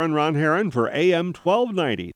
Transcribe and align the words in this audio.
Ron 0.00 0.34
Herron 0.34 0.72
for 0.72 0.90
AM 0.90 1.32
1290. 1.32 2.10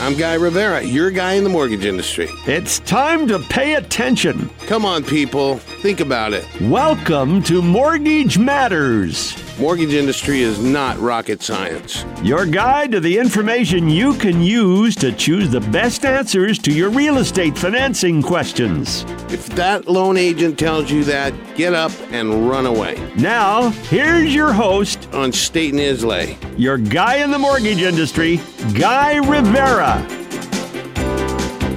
I'm 0.00 0.16
Guy 0.16 0.34
Rivera, 0.34 0.82
your 0.82 1.10
guy 1.10 1.34
in 1.34 1.44
the 1.44 1.50
mortgage 1.50 1.84
industry. 1.84 2.28
It's 2.46 2.78
time 2.78 3.28
to 3.28 3.38
pay 3.38 3.74
attention. 3.74 4.48
Come 4.66 4.86
on, 4.86 5.04
people, 5.04 5.58
think 5.58 6.00
about 6.00 6.32
it. 6.32 6.46
Welcome 6.58 7.42
to 7.42 7.60
Mortgage 7.60 8.38
Matters, 8.38 9.32
Mortgage 9.58 9.94
industry 9.94 10.40
is 10.40 10.58
not 10.58 10.98
rocket 10.98 11.40
science. 11.40 12.04
your 12.24 12.44
guide 12.44 12.90
to 12.90 12.98
the 12.98 13.16
information 13.16 13.88
you 13.88 14.14
can 14.14 14.42
use 14.42 14.96
to 14.96 15.12
choose 15.12 15.48
the 15.48 15.60
best 15.60 16.04
answers 16.04 16.58
to 16.58 16.72
your 16.72 16.90
real 16.90 17.18
estate 17.18 17.56
financing 17.56 18.20
questions. 18.20 19.04
If 19.32 19.46
that 19.50 19.86
loan 19.86 20.16
agent 20.16 20.58
tells 20.58 20.90
you 20.90 21.04
that, 21.04 21.32
get 21.54 21.72
up 21.72 21.92
and 22.10 22.48
run 22.50 22.66
away. 22.66 22.96
Now, 23.16 23.70
here's 23.88 24.34
your 24.34 24.52
host, 24.52 25.08
On 25.12 25.30
State 25.30 25.70
and 25.70 25.80
Islay. 25.80 26.36
your 26.56 26.76
guy 26.76 27.16
in 27.16 27.30
the 27.30 27.38
mortgage 27.38 27.80
industry, 27.80 28.40
Guy 28.74 29.16
Rivera. 29.18 30.04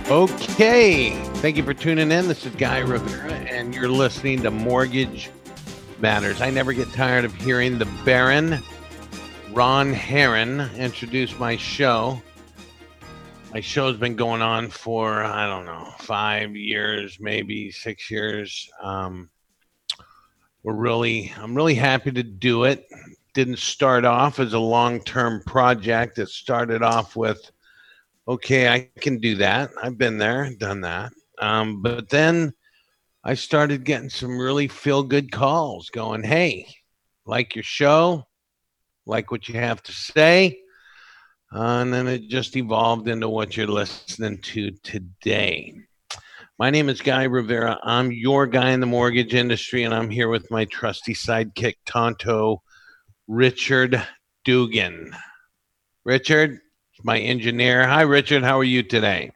Okay. 0.09 1.12
Thank 1.36 1.58
you 1.58 1.64
for 1.64 1.76
tuning 1.76 2.12
in. 2.12 2.28
This 2.28 2.44
is 2.44 2.56
Guy 2.56 2.80
Rivera, 2.80 3.34
and 3.34 3.76
you're 3.76 3.90
listening 3.90 4.42
to 4.42 4.50
Mortgage 4.50 5.30
Matters. 6.00 6.42
I 6.42 6.52
never 6.52 6.74
get 6.74 6.92
tired 6.94 7.26
of 7.26 7.34
hearing 7.34 7.80
the 7.80 7.88
Baron, 8.06 8.62
Ron 9.52 9.92
Herron, 9.92 10.60
introduce 10.76 11.38
my 11.40 11.58
show. 11.58 12.22
My 13.52 13.62
show's 13.62 13.98
been 13.98 14.16
going 14.16 14.44
on 14.44 14.70
for, 14.70 15.23
I 15.23 15.48
don't 15.48 15.66
know, 15.66 15.92
five 16.00 16.56
years, 16.56 17.18
maybe 17.20 17.72
six 17.72 18.12
years. 18.12 18.70
Um, 18.84 19.32
we're 20.62 20.76
really, 20.76 21.34
I'm 21.36 21.56
really 21.56 21.73
happy 21.73 22.12
to 22.12 22.22
do 22.22 22.66
it. 22.66 22.86
Didn't 23.34 23.58
start 23.58 24.06
off 24.06 24.40
as 24.40 24.53
a 24.53 24.59
long 24.59 25.00
term 25.00 25.42
project. 25.48 26.20
It 26.20 26.30
started 26.30 26.84
off 26.84 27.16
with, 27.16 27.50
okay, 28.28 28.70
I 28.70 28.90
can 29.00 29.18
do 29.18 29.36
that. 29.38 29.72
I've 29.81 29.98
been 29.98 30.20
there, 30.20 30.53
done 30.59 30.81
that. 30.81 31.12
Um, 31.40 31.81
but 31.81 32.09
then 32.09 32.53
I 33.28 33.33
started 33.33 33.83
getting 33.83 34.09
some 34.09 34.39
really 34.39 34.70
feel 34.70 35.03
good 35.03 35.33
calls 35.33 35.89
going, 35.89 36.23
hey, 36.23 36.66
like 37.25 37.56
your 37.56 37.64
show, 37.64 38.23
like 39.06 39.31
what 39.31 39.50
you 39.50 39.56
have 39.56 39.84
to 39.84 39.92
say. 39.92 40.58
Uh, 41.53 41.81
and 41.81 41.94
then 41.94 42.08
it 42.08 42.30
just 42.30 42.56
evolved 42.56 43.09
into 43.09 43.28
what 43.28 43.58
you're 43.58 43.67
listening 43.67 44.38
to 44.44 44.72
today. 44.81 45.73
My 46.58 46.69
name 46.69 46.88
is 46.88 47.02
Guy 47.02 47.23
Rivera. 47.23 47.78
I'm 47.84 48.14
your 48.14 48.47
guy 48.47 48.69
in 48.69 48.80
the 48.80 48.86
mortgage 48.86 49.34
industry, 49.34 49.84
and 49.84 49.94
I'm 49.94 50.09
here 50.09 50.30
with 50.30 50.50
my 50.50 50.64
trusty 50.64 51.14
sidekick, 51.14 51.75
Tonto 51.86 52.64
Richard 53.28 54.02
Dugan. 54.45 55.14
Richard, 56.06 56.62
my 57.03 57.19
engineer. 57.19 57.86
Hi, 57.86 58.03
Richard. 58.03 58.44
How 58.44 58.58
are 58.58 58.64
you 58.64 58.84
today? 58.84 59.31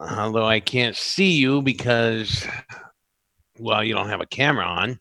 Although 0.00 0.46
I 0.46 0.60
can't 0.60 0.96
see 0.96 1.32
you 1.32 1.60
because, 1.60 2.46
well, 3.58 3.84
you 3.84 3.92
don't 3.92 4.08
have 4.08 4.22
a 4.22 4.26
camera 4.26 4.64
on. 4.64 4.98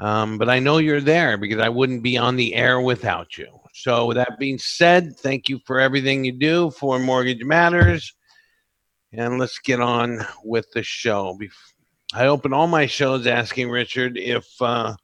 Um, 0.00 0.38
but 0.38 0.48
I 0.48 0.58
know 0.58 0.78
you're 0.78 1.00
there 1.00 1.36
because 1.38 1.60
I 1.60 1.68
wouldn't 1.68 2.02
be 2.02 2.16
on 2.16 2.36
the 2.36 2.54
air 2.54 2.80
without 2.80 3.36
you. 3.36 3.48
So, 3.74 4.06
with 4.06 4.16
that 4.16 4.38
being 4.38 4.58
said, 4.58 5.16
thank 5.16 5.48
you 5.48 5.60
for 5.66 5.80
everything 5.80 6.24
you 6.24 6.32
do 6.32 6.70
for 6.70 6.98
Mortgage 6.98 7.44
Matters. 7.44 8.12
And 9.12 9.38
let's 9.38 9.58
get 9.58 9.80
on 9.80 10.24
with 10.44 10.66
the 10.72 10.82
show. 10.82 11.38
I 12.12 12.26
open 12.26 12.52
all 12.52 12.66
my 12.66 12.86
shows 12.86 13.26
asking 13.26 13.70
Richard 13.70 14.16
if 14.16 14.46
uh, 14.60 14.94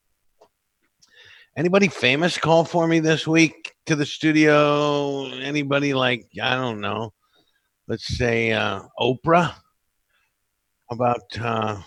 anybody 1.57 1.89
famous 1.89 2.39
called 2.39 2.69
for 2.69 2.87
me 2.87 3.01
this 3.01 3.27
week 3.27 3.75
to 3.87 3.97
the 3.97 4.07
studio. 4.07 5.27
Anybody 5.27 5.95
like, 5.95 6.27
I 6.41 6.55
don't 6.55 6.81
know, 6.81 7.13
let's 7.89 8.17
say 8.17 8.53
uh, 8.53 8.83
Oprah? 8.99 9.55
How 10.89 10.93
about 10.93 11.39
uh, 11.41 11.81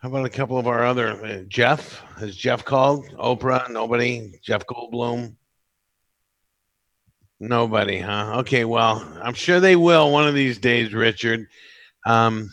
how 0.00 0.08
about 0.08 0.26
a 0.26 0.30
couple 0.30 0.58
of 0.58 0.66
our 0.66 0.84
other 0.84 1.24
uh, 1.24 1.42
Jeff? 1.48 2.02
Has 2.18 2.36
Jeff 2.36 2.64
called? 2.64 3.06
Oprah? 3.18 3.70
Nobody. 3.70 4.38
Jeff 4.42 4.66
Goldblum? 4.66 5.36
Nobody, 7.40 7.98
huh? 7.98 8.36
Okay, 8.38 8.64
well, 8.64 9.06
I'm 9.22 9.34
sure 9.34 9.60
they 9.60 9.76
will 9.76 10.12
one 10.12 10.28
of 10.28 10.34
these 10.34 10.58
days, 10.58 10.94
Richard. 10.94 11.46
Um, 12.06 12.50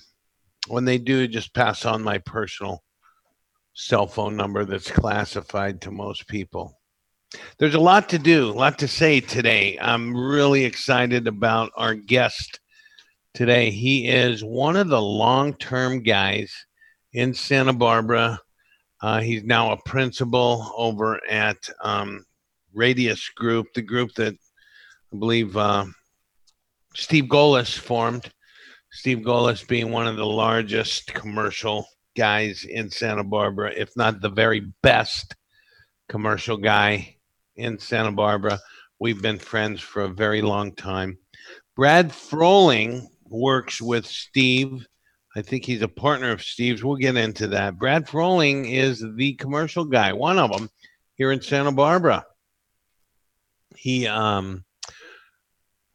when 0.68 0.86
they 0.86 0.98
do, 0.98 1.28
just 1.28 1.54
pass 1.54 1.86
on 1.86 2.02
my 2.02 2.18
personal 2.18 2.84
cell 3.74 4.08
phone 4.08 4.36
number 4.36 4.66
that's 4.66 4.92
classified 4.92 5.82
to 5.82 5.92
most 5.92 6.28
people. 6.28 6.81
There's 7.58 7.76
a 7.76 7.80
lot 7.80 8.10
to 8.10 8.20
do, 8.20 8.50
a 8.50 8.52
lot 8.52 8.80
to 8.80 8.88
say 8.88 9.22
today. 9.22 9.78
I'm 9.80 10.16
really 10.16 10.66
excited 10.66 11.28
about 11.28 11.72
our 11.78 11.94
guest 11.94 12.60
today. 13.34 13.72
He 13.72 14.08
is 14.08 14.44
one 14.44 14.76
of 14.76 14.90
the 14.90 15.02
long 15.02 15.54
term 15.54 16.04
guys 16.04 16.54
in 17.14 17.34
Santa 17.34 17.74
Barbara. 17.74 18.40
Uh, 19.02 19.22
he's 19.22 19.44
now 19.44 19.72
a 19.72 19.82
principal 19.84 20.74
over 20.76 21.20
at 21.30 21.58
um, 21.82 22.26
Radius 22.74 23.30
Group, 23.30 23.68
the 23.74 23.82
group 23.82 24.14
that 24.16 24.34
I 25.14 25.18
believe 25.18 25.56
uh, 25.56 25.86
Steve 26.96 27.26
Golis 27.26 27.78
formed. 27.78 28.30
Steve 28.92 29.20
Golis 29.20 29.66
being 29.66 29.92
one 29.92 30.06
of 30.06 30.18
the 30.18 30.26
largest 30.26 31.14
commercial 31.14 31.86
guys 32.18 32.66
in 32.66 32.90
Santa 32.90 33.24
Barbara, 33.24 33.72
if 33.76 33.96
not 33.96 34.20
the 34.20 34.30
very 34.30 34.68
best 34.84 35.34
commercial 36.10 36.58
guy 36.58 37.16
in 37.56 37.78
Santa 37.80 38.12
Barbara. 38.12 38.60
We've 39.00 39.22
been 39.22 39.40
friends 39.40 39.82
for 39.82 40.04
a 40.04 40.10
very 40.10 40.42
long 40.42 40.76
time. 40.76 41.18
Brad 41.76 42.10
Frohling 42.10 43.08
works 43.28 43.82
with 43.82 44.06
Steve. 44.06 44.86
I 45.36 45.42
think 45.42 45.66
he's 45.66 45.82
a 45.82 45.88
partner 45.88 46.32
of 46.32 46.44
Steve's. 46.44 46.84
We'll 46.84 46.98
get 46.98 47.16
into 47.16 47.48
that. 47.48 47.80
Brad 47.80 48.06
Frohling 48.06 48.72
is 48.72 49.04
the 49.16 49.34
commercial 49.36 49.86
guy, 49.86 50.14
one 50.14 50.38
of 50.38 50.52
them 50.52 50.70
here 51.16 51.32
in 51.32 51.42
Santa 51.42 51.72
Barbara. 51.72 52.26
He, 53.76 54.06
um, 54.08 54.66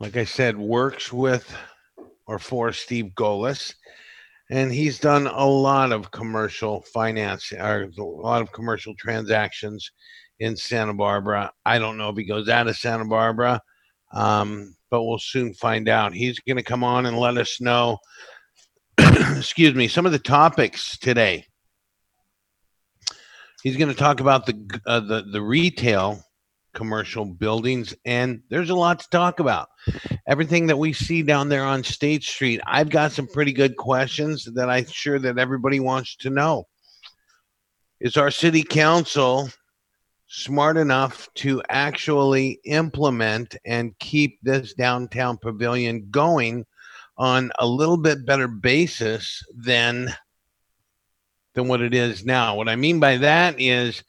like 0.00 0.16
I 0.16 0.24
said, 0.24 0.56
works 0.56 1.12
with 1.12 1.54
or 2.26 2.38
for 2.38 2.72
Steve 2.72 3.12
Golis, 3.14 3.74
and 4.50 4.72
he's 4.72 4.98
done 4.98 5.26
a 5.26 5.46
lot 5.46 5.92
of 5.92 6.10
commercial 6.10 6.82
finance 6.92 7.52
or 7.52 7.90
a 7.96 8.02
lot 8.02 8.42
of 8.42 8.52
commercial 8.52 8.94
transactions 8.96 9.92
in 10.40 10.56
Santa 10.56 10.94
Barbara. 10.94 11.52
I 11.64 11.78
don't 11.78 11.96
know 11.96 12.10
if 12.10 12.16
he 12.16 12.24
goes 12.24 12.48
out 12.48 12.68
of 12.68 12.76
Santa 12.76 13.04
Barbara, 13.04 13.60
um, 14.12 14.74
but 14.90 15.02
we'll 15.04 15.18
soon 15.18 15.54
find 15.54 15.88
out. 15.88 16.12
He's 16.12 16.38
going 16.40 16.56
to 16.56 16.62
come 16.62 16.84
on 16.84 17.06
and 17.06 17.18
let 17.18 17.36
us 17.38 17.60
know. 17.60 17.98
excuse 18.98 19.74
me, 19.74 19.88
some 19.88 20.06
of 20.06 20.12
the 20.12 20.18
topics 20.18 20.98
today. 20.98 21.46
He's 23.62 23.76
going 23.76 23.88
to 23.88 23.98
talk 23.98 24.20
about 24.20 24.46
the 24.46 24.80
uh, 24.86 25.00
the 25.00 25.22
the 25.22 25.42
retail 25.42 26.22
commercial 26.72 27.24
buildings, 27.24 27.94
and 28.04 28.42
there's 28.50 28.70
a 28.70 28.74
lot 28.74 29.00
to 29.00 29.08
talk 29.10 29.40
about. 29.40 29.68
Everything 30.28 30.66
that 30.66 30.78
we 30.78 30.92
see 30.92 31.22
down 31.22 31.48
there 31.48 31.64
on 31.64 31.82
State 31.82 32.22
Street, 32.22 32.60
I've 32.66 32.90
got 32.90 33.12
some 33.12 33.26
pretty 33.26 33.52
good 33.52 33.76
questions 33.76 34.44
that 34.54 34.70
I'm 34.70 34.86
sure 34.86 35.18
that 35.18 35.38
everybody 35.38 35.80
wants 35.80 36.16
to 36.16 36.30
know. 36.30 36.64
Is 37.98 38.16
our 38.18 38.30
city 38.30 38.62
council 38.62 39.48
smart 40.26 40.76
enough 40.76 41.28
to 41.34 41.62
actually 41.68 42.60
implement 42.64 43.56
and 43.64 43.98
keep 43.98 44.38
this 44.42 44.74
downtown 44.74 45.38
pavilion 45.38 46.08
going 46.10 46.66
on 47.16 47.50
a 47.58 47.66
little 47.66 47.96
bit 47.96 48.26
better 48.26 48.48
basis 48.48 49.42
than 49.54 50.14
than 51.54 51.68
what 51.68 51.80
it 51.80 51.94
is 51.94 52.24
now. 52.24 52.56
What 52.56 52.68
I 52.68 52.76
mean 52.76 53.00
by 53.00 53.16
that 53.18 53.60
is 53.60 54.02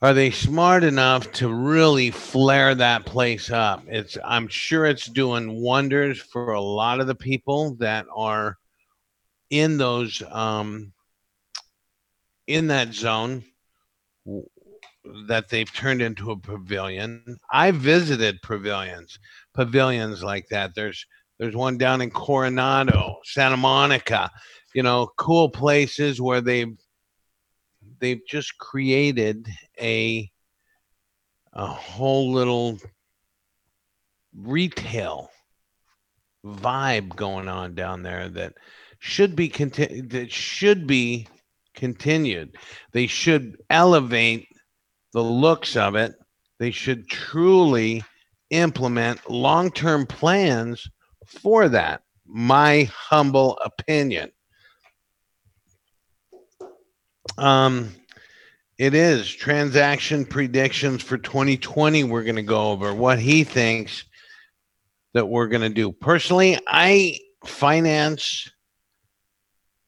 are 0.00 0.14
they 0.14 0.32
smart 0.32 0.82
enough 0.82 1.30
to 1.32 1.52
really 1.52 2.10
flare 2.10 2.74
that 2.74 3.06
place 3.06 3.50
up? 3.50 3.84
It's 3.86 4.18
I'm 4.24 4.48
sure 4.48 4.84
it's 4.84 5.06
doing 5.06 5.62
wonders 5.62 6.20
for 6.20 6.52
a 6.52 6.60
lot 6.60 6.98
of 6.98 7.06
the 7.06 7.14
people 7.14 7.76
that 7.76 8.06
are 8.12 8.58
in 9.50 9.76
those 9.76 10.22
um 10.30 10.92
in 12.48 12.66
that 12.68 12.94
zone 12.94 13.44
that 15.26 15.48
they've 15.48 15.72
turned 15.72 16.02
into 16.02 16.30
a 16.30 16.36
pavilion. 16.36 17.38
I 17.50 17.70
visited 17.70 18.42
pavilions, 18.42 19.18
pavilions 19.54 20.22
like 20.22 20.48
that. 20.48 20.74
There's 20.74 21.06
there's 21.38 21.56
one 21.56 21.76
down 21.76 22.00
in 22.00 22.10
Coronado, 22.10 23.16
Santa 23.24 23.56
Monica, 23.56 24.30
you 24.74 24.82
know, 24.82 25.08
cool 25.16 25.48
places 25.48 26.20
where 26.20 26.40
they've 26.40 26.76
they've 27.98 28.20
just 28.28 28.58
created 28.58 29.48
a 29.80 30.30
a 31.52 31.66
whole 31.66 32.32
little 32.32 32.78
retail 34.36 35.30
vibe 36.44 37.14
going 37.14 37.48
on 37.48 37.74
down 37.74 38.02
there 38.02 38.28
that 38.28 38.54
should 38.98 39.36
be 39.36 39.48
conti- 39.48 40.00
that 40.02 40.30
should 40.30 40.86
be 40.86 41.26
continued. 41.74 42.56
They 42.92 43.06
should 43.06 43.56
elevate 43.70 44.48
the 45.12 45.22
looks 45.22 45.76
of 45.76 45.94
it. 45.94 46.14
They 46.58 46.70
should 46.70 47.08
truly 47.08 48.04
implement 48.50 49.28
long-term 49.28 50.06
plans 50.06 50.88
for 51.26 51.68
that. 51.68 52.02
My 52.26 52.84
humble 52.84 53.58
opinion. 53.64 54.30
Um, 57.38 57.94
it 58.78 58.94
is 58.94 59.32
transaction 59.32 60.24
predictions 60.24 61.02
for 61.02 61.18
2020. 61.18 62.04
We're 62.04 62.24
going 62.24 62.36
to 62.36 62.42
go 62.42 62.70
over 62.70 62.94
what 62.94 63.18
he 63.18 63.44
thinks 63.44 64.04
that 65.14 65.26
we're 65.26 65.48
going 65.48 65.62
to 65.62 65.68
do. 65.68 65.92
Personally, 65.92 66.58
I 66.66 67.18
finance 67.44 68.50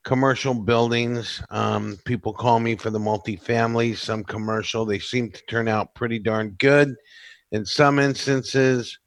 commercial 0.04 0.54
buildings. 0.54 1.42
Um, 1.50 1.98
people 2.04 2.32
call 2.32 2.60
me 2.60 2.76
for 2.76 2.90
the 2.90 2.98
multifamily, 2.98 3.96
some 3.96 4.22
commercial. 4.22 4.84
They 4.84 4.98
seem 4.98 5.30
to 5.32 5.42
turn 5.46 5.66
out 5.66 5.94
pretty 5.94 6.18
darn 6.18 6.50
good. 6.58 6.94
In 7.52 7.64
some 7.64 7.98
instances, 7.98 8.98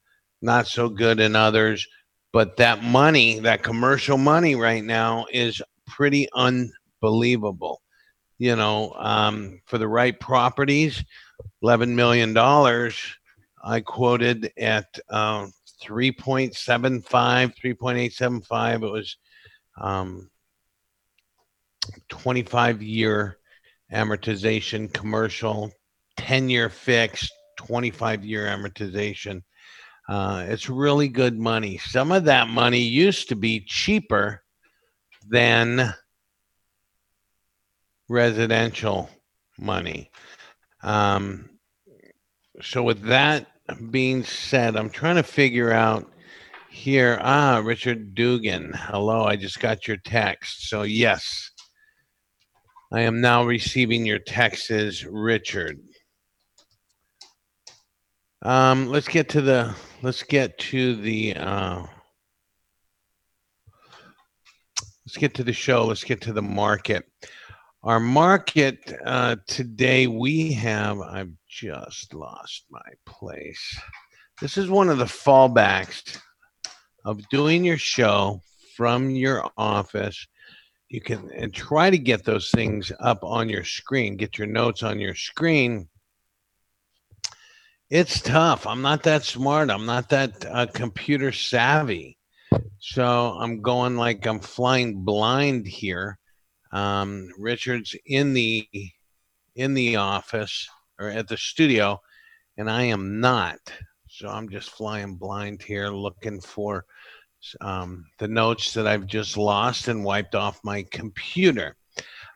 not 0.41 0.67
so 0.67 0.89
good 0.89 1.19
in 1.19 1.35
others. 1.35 1.87
But 2.33 2.57
that 2.57 2.83
money, 2.83 3.39
that 3.39 3.63
commercial 3.63 4.17
money 4.17 4.55
right 4.55 4.83
now 4.83 5.25
is 5.31 5.61
pretty 5.85 6.27
unbelievable. 6.35 7.81
You 8.37 8.55
know, 8.55 8.93
um, 8.97 9.61
for 9.65 9.77
the 9.77 9.87
right 9.87 10.19
properties, 10.19 11.03
$11 11.63 11.89
million, 11.89 12.37
I 13.63 13.79
quoted 13.81 14.51
at 14.57 14.99
uh, 15.09 15.47
3.75, 15.81 17.03
3.875. 17.03 18.75
It 18.75 18.91
was 18.91 19.17
um, 19.79 20.29
25 22.09 22.81
year 22.81 23.37
amortization 23.93 24.91
commercial, 24.93 25.71
10 26.17 26.49
year 26.49 26.69
fixed, 26.69 27.31
25 27.57 28.25
year 28.25 28.45
amortization. 28.45 29.41
Uh, 30.09 30.45
it's 30.47 30.69
really 30.69 31.07
good 31.07 31.37
money. 31.37 31.77
Some 31.77 32.11
of 32.11 32.25
that 32.25 32.47
money 32.47 32.79
used 32.79 33.29
to 33.29 33.35
be 33.35 33.59
cheaper 33.65 34.41
than 35.29 35.93
residential 38.07 39.09
money. 39.59 40.11
Um, 40.81 41.49
so, 42.61 42.83
with 42.83 43.01
that 43.03 43.47
being 43.91 44.23
said, 44.23 44.75
I'm 44.75 44.89
trying 44.89 45.17
to 45.17 45.23
figure 45.23 45.71
out 45.71 46.11
here. 46.69 47.19
Ah, 47.21 47.61
Richard 47.63 48.15
Dugan. 48.15 48.73
Hello, 48.73 49.23
I 49.25 49.35
just 49.35 49.59
got 49.59 49.87
your 49.87 49.97
text. 49.97 50.69
So, 50.69 50.83
yes, 50.83 51.51
I 52.89 53.01
am 53.01 53.19
now 53.19 53.43
receiving 53.43 54.05
your 54.05 54.19
texts, 54.19 55.03
Richard. 55.03 55.81
Um, 58.41 58.87
let's 58.87 59.09
get 59.09 59.27
to 59.29 59.41
the 59.41 59.75
let's 60.01 60.23
get 60.23 60.57
to 60.59 60.95
the 60.95 61.35
uh, 61.35 61.83
let's 65.05 65.17
get 65.17 65.33
to 65.33 65.43
the 65.43 65.51
show. 65.51 65.85
Let's 65.85 66.05
get 66.05 66.21
to 66.21 66.33
the 66.33 66.41
market. 66.41 67.03
Our 67.83 67.99
market 67.99 68.93
uh, 69.05 69.35
today, 69.47 70.07
we 70.07 70.53
have. 70.53 71.01
I've 71.01 71.33
just 71.49 72.13
lost 72.13 72.67
my 72.69 72.79
place. 73.05 73.77
This 74.39 74.57
is 74.57 74.69
one 74.69 74.87
of 74.87 74.97
the 74.97 75.05
fallbacks 75.05 76.21
of 77.03 77.27
doing 77.27 77.65
your 77.65 77.77
show 77.77 78.41
from 78.77 79.09
your 79.09 79.49
office 79.57 80.25
you 80.89 81.01
can 81.01 81.29
and 81.35 81.53
try 81.53 81.89
to 81.89 81.97
get 81.97 82.23
those 82.23 82.49
things 82.51 82.91
up 82.99 83.23
on 83.23 83.49
your 83.49 83.63
screen 83.63 84.15
get 84.15 84.37
your 84.37 84.47
notes 84.47 84.83
on 84.83 84.99
your 84.99 85.15
screen. 85.15 85.87
It's 87.89 88.19
tough. 88.19 88.67
I'm 88.67 88.81
not 88.81 89.03
that 89.03 89.23
smart. 89.23 89.69
I'm 89.69 89.85
not 89.85 90.09
that 90.09 90.45
uh, 90.45 90.67
computer 90.73 91.31
savvy. 91.31 92.17
So 92.79 93.37
i'm 93.39 93.61
going 93.61 93.97
like 93.97 94.25
i'm 94.25 94.39
flying 94.39 95.03
blind 95.03 95.67
here. 95.67 96.17
Um, 96.71 97.29
richard's 97.37 97.95
in 98.05 98.33
the 98.33 98.67
in 99.55 99.73
the 99.73 99.95
office 99.95 100.67
or 100.99 101.09
at 101.09 101.27
the 101.27 101.37
studio 101.37 101.99
and 102.57 102.69
i 102.69 102.83
am 102.83 103.19
not. 103.19 103.59
So 104.09 104.29
i'm 104.29 104.49
just 104.49 104.69
flying 104.69 105.15
blind 105.15 105.61
here 105.61 105.89
looking 105.89 106.39
for 106.39 106.85
um, 107.61 108.05
the 108.19 108.27
notes 108.27 108.73
that 108.73 108.87
I've 108.87 109.07
just 109.07 109.37
lost 109.37 109.87
and 109.87 110.03
wiped 110.03 110.35
off 110.35 110.63
my 110.63 110.83
computer. 110.91 111.75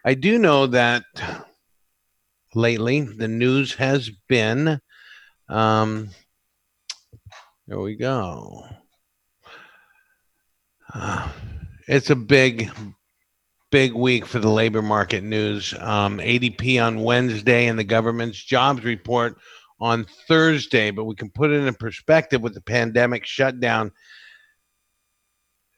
I 0.06 0.14
do 0.14 0.40
know 0.40 0.68
that 0.68 1.04
lately 2.56 3.02
the 3.02 3.28
news 3.28 3.74
has 3.76 4.10
been. 4.28 4.80
Um, 5.50 6.10
there 7.68 7.80
we 7.80 7.96
go. 7.96 8.66
Uh, 10.94 11.30
it's 11.88 12.10
a 12.10 12.16
big, 12.16 12.70
big 13.70 13.94
week 13.94 14.26
for 14.26 14.40
the 14.40 14.50
labor 14.50 14.82
market 14.82 15.24
news. 15.24 15.74
Um, 15.80 16.18
ADP 16.18 16.84
on 16.84 17.04
Wednesday 17.04 17.68
and 17.68 17.78
the 17.78 17.84
government's 17.84 18.44
jobs 18.44 18.84
report 18.84 19.38
on 19.80 20.06
Thursday, 20.28 20.92
but 20.92 21.06
we 21.06 21.16
can 21.16 21.30
put 21.30 21.52
it 21.52 21.66
in 21.66 21.74
perspective 21.74 22.42
with 22.42 22.54
the 22.54 22.62
pandemic 22.62 23.26
shutdown 23.26 23.92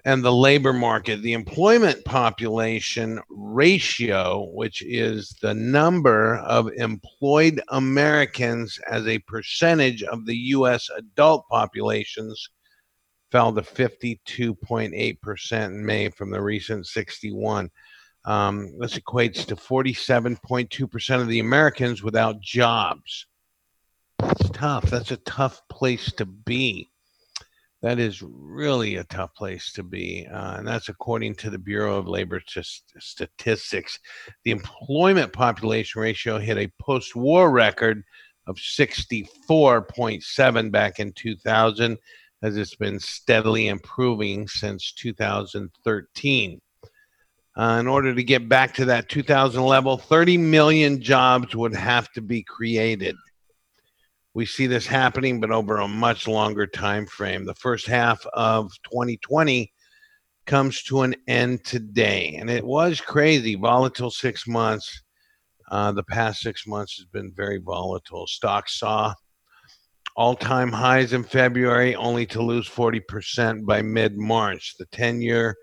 and 0.05 0.23
the 0.23 0.33
labor 0.33 0.73
market, 0.73 1.21
the 1.21 1.33
employment 1.33 2.03
population 2.03 3.21
ratio, 3.29 4.49
which 4.51 4.81
is 4.81 5.29
the 5.41 5.53
number 5.53 6.37
of 6.39 6.69
employed 6.75 7.61
Americans 7.69 8.79
as 8.89 9.07
a 9.07 9.19
percentage 9.19 10.03
of 10.03 10.25
the 10.25 10.35
U.S. 10.35 10.89
adult 10.97 11.45
populations, 11.49 12.49
fell 13.31 13.53
to 13.53 13.61
52.8% 13.61 15.65
in 15.65 15.85
May 15.85 16.09
from 16.09 16.31
the 16.31 16.41
recent 16.41 16.85
61. 16.85 17.71
Um, 18.25 18.77
this 18.79 18.97
equates 18.97 19.45
to 19.47 19.55
47.2% 19.55 21.21
of 21.21 21.27
the 21.27 21.39
Americans 21.39 22.03
without 22.03 22.41
jobs. 22.41 23.25
That's 24.19 24.49
tough. 24.51 24.85
That's 24.85 25.11
a 25.11 25.17
tough 25.17 25.61
place 25.69 26.11
to 26.13 26.25
be 26.25 26.89
that 27.83 27.99
is 27.99 28.23
really 28.23 28.95
a 28.95 29.03
tough 29.03 29.35
place 29.35 29.71
to 29.73 29.83
be. 29.83 30.25
Uh, 30.31 30.55
and 30.55 30.65
that's 30.65 30.87
according 30.87 31.35
to 31.35 31.49
the 31.49 31.59
Bureau 31.59 31.97
of 31.97 32.07
Labor 32.07 32.41
Statistics. 32.47 33.99
The 34.45 34.51
employment 34.51 35.33
population 35.33 36.01
ratio 36.01 36.39
hit 36.39 36.57
a 36.57 36.71
post 36.81 37.13
war 37.13 37.51
record 37.51 38.01
of 38.47 38.55
64.7 38.55 40.71
back 40.71 40.99
in 40.99 41.11
2000, 41.11 41.97
as 42.41 42.55
it's 42.55 42.75
been 42.75 43.01
steadily 43.01 43.67
improving 43.67 44.47
since 44.47 44.93
2013. 44.93 46.61
Uh, 47.55 47.77
in 47.79 47.87
order 47.87 48.15
to 48.15 48.23
get 48.23 48.47
back 48.47 48.73
to 48.75 48.85
that 48.85 49.09
2000 49.09 49.61
level, 49.61 49.97
30 49.97 50.37
million 50.37 51.01
jobs 51.01 51.53
would 51.53 51.75
have 51.75 52.09
to 52.13 52.21
be 52.21 52.43
created 52.43 53.17
we 54.33 54.45
see 54.45 54.67
this 54.67 54.87
happening, 54.87 55.39
but 55.39 55.51
over 55.51 55.77
a 55.77 55.87
much 55.87 56.27
longer 56.27 56.65
time 56.65 57.05
frame. 57.05 57.45
The 57.45 57.55
first 57.55 57.85
half 57.85 58.25
of 58.33 58.71
2020 58.91 59.71
comes 60.45 60.83
to 60.83 61.01
an 61.01 61.15
end 61.27 61.63
today, 61.63 62.35
and 62.39 62.49
it 62.49 62.65
was 62.65 62.99
crazy, 62.99 63.55
volatile 63.55 64.11
six 64.11 64.47
months. 64.47 65.03
Uh, 65.71 65.91
the 65.91 66.03
past 66.03 66.41
six 66.41 66.67
months 66.67 66.97
has 66.97 67.05
been 67.05 67.31
very 67.35 67.57
volatile. 67.59 68.27
Stocks 68.27 68.79
saw 68.79 69.13
all-time 70.15 70.71
highs 70.71 71.13
in 71.13 71.23
February, 71.23 71.95
only 71.95 72.25
to 72.27 72.41
lose 72.41 72.69
40% 72.69 73.65
by 73.65 73.81
mid-March. 73.81 74.75
The 74.77 74.85
10-year 74.87 75.55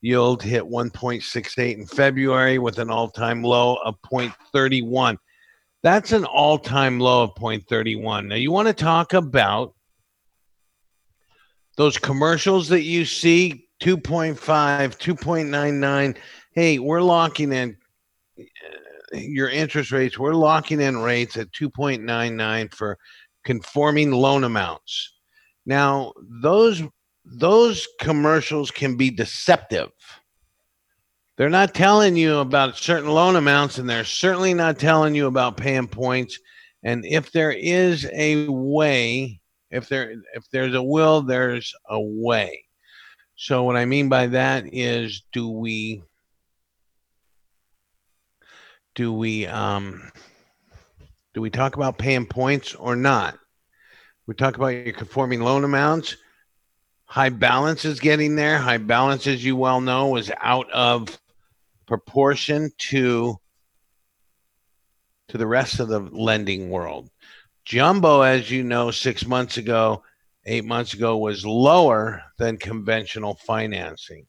yield 0.00 0.42
hit 0.42 0.62
1.68 0.64 1.78
in 1.78 1.86
February 1.86 2.58
with 2.58 2.78
an 2.78 2.90
all-time 2.90 3.42
low 3.42 3.76
of 3.84 3.96
0.31. 4.02 5.16
That's 5.84 6.12
an 6.12 6.24
all 6.24 6.58
time 6.58 6.98
low 6.98 7.24
of 7.24 7.34
0.31. 7.34 8.28
Now, 8.28 8.36
you 8.36 8.50
want 8.50 8.68
to 8.68 8.74
talk 8.74 9.12
about 9.12 9.74
those 11.76 11.98
commercials 11.98 12.68
that 12.70 12.84
you 12.84 13.04
see 13.04 13.68
2.5, 13.82 14.38
2.99. 14.38 16.16
Hey, 16.52 16.78
we're 16.78 17.02
locking 17.02 17.52
in 17.52 17.76
uh, 18.40 18.44
your 19.12 19.50
interest 19.50 19.92
rates. 19.92 20.18
We're 20.18 20.32
locking 20.32 20.80
in 20.80 20.96
rates 20.96 21.36
at 21.36 21.52
2.99 21.52 22.72
for 22.72 22.96
conforming 23.44 24.10
loan 24.10 24.44
amounts. 24.44 25.12
Now, 25.66 26.14
those 26.40 26.82
those 27.26 27.86
commercials 28.00 28.70
can 28.70 28.96
be 28.96 29.10
deceptive. 29.10 29.90
They're 31.36 31.50
not 31.50 31.74
telling 31.74 32.16
you 32.16 32.38
about 32.38 32.76
certain 32.76 33.10
loan 33.10 33.34
amounts, 33.34 33.78
and 33.78 33.90
they're 33.90 34.04
certainly 34.04 34.54
not 34.54 34.78
telling 34.78 35.14
you 35.14 35.26
about 35.26 35.56
paying 35.56 35.88
points. 35.88 36.38
And 36.84 37.04
if 37.04 37.32
there 37.32 37.50
is 37.50 38.08
a 38.12 38.46
way, 38.46 39.40
if 39.70 39.88
there 39.88 40.14
if 40.34 40.48
there's 40.50 40.74
a 40.74 40.82
will, 40.82 41.22
there's 41.22 41.74
a 41.88 42.00
way. 42.00 42.64
So 43.36 43.64
what 43.64 43.76
I 43.76 43.84
mean 43.84 44.08
by 44.08 44.28
that 44.28 44.64
is 44.72 45.22
do 45.32 45.48
we 45.48 46.02
do 48.94 49.12
we 49.12 49.46
um 49.46 50.12
do 51.32 51.40
we 51.40 51.50
talk 51.50 51.74
about 51.74 51.98
paying 51.98 52.26
points 52.26 52.74
or 52.76 52.94
not? 52.94 53.36
We 54.28 54.34
talk 54.34 54.56
about 54.56 54.68
your 54.68 54.92
conforming 54.92 55.40
loan 55.40 55.64
amounts. 55.64 56.16
High 57.06 57.30
balance 57.30 57.84
is 57.84 57.98
getting 57.98 58.36
there. 58.36 58.58
High 58.58 58.78
balance, 58.78 59.26
as 59.26 59.44
you 59.44 59.56
well 59.56 59.80
know, 59.80 60.16
is 60.16 60.32
out 60.40 60.70
of 60.70 61.18
proportion 61.86 62.70
to 62.78 63.38
to 65.28 65.38
the 65.38 65.46
rest 65.46 65.80
of 65.80 65.88
the 65.88 66.00
lending 66.00 66.70
world. 66.70 67.10
Jumbo, 67.64 68.20
as 68.20 68.50
you 68.50 68.62
know, 68.62 68.90
six 68.90 69.26
months 69.26 69.56
ago, 69.56 70.02
eight 70.44 70.64
months 70.64 70.92
ago, 70.92 71.16
was 71.16 71.46
lower 71.46 72.22
than 72.38 72.58
conventional 72.58 73.34
financing. 73.46 74.26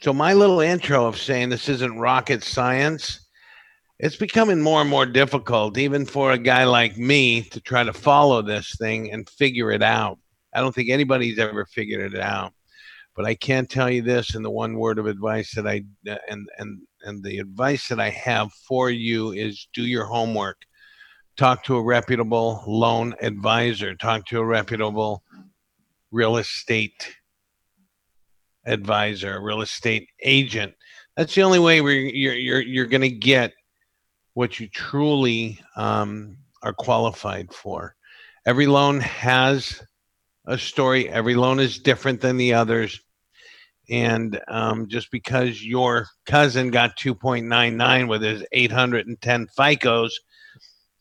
So, 0.00 0.12
my 0.12 0.32
little 0.32 0.60
intro 0.60 1.06
of 1.06 1.18
saying 1.18 1.48
this 1.48 1.68
isn't 1.68 1.98
rocket 1.98 2.42
science, 2.42 3.26
it's 3.98 4.16
becoming 4.16 4.60
more 4.60 4.80
and 4.80 4.88
more 4.88 5.04
difficult, 5.04 5.76
even 5.76 6.06
for 6.06 6.32
a 6.32 6.38
guy 6.38 6.64
like 6.64 6.96
me, 6.96 7.42
to 7.42 7.60
try 7.60 7.84
to 7.84 7.92
follow 7.92 8.40
this 8.40 8.74
thing 8.78 9.12
and 9.12 9.28
figure 9.28 9.70
it 9.72 9.82
out. 9.82 10.18
I 10.54 10.60
don't 10.60 10.74
think 10.74 10.88
anybody's 10.88 11.38
ever 11.38 11.66
figured 11.66 12.14
it 12.14 12.20
out. 12.20 12.54
But 13.20 13.28
I 13.28 13.34
can't 13.34 13.68
tell 13.68 13.90
you 13.90 14.00
this, 14.00 14.34
and 14.34 14.42
the 14.42 14.50
one 14.50 14.78
word 14.78 14.98
of 14.98 15.04
advice 15.04 15.54
that 15.54 15.66
I 15.66 15.84
and 16.06 16.48
and 16.56 16.80
and 17.02 17.22
the 17.22 17.38
advice 17.38 17.86
that 17.88 18.00
I 18.00 18.08
have 18.08 18.50
for 18.66 18.88
you 18.88 19.32
is 19.32 19.68
do 19.74 19.82
your 19.82 20.06
homework 20.06 20.56
talk 21.36 21.62
to 21.64 21.76
a 21.76 21.82
reputable 21.82 22.64
loan 22.66 23.14
advisor, 23.20 23.94
talk 23.94 24.24
to 24.28 24.38
a 24.38 24.44
reputable 24.46 25.22
real 26.10 26.38
estate 26.38 27.14
advisor, 28.64 29.42
real 29.42 29.60
estate 29.60 30.08
agent. 30.22 30.72
That's 31.14 31.34
the 31.34 31.42
only 31.42 31.58
way 31.58 31.82
where 31.82 31.92
you're 31.92 32.32
you're 32.32 32.62
you're 32.62 32.86
going 32.86 33.02
to 33.02 33.10
get 33.10 33.52
what 34.32 34.58
you 34.58 34.66
truly 34.66 35.60
um, 35.76 36.38
are 36.62 36.72
qualified 36.72 37.52
for. 37.52 37.96
Every 38.46 38.66
loan 38.66 38.98
has 39.00 39.82
a 40.46 40.56
story. 40.56 41.10
Every 41.10 41.34
loan 41.34 41.60
is 41.60 41.78
different 41.78 42.22
than 42.22 42.38
the 42.38 42.54
others. 42.54 42.98
And 43.90 44.40
um, 44.46 44.86
just 44.86 45.10
because 45.10 45.64
your 45.64 46.06
cousin 46.24 46.70
got 46.70 46.96
2.99 46.96 48.08
with 48.08 48.22
his 48.22 48.44
810 48.52 49.48
FICOs 49.58 50.12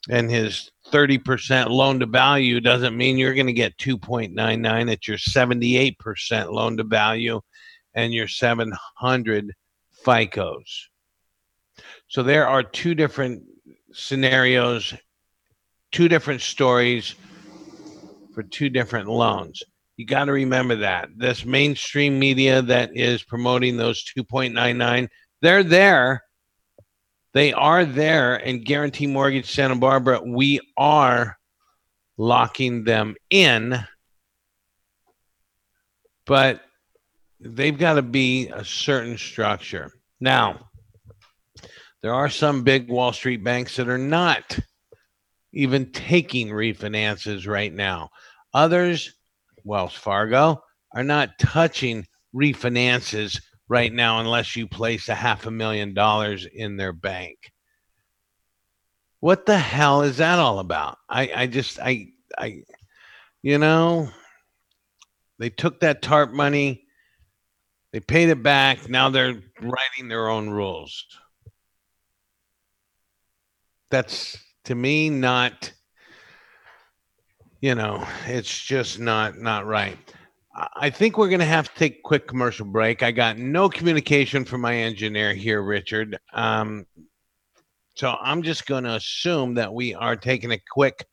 and 0.10 0.30
his 0.30 0.72
30% 0.92 1.70
loan 1.70 2.00
to 2.00 2.08
value 2.08 2.60
doesn't 2.60 2.98
mean 2.98 3.18
you're 3.18 3.36
going 3.36 3.46
to 3.46 3.54
get 3.54 3.78
2.99 3.78 4.92
at 4.92 5.08
your 5.08 5.18
78% 5.18 6.52
loan 6.52 6.78
to 6.78 6.84
value 6.84 7.42
and 7.94 8.14
your 8.14 8.28
700 8.28 9.54
FICOs. 10.04 10.88
So 12.08 12.24
there 12.24 12.48
are 12.48 12.64
two 12.64 12.96
different 12.96 13.44
scenarios, 13.94 14.96
two 15.92 16.08
different 16.08 16.42
stories 16.42 17.14
for 18.34 18.42
two 18.44 18.70
different 18.70 19.10
loans. 19.10 19.62
You 20.00 20.06
got 20.06 20.26
to 20.26 20.32
remember 20.32 20.78
that. 20.78 21.10
This 21.18 21.44
mainstream 21.44 22.18
media 22.18 22.62
that 22.62 22.92
is 22.94 23.22
promoting 23.22 23.76
those 23.76 24.02
2.99, 24.18 25.10
they're 25.42 25.64
there 25.64 26.24
they 27.34 27.54
are 27.54 27.86
there 27.86 28.36
and 28.36 28.66
guarantee 28.66 29.08
mortgage 29.08 29.50
Santa 29.50 29.76
Barbara. 29.76 30.22
We 30.26 30.60
are 30.78 31.38
locking 32.18 32.84
them 32.84 33.16
in, 33.30 33.80
but 36.26 36.62
they've 37.40 37.78
got 37.78 37.94
to 37.94 38.02
be 38.02 38.48
a 38.48 38.66
certain 38.66 39.18
structure. 39.18 39.92
Now, 40.20 40.70
there 42.02 42.14
are 42.14 42.30
some 42.30 42.64
big 42.64 42.90
Wall 42.90 43.14
Street 43.14 43.44
banks 43.44 43.76
that 43.76 43.90
are 43.90 43.98
not 43.98 44.58
even 45.54 45.92
taking 45.92 46.50
refinances 46.50 47.48
right 47.48 47.74
now. 47.74 48.10
Others, 48.54 49.14
Wells 49.64 49.94
Fargo, 49.94 50.62
are 50.94 51.04
not 51.04 51.38
touching 51.40 52.06
refinances 52.36 53.40
right 53.68 53.94
now 53.94 54.20
unless 54.20 54.56
you 54.56 54.68
place 54.68 55.10
a 55.10 55.16
half 55.16 55.46
a 55.46 55.52
million 55.52 55.94
dollars 55.94 56.48
in 56.52 56.78
their 56.78 56.94
bank. 56.94 57.38
What 59.20 59.46
the 59.46 59.58
hell 59.58 60.02
is 60.02 60.18
that 60.18 60.40
all 60.40 60.60
about? 60.60 60.98
I, 61.10 61.32
I 61.36 61.48
just 61.48 61.80
I 61.80 62.08
I 62.38 62.64
you 63.42 63.58
know 63.58 64.10
they 65.38 65.50
took 65.50 65.80
that 65.82 66.02
TARP 66.02 66.32
money, 66.32 66.86
they 67.92 68.00
paid 68.00 68.30
it 68.30 68.44
back, 68.44 68.90
now 68.90 69.10
they're 69.10 69.42
writing 69.62 70.08
their 70.08 70.30
own 70.30 70.50
rules. 70.50 71.06
That's 73.90 74.38
to 74.66 74.76
me 74.76 75.10
not 75.10 75.72
you 77.62 77.76
know, 77.76 78.06
it's 78.26 78.58
just 78.58 79.00
not 79.00 79.38
not 79.38 79.66
right. 79.66 79.98
I 80.76 80.90
think 80.90 81.18
we're 81.18 81.30
going 81.30 81.40
to 81.40 81.46
have 81.46 81.72
to 81.72 81.80
take 81.80 82.00
a 82.00 82.02
quick 82.02 82.28
commercial 82.28 82.66
break. 82.66 83.02
I 83.04 83.12
got 83.12 83.38
no 83.38 83.70
communication 83.70 84.44
from 84.44 84.62
my 84.62 84.76
engineer 84.76 85.34
here, 85.34 85.62
Richard. 85.62 86.18
Um, 86.34 86.86
so 87.96 88.16
I'm 88.20 88.44
just 88.44 88.66
going 88.66 88.84
to 88.84 88.96
assume 88.96 89.54
that 89.56 89.74
we 89.74 89.94
are 89.94 90.16
taking 90.16 90.52
a 90.52 90.60
quick 90.72 91.06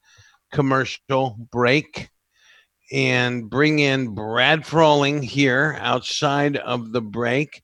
commercial 0.53 1.37
break 1.53 2.09
and 2.93 3.49
bring 3.51 3.79
in 3.79 4.15
Brad 4.15 4.63
Frohling 4.63 5.23
here 5.23 5.77
outside 5.81 6.57
of 6.57 6.93
the 6.93 7.03
break. 7.03 7.63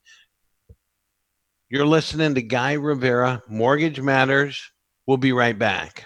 You're 1.68 1.86
listening 1.86 2.34
to 2.34 2.42
Guy 2.42 2.72
Rivera, 2.74 3.42
Mortgage 3.48 4.00
Matters. 4.00 4.70
We'll 5.06 5.16
be 5.16 5.32
right 5.32 5.58
back. 5.58 6.04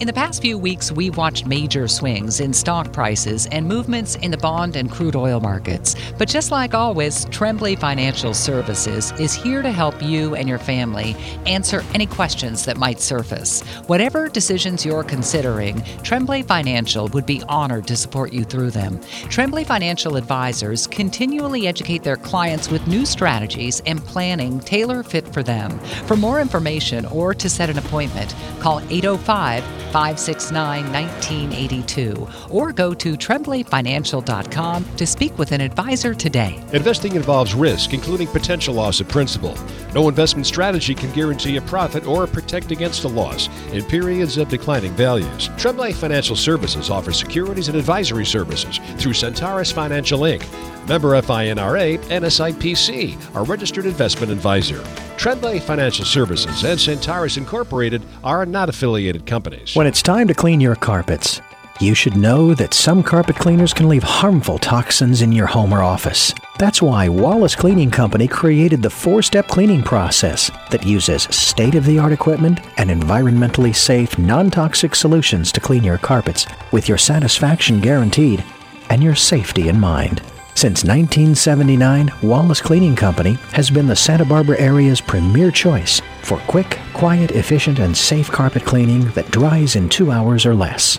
In 0.00 0.08
the 0.08 0.12
past 0.12 0.42
few 0.42 0.58
weeks, 0.58 0.90
we've 0.90 1.16
watched 1.16 1.46
major 1.46 1.86
swings 1.86 2.40
in 2.40 2.52
stock 2.52 2.92
prices 2.92 3.46
and 3.46 3.64
movements 3.64 4.16
in 4.16 4.32
the 4.32 4.36
bond 4.36 4.74
and 4.74 4.90
crude 4.90 5.14
oil 5.14 5.38
markets. 5.38 5.94
But 6.18 6.28
just 6.28 6.50
like 6.50 6.74
always, 6.74 7.26
Tremblay 7.26 7.76
Financial 7.76 8.34
Services 8.34 9.12
is 9.20 9.34
here 9.34 9.62
to 9.62 9.70
help 9.70 10.02
you 10.02 10.34
and 10.34 10.48
your 10.48 10.58
family 10.58 11.14
answer 11.46 11.84
any 11.94 12.06
questions 12.06 12.64
that 12.64 12.76
might 12.76 13.00
surface. 13.00 13.62
Whatever 13.86 14.28
decisions 14.28 14.84
you're 14.84 15.04
considering, 15.04 15.80
Tremblay 16.02 16.42
Financial 16.42 17.06
would 17.08 17.24
be 17.24 17.44
honored 17.48 17.86
to 17.86 17.94
support 17.94 18.32
you 18.32 18.42
through 18.42 18.72
them. 18.72 19.00
Tremblay 19.28 19.62
Financial 19.62 20.16
advisors 20.16 20.88
continually 20.88 21.68
educate 21.68 22.02
their 22.02 22.16
clients 22.16 22.68
with 22.68 22.84
new 22.88 23.06
strategies 23.06 23.80
and 23.86 24.04
planning 24.04 24.58
tailor 24.58 25.04
fit 25.04 25.32
for 25.32 25.44
them. 25.44 25.78
For 26.08 26.16
more 26.16 26.40
information 26.40 27.06
or 27.06 27.32
to 27.34 27.48
set 27.48 27.70
an 27.70 27.78
appointment, 27.78 28.34
call 28.58 28.80
805 28.90 29.62
569 29.94 30.92
1982 30.92 32.28
or 32.50 32.72
go 32.72 32.92
to 32.92 33.16
tremblayfinancial.com 33.16 34.84
to 34.96 35.06
speak 35.06 35.38
with 35.38 35.52
an 35.52 35.60
advisor 35.60 36.12
today. 36.14 36.60
Investing 36.72 37.14
involves 37.14 37.54
risk, 37.54 37.94
including 37.94 38.26
potential 38.26 38.74
loss 38.74 38.98
of 38.98 39.08
principal. 39.08 39.56
No 39.94 40.08
investment 40.08 40.48
strategy 40.48 40.96
can 40.96 41.12
guarantee 41.12 41.58
a 41.58 41.62
profit 41.62 42.08
or 42.08 42.26
protect 42.26 42.72
against 42.72 43.04
a 43.04 43.08
loss 43.08 43.48
in 43.72 43.84
periods 43.84 44.36
of 44.36 44.48
declining 44.48 44.92
values. 44.94 45.48
Tremblay 45.56 45.92
Financial 45.92 46.34
Services 46.34 46.90
offers 46.90 47.16
securities 47.16 47.68
and 47.68 47.78
advisory 47.78 48.26
services 48.26 48.80
through 48.98 49.12
Centaurus 49.12 49.70
Financial 49.70 50.18
Inc., 50.22 50.44
member 50.88 51.10
FINRA, 51.22 51.98
NSIPC, 51.98 53.36
our 53.36 53.44
registered 53.44 53.86
investment 53.86 54.32
advisor. 54.32 54.82
Tremblay 55.16 55.60
Financial 55.60 56.04
Services 56.04 56.64
and 56.64 56.78
Centaurus 56.78 57.36
Incorporated 57.36 58.02
are 58.22 58.44
not 58.44 58.68
affiliated 58.68 59.26
companies. 59.26 59.74
When 59.74 59.83
it's 59.86 60.02
time 60.02 60.28
to 60.28 60.34
clean 60.34 60.60
your 60.60 60.76
carpets, 60.76 61.40
you 61.80 61.94
should 61.94 62.16
know 62.16 62.54
that 62.54 62.72
some 62.72 63.02
carpet 63.02 63.36
cleaners 63.36 63.74
can 63.74 63.88
leave 63.88 64.02
harmful 64.02 64.58
toxins 64.58 65.22
in 65.22 65.32
your 65.32 65.46
home 65.46 65.72
or 65.72 65.82
office. 65.82 66.32
That's 66.58 66.80
why 66.80 67.08
Wallace 67.08 67.56
Cleaning 67.56 67.90
Company 67.90 68.28
created 68.28 68.82
the 68.82 68.90
four 68.90 69.22
step 69.22 69.48
cleaning 69.48 69.82
process 69.82 70.50
that 70.70 70.86
uses 70.86 71.24
state 71.24 71.74
of 71.74 71.84
the 71.84 71.98
art 71.98 72.12
equipment 72.12 72.60
and 72.78 72.90
environmentally 72.90 73.74
safe, 73.74 74.18
non 74.18 74.50
toxic 74.50 74.94
solutions 74.94 75.50
to 75.52 75.60
clean 75.60 75.82
your 75.82 75.98
carpets 75.98 76.46
with 76.70 76.88
your 76.88 76.98
satisfaction 76.98 77.80
guaranteed 77.80 78.44
and 78.90 79.02
your 79.02 79.16
safety 79.16 79.68
in 79.68 79.80
mind. 79.80 80.22
Since 80.56 80.84
1979, 80.84 82.12
Wallace 82.22 82.60
Cleaning 82.60 82.94
Company 82.94 83.34
has 83.52 83.70
been 83.70 83.88
the 83.88 83.96
Santa 83.96 84.24
Barbara 84.24 84.58
area's 84.58 85.00
premier 85.00 85.50
choice 85.50 86.00
for 86.22 86.38
quick, 86.46 86.78
quiet, 86.92 87.32
efficient, 87.32 87.80
and 87.80 87.94
safe 87.94 88.30
carpet 88.30 88.64
cleaning 88.64 89.10
that 89.10 89.30
dries 89.32 89.74
in 89.74 89.88
two 89.88 90.12
hours 90.12 90.46
or 90.46 90.54
less. 90.54 90.96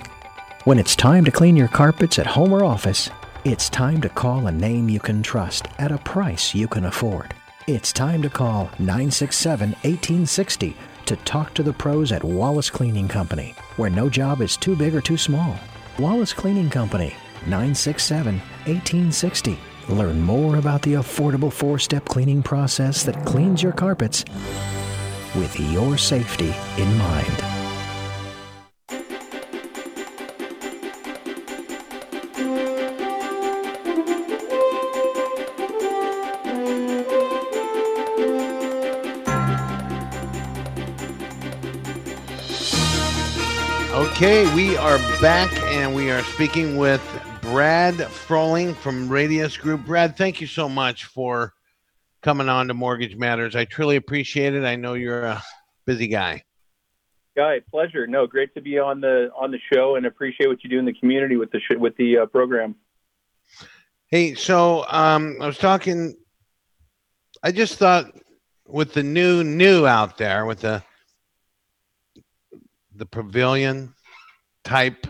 When 0.65 0.77
it's 0.77 0.95
time 0.95 1.24
to 1.24 1.31
clean 1.31 1.55
your 1.55 1.69
carpets 1.69 2.19
at 2.19 2.27
home 2.27 2.51
or 2.51 2.65
office, 2.65 3.09
it's 3.45 3.69
time 3.69 4.01
to 4.01 4.09
call 4.09 4.47
a 4.47 4.51
name 4.51 4.89
you 4.89 5.00
can 5.00 5.24
trust 5.24 5.67
at 5.79 5.91
a 5.91 6.00
price 6.00 6.53
you 6.53 6.67
can 6.67 6.85
afford. 6.85 7.33
It's 7.65 7.93
time 7.93 8.21
to 8.24 8.29
call 8.29 8.65
967 8.77 9.69
1860 9.69 10.75
to 11.05 11.15
talk 11.17 11.53
to 11.53 11.63
the 11.63 11.74
pros 11.74 12.12
at 12.12 12.24
Wallace 12.24 12.69
Cleaning 12.69 13.07
Company, 13.07 13.55
where 13.77 13.89
no 13.89 14.09
job 14.09 14.41
is 14.41 14.57
too 14.57 14.75
big 14.75 14.93
or 14.93 15.01
too 15.01 15.17
small. 15.17 15.57
Wallace 15.97 16.33
Cleaning 16.33 16.69
Company, 16.69 17.15
967 17.46 18.40
1860. 18.66 19.58
Learn 19.90 20.22
more 20.22 20.58
about 20.58 20.82
the 20.82 20.94
affordable 20.94 21.54
four 21.54 21.78
step 21.78 22.06
cleaning 22.06 22.42
process 22.42 23.04
that 23.04 23.25
cleans 23.25 23.62
your 23.62 23.72
carpets 23.72 24.25
with 25.36 25.60
your 25.60 25.98
safety 25.98 26.54
in 26.78 26.98
mind. 26.98 27.44
Okay, 43.94 44.54
we 44.56 44.78
are 44.78 44.98
back 45.22 45.52
and 45.64 45.94
we 45.94 46.10
are 46.10 46.24
speaking 46.24 46.78
with 46.78 47.02
Brad 47.46 47.94
Frohling 47.96 48.75
from 48.75 49.08
Radius 49.08 49.56
Group. 49.56 49.86
Brad, 49.86 50.18
thank 50.18 50.42
you 50.42 50.48
so 50.48 50.68
much 50.68 51.06
for 51.06 51.54
coming 52.24 52.50
on 52.50 52.68
to 52.70 52.74
Mortgage 52.74 53.16
Matters. 53.16 53.56
I 53.56 53.66
truly 53.66 53.98
appreciate 53.98 54.56
it. 54.56 54.64
I 54.64 54.75
know 54.75 54.96
you're 54.96 55.25
a 55.25 55.44
busy 55.86 56.08
guy. 56.08 56.44
Guy, 57.38 57.62
pleasure. 57.70 58.08
No, 58.08 58.25
great 58.25 58.56
to 58.56 58.62
be 58.62 58.80
on 58.80 59.00
the 59.00 59.30
on 59.40 59.52
the 59.52 59.60
show 59.72 59.96
and 59.96 60.08
appreciate 60.08 60.48
what 60.48 60.64
you 60.64 60.72
do 60.72 60.80
in 60.80 60.86
the 60.86 60.94
community 60.94 61.36
with 61.36 61.52
the 61.52 61.60
sh- 61.60 61.78
with 61.78 61.96
the 61.98 62.18
uh, 62.18 62.25
program. 62.25 62.75
Hey, 64.08 64.34
so 64.34 64.84
um, 64.90 65.38
I 65.40 65.46
was 65.46 65.60
talking. 65.60 66.16
I 67.44 67.52
just 67.52 67.78
thought 67.78 68.12
with 68.66 68.94
the 68.94 69.04
new 69.04 69.44
new 69.44 69.86
out 69.86 70.18
there 70.18 70.46
with 70.46 70.62
the 70.62 70.82
the 72.96 73.06
pavilion 73.06 73.94
type 74.64 75.06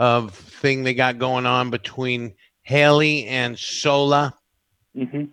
of 0.00 0.34
thing 0.34 0.82
they 0.82 0.94
got 0.94 1.18
going 1.18 1.44
on 1.44 1.68
between 1.68 2.32
Haley 2.62 3.26
and 3.26 3.58
Sola. 3.58 4.34
Mm-hmm. 4.96 5.24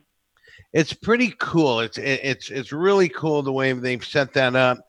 It's 0.74 0.92
pretty 0.92 1.34
cool. 1.40 1.80
It's 1.80 1.98
it, 1.98 2.20
it's 2.22 2.52
it's 2.52 2.74
really 2.74 3.08
cool 3.08 3.42
the 3.42 3.54
way 3.54 3.72
they've 3.72 4.04
set 4.04 4.34
that 4.34 4.58
up. 4.58 4.80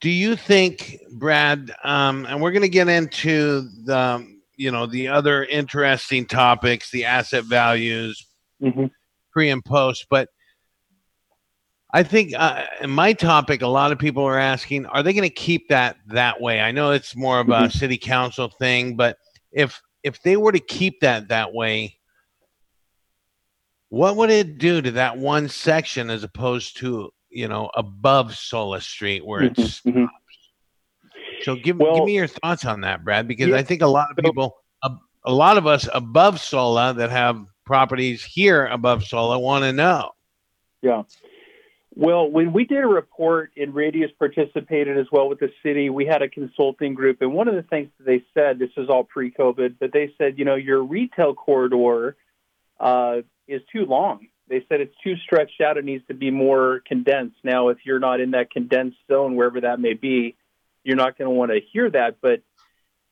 Do 0.00 0.10
you 0.10 0.34
think, 0.34 0.98
Brad? 1.12 1.72
Um, 1.84 2.26
and 2.26 2.42
we're 2.42 2.50
going 2.50 2.62
to 2.62 2.68
get 2.68 2.88
into 2.88 3.68
the 3.84 4.26
you 4.56 4.72
know 4.72 4.86
the 4.86 5.06
other 5.06 5.44
interesting 5.44 6.26
topics, 6.26 6.90
the 6.90 7.04
asset 7.04 7.44
values, 7.44 8.26
Mm-hmm. 8.60 8.86
pre 9.32 9.50
and 9.50 9.64
post, 9.64 10.06
but. 10.10 10.28
I 11.92 12.02
think 12.04 12.32
uh, 12.36 12.64
in 12.80 12.90
my 12.90 13.12
topic, 13.12 13.62
a 13.62 13.66
lot 13.66 13.90
of 13.90 13.98
people 13.98 14.22
are 14.24 14.38
asking, 14.38 14.86
are 14.86 15.02
they 15.02 15.12
going 15.12 15.28
to 15.28 15.34
keep 15.34 15.68
that 15.68 15.96
that 16.06 16.40
way? 16.40 16.60
I 16.60 16.70
know 16.70 16.92
it's 16.92 17.16
more 17.16 17.40
of 17.40 17.48
a 17.48 17.52
Mhm. 17.62 17.72
city 17.72 17.98
council 17.98 18.48
thing, 18.48 18.96
but 18.96 19.18
if 19.52 19.80
if 20.02 20.22
they 20.22 20.36
were 20.36 20.52
to 20.52 20.60
keep 20.60 21.00
that 21.00 21.28
that 21.28 21.52
way, 21.52 21.98
what 23.88 24.16
would 24.16 24.30
it 24.30 24.58
do 24.58 24.80
to 24.80 24.92
that 24.92 25.18
one 25.18 25.48
section 25.48 26.10
as 26.10 26.22
opposed 26.22 26.76
to 26.78 27.12
you 27.28 27.48
know 27.48 27.70
above 27.74 28.36
Sola 28.36 28.80
Street 28.80 29.24
where 29.26 29.42
it's? 29.42 29.80
Mhm. 29.82 30.08
So 31.42 31.56
give 31.56 31.78
Well- 31.78 31.96
give 31.96 32.04
me 32.04 32.14
your 32.14 32.26
thoughts 32.28 32.64
on 32.64 32.82
that, 32.82 33.02
Brad, 33.04 33.26
because 33.26 33.48
Yeah. 33.48 33.56
I 33.56 33.62
think 33.62 33.82
a 33.82 33.86
lot 33.86 34.10
of 34.10 34.16
people, 34.24 34.56
a, 34.82 34.92
a 35.24 35.32
lot 35.32 35.56
of 35.58 35.66
us 35.66 35.88
above 35.92 36.38
Sola 36.40 36.94
that 36.94 37.10
have 37.10 37.44
properties 37.64 38.22
here 38.24 38.66
above 38.66 39.04
Sola 39.04 39.38
want 39.38 39.64
to 39.64 39.72
know. 39.72 40.10
Yeah. 40.82 41.02
Well, 42.00 42.30
when 42.30 42.54
we 42.54 42.64
did 42.64 42.82
a 42.82 42.86
report 42.86 43.52
and 43.58 43.74
Radius 43.74 44.10
participated 44.18 44.96
as 44.96 45.04
well 45.12 45.28
with 45.28 45.38
the 45.38 45.50
city, 45.62 45.90
we 45.90 46.06
had 46.06 46.22
a 46.22 46.30
consulting 46.30 46.94
group. 46.94 47.20
And 47.20 47.34
one 47.34 47.46
of 47.46 47.54
the 47.54 47.62
things 47.62 47.90
that 47.98 48.06
they 48.06 48.24
said, 48.32 48.58
this 48.58 48.70
is 48.78 48.88
all 48.88 49.04
pre 49.04 49.30
COVID, 49.30 49.74
but 49.78 49.92
they 49.92 50.14
said, 50.16 50.38
you 50.38 50.46
know, 50.46 50.54
your 50.54 50.82
retail 50.82 51.34
corridor 51.34 52.16
uh, 52.80 53.16
is 53.46 53.60
too 53.70 53.84
long. 53.84 54.28
They 54.48 54.64
said 54.66 54.80
it's 54.80 54.96
too 55.04 55.16
stretched 55.18 55.60
out. 55.60 55.76
It 55.76 55.84
needs 55.84 56.02
to 56.08 56.14
be 56.14 56.30
more 56.30 56.80
condensed. 56.86 57.36
Now, 57.44 57.68
if 57.68 57.76
you're 57.84 57.98
not 57.98 58.22
in 58.22 58.30
that 58.30 58.50
condensed 58.50 58.96
zone, 59.06 59.36
wherever 59.36 59.60
that 59.60 59.78
may 59.78 59.92
be, 59.92 60.36
you're 60.82 60.96
not 60.96 61.18
going 61.18 61.26
to 61.26 61.36
want 61.36 61.50
to 61.50 61.60
hear 61.70 61.90
that. 61.90 62.16
But 62.22 62.40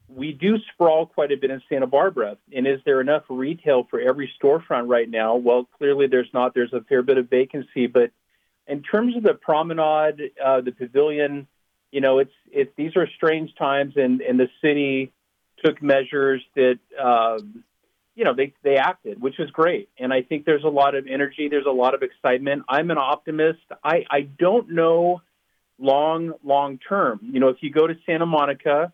we 0.08 0.32
do 0.32 0.56
sprawl 0.72 1.04
quite 1.04 1.30
a 1.30 1.36
bit 1.36 1.50
in 1.50 1.60
Santa 1.68 1.86
Barbara. 1.86 2.38
And 2.56 2.66
is 2.66 2.80
there 2.86 3.02
enough 3.02 3.24
retail 3.28 3.86
for 3.90 4.00
every 4.00 4.32
storefront 4.42 4.88
right 4.88 5.10
now? 5.10 5.36
Well, 5.36 5.68
clearly 5.76 6.06
there's 6.06 6.30
not. 6.32 6.54
There's 6.54 6.72
a 6.72 6.80
fair 6.88 7.02
bit 7.02 7.18
of 7.18 7.28
vacancy. 7.28 7.86
But 7.86 8.12
in 8.68 8.82
terms 8.82 9.16
of 9.16 9.22
the 9.22 9.34
promenade, 9.34 10.32
uh, 10.44 10.60
the 10.60 10.72
pavilion, 10.72 11.46
you 11.90 12.00
know, 12.00 12.18
it's 12.18 12.32
it's 12.52 12.70
these 12.76 12.94
are 12.96 13.08
strange 13.16 13.54
times, 13.56 13.94
and 13.96 14.20
and 14.20 14.38
the 14.38 14.48
city 14.62 15.12
took 15.64 15.82
measures 15.82 16.42
that. 16.54 16.78
Um, 17.02 17.64
you 18.14 18.24
know, 18.24 18.34
they, 18.34 18.52
they 18.64 18.74
acted, 18.74 19.22
which 19.22 19.36
was 19.38 19.48
great. 19.52 19.90
And 19.96 20.12
I 20.12 20.22
think 20.22 20.44
there's 20.44 20.64
a 20.64 20.68
lot 20.68 20.96
of 20.96 21.06
energy. 21.06 21.46
There's 21.48 21.66
a 21.66 21.70
lot 21.70 21.94
of 21.94 22.02
excitement. 22.02 22.64
I'm 22.68 22.90
an 22.90 22.98
optimist. 22.98 23.60
I, 23.84 24.06
I 24.10 24.22
don't 24.22 24.70
know 24.70 25.22
long, 25.78 26.32
long 26.42 26.78
term. 26.78 27.20
You 27.22 27.38
know, 27.38 27.46
if 27.50 27.58
you 27.60 27.70
go 27.70 27.86
to 27.86 27.94
Santa 28.06 28.26
Monica, 28.26 28.92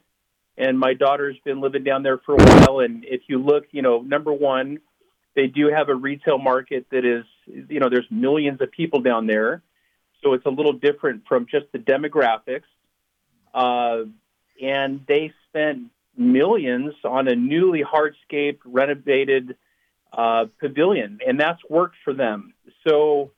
and 0.58 0.78
my 0.78 0.92
daughter's 0.92 1.36
been 1.42 1.62
living 1.62 1.84
down 1.84 2.02
there 2.02 2.18
for 2.18 2.34
a 2.34 2.36
while, 2.36 2.80
and 2.80 3.04
if 3.06 3.22
you 3.26 3.42
look, 3.42 3.64
you 3.70 3.80
know, 3.80 4.02
number 4.02 4.30
one, 4.30 4.80
they 5.34 5.46
do 5.46 5.70
have 5.74 5.88
a 5.88 5.94
retail 5.94 6.36
market 6.36 6.86
that 6.90 7.06
is, 7.06 7.24
you 7.46 7.80
know, 7.80 7.88
there's 7.88 8.06
millions 8.10 8.60
of 8.60 8.70
people 8.70 9.00
down 9.00 9.26
there. 9.26 9.62
So 10.22 10.32
it's 10.32 10.46
a 10.46 10.50
little 10.50 10.72
different 10.72 11.24
from 11.28 11.46
just 11.50 11.66
the 11.72 11.78
demographics. 11.78 12.62
Uh, 13.52 14.04
and 14.60 15.04
they 15.06 15.32
spent 15.48 15.90
millions 16.16 16.94
on 17.04 17.28
a 17.28 17.34
newly 17.34 17.82
hardscaped, 17.82 18.60
renovated 18.64 19.56
uh, 20.12 20.46
pavilion, 20.60 21.18
and 21.26 21.38
that's 21.38 21.60
worked 21.68 21.96
for 22.04 22.14
them. 22.14 22.54
So 22.86 23.32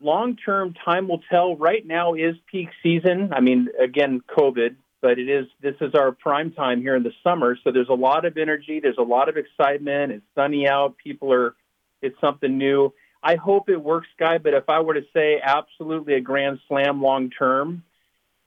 long 0.00 0.36
term, 0.36 0.74
time 0.84 1.08
will 1.08 1.22
tell. 1.30 1.56
Right 1.56 1.86
now 1.86 2.14
is 2.14 2.34
peak 2.50 2.68
season. 2.82 3.32
I 3.32 3.40
mean, 3.40 3.68
again, 3.80 4.22
COVID, 4.36 4.76
but 5.00 5.18
it 5.18 5.28
is 5.28 5.46
this 5.60 5.76
is 5.80 5.94
our 5.94 6.12
prime 6.12 6.52
time 6.52 6.80
here 6.80 6.96
in 6.96 7.02
the 7.02 7.12
summer. 7.22 7.56
So 7.62 7.70
there's 7.72 7.88
a 7.88 7.94
lot 7.94 8.24
of 8.24 8.36
energy. 8.36 8.80
There's 8.80 8.98
a 8.98 9.02
lot 9.02 9.28
of 9.28 9.36
excitement. 9.36 10.12
It's 10.12 10.26
sunny 10.34 10.68
out. 10.68 10.96
People 10.96 11.32
are. 11.32 11.54
It's 12.00 12.20
something 12.20 12.58
new. 12.58 12.92
I 13.22 13.36
hope 13.36 13.68
it 13.68 13.76
works, 13.76 14.08
Guy. 14.18 14.38
But 14.38 14.54
if 14.54 14.68
I 14.68 14.80
were 14.80 14.94
to 14.94 15.04
say 15.12 15.40
absolutely 15.42 16.14
a 16.14 16.20
grand 16.20 16.58
slam 16.68 17.00
long 17.02 17.30
term, 17.30 17.84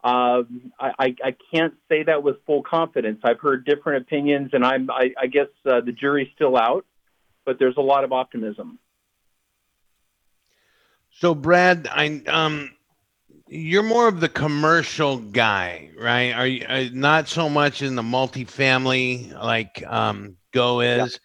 uh, 0.03 0.43
I, 0.79 0.91
I, 0.99 1.15
I 1.23 1.35
can't 1.53 1.73
say 1.89 2.03
that 2.03 2.21
with 2.21 2.37
full 2.45 2.61
confidence. 2.61 3.21
I've 3.23 3.39
heard 3.39 3.65
different 3.65 4.03
opinions, 4.03 4.51
and 4.53 4.65
I'm, 4.65 4.89
I, 4.91 5.13
I 5.19 5.27
guess 5.27 5.47
uh, 5.65 5.81
the 5.81 5.91
jury's 5.91 6.27
still 6.35 6.57
out, 6.57 6.85
but 7.45 7.57
there's 7.57 7.77
a 7.77 7.81
lot 7.81 8.03
of 8.03 8.11
optimism. 8.11 8.77
So, 11.17 11.33
Brad, 11.33 11.87
I 11.89 12.21
um, 12.27 12.71
you're 13.47 13.83
more 13.83 14.07
of 14.07 14.19
the 14.19 14.27
commercial 14.29 15.17
guy, 15.17 15.89
right? 15.97 16.33
Are 16.33 16.45
you 16.45 16.65
uh, 16.67 16.85
not 16.91 17.29
so 17.29 17.47
much 17.47 17.81
in 17.81 17.95
the 17.95 18.01
multifamily 18.01 19.33
like 19.33 19.81
um, 19.87 20.35
Golis, 20.53 21.19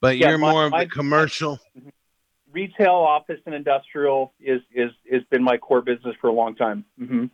but 0.00 0.18
Yeah, 0.18 0.28
you're 0.28 0.38
my- 0.38 0.50
more 0.50 0.66
of 0.66 0.72
my- 0.72 0.84
the 0.84 0.90
commercial. 0.90 1.58
Retail, 2.52 2.92
office, 2.92 3.40
and 3.46 3.54
industrial 3.54 4.34
is 4.38 4.60
is 4.72 4.90
has 5.10 5.22
been 5.30 5.42
my 5.42 5.56
core 5.56 5.80
business 5.80 6.14
for 6.20 6.28
a 6.28 6.32
long 6.32 6.54
time. 6.54 6.84
hmm 6.98 7.26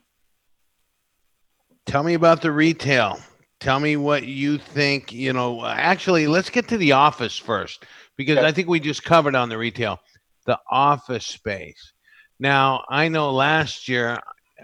Tell 1.87 2.03
me 2.03 2.15
about 2.15 2.43
the 2.43 2.53
retail. 2.53 3.19
Tell 3.61 3.81
me 3.81 3.97
what 3.97 4.25
you 4.25 4.59
think. 4.59 5.13
You 5.13 5.33
know, 5.33 5.65
actually, 5.65 6.27
let's 6.27 6.51
get 6.51 6.69
to 6.69 6.77
the 6.77 6.93
office 6.93 7.37
first 7.37 7.85
because 8.17 8.39
Okay. 8.39 8.47
I 8.47 8.53
think 8.53 8.69
we 8.69 8.79
just 8.79 9.03
covered 9.05 9.35
on 9.35 9.49
the 9.49 9.59
retail, 9.59 9.99
the 10.47 10.59
office 10.71 11.27
space. 11.27 11.93
Now, 12.39 12.85
I 12.89 13.09
know 13.09 13.33
last 13.33 13.89
year 13.89 14.21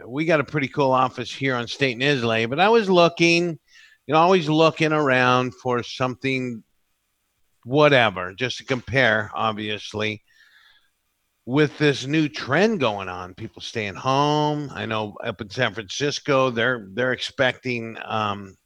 we 0.06 0.24
got 0.24 0.40
a 0.40 0.44
pretty 0.44 0.68
cool 0.68 0.92
office 0.92 1.32
here 1.32 1.56
on 1.56 1.66
State 1.66 1.94
and 1.94 2.02
Islay, 2.02 2.46
but 2.46 2.60
I 2.60 2.68
was 2.68 2.88
looking, 2.88 3.58
you 4.06 4.14
know, 4.14 4.18
always 4.20 4.48
looking 4.48 4.92
around 4.92 5.54
for 5.54 5.82
something, 5.82 6.62
whatever, 7.64 8.34
just 8.34 8.58
to 8.58 8.64
compare, 8.64 9.30
obviously 9.34 10.22
with 11.46 11.76
this 11.78 12.06
new 12.06 12.28
trend 12.28 12.80
going 12.80 13.08
on, 13.08 13.34
people 13.34 13.60
staying 13.60 13.94
home. 13.94 14.70
I 14.74 14.86
know 14.86 15.14
up 15.22 15.40
in 15.40 15.50
San 15.50 15.74
Francisco, 15.74 16.50
they're 16.50 16.88
they're 16.92 17.12
expecting 17.12 17.96
um, 18.04 18.56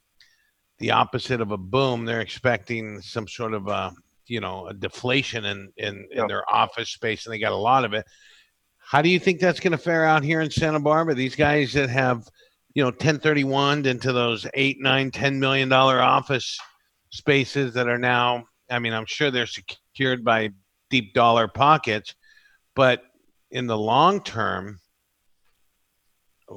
the 0.77 0.91
opposite 0.91 1.41
of 1.41 1.51
a 1.51 1.57
boom. 1.57 2.05
They're 2.05 2.21
expecting 2.21 3.01
some 3.01 3.27
sort 3.27 3.53
of 3.53 3.67
a 3.67 3.93
you 4.27 4.39
know 4.39 4.67
a 4.67 4.73
deflation 4.73 5.45
in 5.45 5.71
in, 5.77 6.07
Yeah. 6.11 6.21
in 6.21 6.27
their 6.27 6.49
office 6.49 6.89
space, 6.89 7.25
and 7.25 7.33
they 7.33 7.39
got 7.39 7.51
a 7.51 7.55
lot 7.55 7.83
of 7.83 7.93
it. 7.93 8.05
How 8.77 9.01
do 9.01 9.09
you 9.09 9.19
think 9.19 9.39
that's 9.39 9.59
going 9.59 9.71
to 9.71 9.77
fare 9.77 10.05
out 10.05 10.23
here 10.23 10.41
in 10.41 10.49
Santa 10.49 10.79
Barbara? 10.79 11.13
These 11.13 11.35
guys 11.35 11.73
that 11.73 11.89
have 11.89 12.23
you 12.73 12.83
know 12.83 12.89
1031 12.89 13.85
into 13.85 14.13
those 14.13 14.47
eight, 14.53 14.77
nine, 14.79 15.11
ten 15.11 15.39
million 15.39 15.67
dollar 15.67 15.99
office 15.99 16.57
spaces 17.09 17.73
that 17.73 17.89
are 17.89 17.99
now. 17.99 18.45
I 18.71 18.79
mean, 18.79 18.93
I'm 18.93 19.05
sure 19.05 19.31
they're 19.31 19.47
secured 19.47 20.23
by 20.23 20.51
deep 20.89 21.13
dollar 21.13 21.47
pockets 21.47 22.15
but 22.75 23.03
in 23.51 23.67
the 23.67 23.77
long 23.77 24.21
term, 24.21 24.79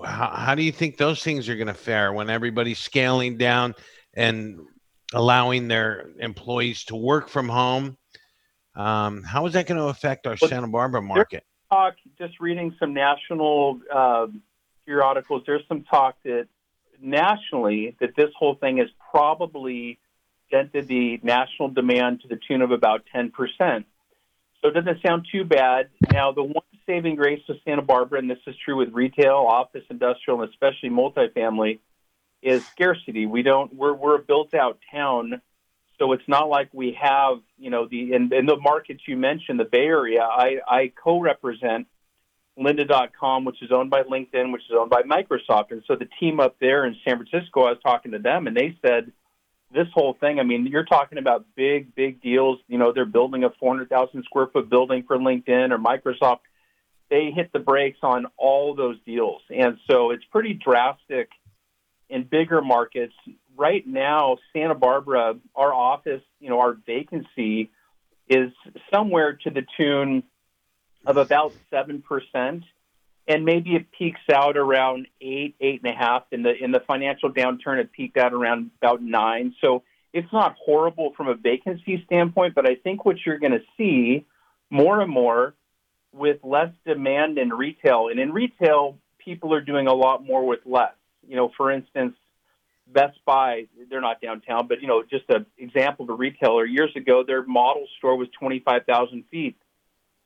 how, 0.05 0.31
how 0.31 0.55
do 0.55 0.62
you 0.62 0.72
think 0.72 0.96
those 0.96 1.22
things 1.22 1.48
are 1.48 1.57
going 1.57 1.66
to 1.66 1.75
fare 1.75 2.12
when 2.12 2.31
everybody's 2.31 2.79
scaling 2.79 3.37
down 3.37 3.75
and 4.14 4.61
allowing 5.12 5.68
their 5.68 6.11
employees 6.18 6.85
to 6.85 6.96
work 6.96 7.29
from 7.29 7.48
home? 7.48 7.96
Um, 8.75 9.22
how 9.22 9.46
is 9.46 9.53
that 9.53 9.66
going 9.66 9.79
to 9.79 9.88
affect 9.88 10.27
our 10.27 10.37
Santa 10.37 10.68
Barbara 10.68 11.03
market? 11.03 11.44
Talk, 11.70 11.94
just 12.18 12.40
reading 12.40 12.75
some 12.79 12.94
national 12.94 13.81
uh, 13.92 14.27
periodicals, 14.87 15.42
there's 15.46 15.62
some 15.68 15.85
talk 15.85 16.16
that 16.25 16.48
nationally 17.01 17.96
that 18.01 18.14
this 18.16 18.31
whole 18.37 18.55
thing 18.55 18.79
has 18.79 18.88
probably 19.11 19.98
dented 20.51 20.87
the 20.88 21.18
national 21.22 21.68
demand 21.68 22.20
to 22.22 22.29
the 22.29 22.38
tune 22.48 22.62
of 22.62 22.70
about 22.70 23.03
10%. 23.14 23.85
So 24.62 24.68
it 24.68 24.75
doesn't 24.75 25.03
sound 25.05 25.27
too 25.31 25.44
bad. 25.44 25.88
Now, 26.12 26.33
the 26.33 26.44
one 26.44 26.62
saving 26.87 27.16
grace 27.16 27.42
of 27.48 27.57
Santa 27.64 27.83
Barbara, 27.83 28.20
and 28.20 28.31
this 28.31 28.38
is 28.46 28.55
true 28.64 28.77
with 28.77 28.90
retail, 28.92 29.46
office, 29.48 29.85
industrial, 29.90 30.40
and 30.42 30.51
especially 30.51 30.90
multifamily, 30.90 31.81
is 32.42 32.64
scarcity. 32.66 33.27
We 33.27 33.42
don't. 33.42 33.75
We're 33.75 33.92
we're 33.92 34.16
a 34.16 34.22
built 34.22 34.55
out 34.55 34.79
town, 34.92 35.40
so 35.98 36.12
it's 36.12 36.27
not 36.29 36.48
like 36.48 36.68
we 36.72 36.96
have 37.01 37.38
you 37.59 37.70
know 37.70 37.87
the 37.88 38.12
in, 38.12 38.33
in 38.33 38.46
the 38.46 38.57
markets 38.57 39.03
you 39.07 39.16
mentioned, 39.16 39.59
the 39.61 39.64
Bay 39.64 39.87
Area. 39.87 40.22
I 40.22 40.59
I 40.66 40.92
co-represent 41.03 41.87
Lynda.com, 42.59 43.44
which 43.44 43.62
is 43.62 43.70
owned 43.72 43.90
by 43.90 44.03
LinkedIn, 44.03 44.53
which 44.53 44.62
is 44.62 44.77
owned 44.79 44.90
by 44.90 45.03
Microsoft, 45.03 45.70
and 45.70 45.83
so 45.87 45.96
the 45.96 46.09
team 46.20 46.40
up 46.40 46.57
there 46.61 46.85
in 46.85 46.96
San 47.05 47.16
Francisco, 47.16 47.62
I 47.62 47.70
was 47.70 47.79
talking 47.83 48.12
to 48.12 48.18
them, 48.18 48.46
and 48.46 48.57
they 48.57 48.77
said 48.85 49.12
this 49.73 49.89
whole 49.95 50.15
thing. 50.15 50.39
I 50.39 50.43
mean, 50.43 50.67
you're 50.67 50.85
talking 50.85 51.19
about 51.19 51.47
big 51.57 51.95
big 51.95 52.21
deals. 52.23 52.59
You 52.69 52.79
know, 52.79 52.93
they're 52.93 53.05
building 53.05 53.45
a 53.45 53.51
400,000 53.51 54.25
square 54.25 54.47
foot 54.47 54.69
building 54.69 55.05
for 55.07 55.17
LinkedIn 55.19 55.71
or 55.71 55.79
Microsoft. 55.79 56.41
They 57.11 57.31
hit 57.35 57.53
the 57.53 57.59
brakes 57.59 57.99
on 58.03 58.27
all 58.37 58.75
those 58.75 58.97
deals, 59.05 59.43
and 59.51 59.79
so 59.87 60.11
it's 60.11 60.25
pretty 60.25 60.55
drastic 60.55 61.29
in 62.13 62.25
bigger 62.25 62.61
markets, 62.61 63.15
right 63.57 63.87
now, 63.87 64.37
Santa 64.53 64.75
Barbara, 64.75 65.35
our 65.57 65.73
office, 65.73 66.21
you 66.41 66.51
know, 66.51 66.61
our 66.61 66.77
vacancy 66.87 67.71
is 68.29 68.51
somewhere 68.93 69.39
to 69.45 69.51
the 69.51 69.65
tune 69.79 70.23
of 71.07 71.17
about 71.17 71.55
seven 71.71 72.03
percent, 72.03 72.65
and 73.29 73.45
maybe 73.45 73.75
it 73.75 73.87
peaks 73.93 74.21
out 74.33 74.57
around 74.57 75.07
eight, 75.21 75.55
eight 75.61 75.83
and 75.85 75.93
a 75.93 75.97
half. 75.97 76.25
In 76.33 76.43
the 76.43 76.53
in 76.53 76.73
the 76.73 76.81
financial 76.81 77.33
downturn, 77.33 77.79
it 77.79 77.93
peaked 77.93 78.17
out 78.17 78.33
around 78.33 78.71
about 78.81 79.03
nine. 79.03 79.55
So 79.61 79.83
it's 80.13 80.33
not 80.33 80.57
horrible 80.65 81.13
from 81.17 81.29
a 81.29 81.35
vacancy 81.35 82.03
standpoint, 82.07 82.55
but 82.55 82.69
I 82.69 82.75
think 82.75 83.05
what 83.05 83.17
you're 83.25 83.39
going 83.39 83.53
to 83.53 83.63
see 83.77 84.27
more 84.71 85.01
and 85.01 85.11
more 85.11 85.55
with 86.13 86.39
less 86.43 86.73
demand 86.87 87.39
in 87.39 87.51
retail, 87.51 88.09
and 88.09 88.21
in 88.21 88.33
retail, 88.33 88.99
people 89.19 89.55
are 89.55 89.63
doing 89.63 89.87
a 89.87 89.95
lot 89.95 90.25
more 90.25 90.47
with 90.47 90.61
less 90.67 90.93
you 91.27 91.37
know, 91.37 91.51
for 91.57 91.71
instance, 91.71 92.15
Best 92.87 93.19
Buy, 93.25 93.69
they're 93.89 94.01
not 94.01 94.21
downtown, 94.21 94.67
but 94.67 94.83
you 94.83 94.89
know, 94.89 95.03
just 95.03 95.25
an 95.29 95.47
example 95.57 96.05
of 96.05 96.11
a 96.11 96.15
retailer. 96.15 96.65
Years 96.65 96.91
ago, 96.97 97.25
their 97.27 97.45
model 97.45 97.87
store 97.99 98.17
was 98.17 98.29
25,000 98.39 99.25
feet. 99.31 99.57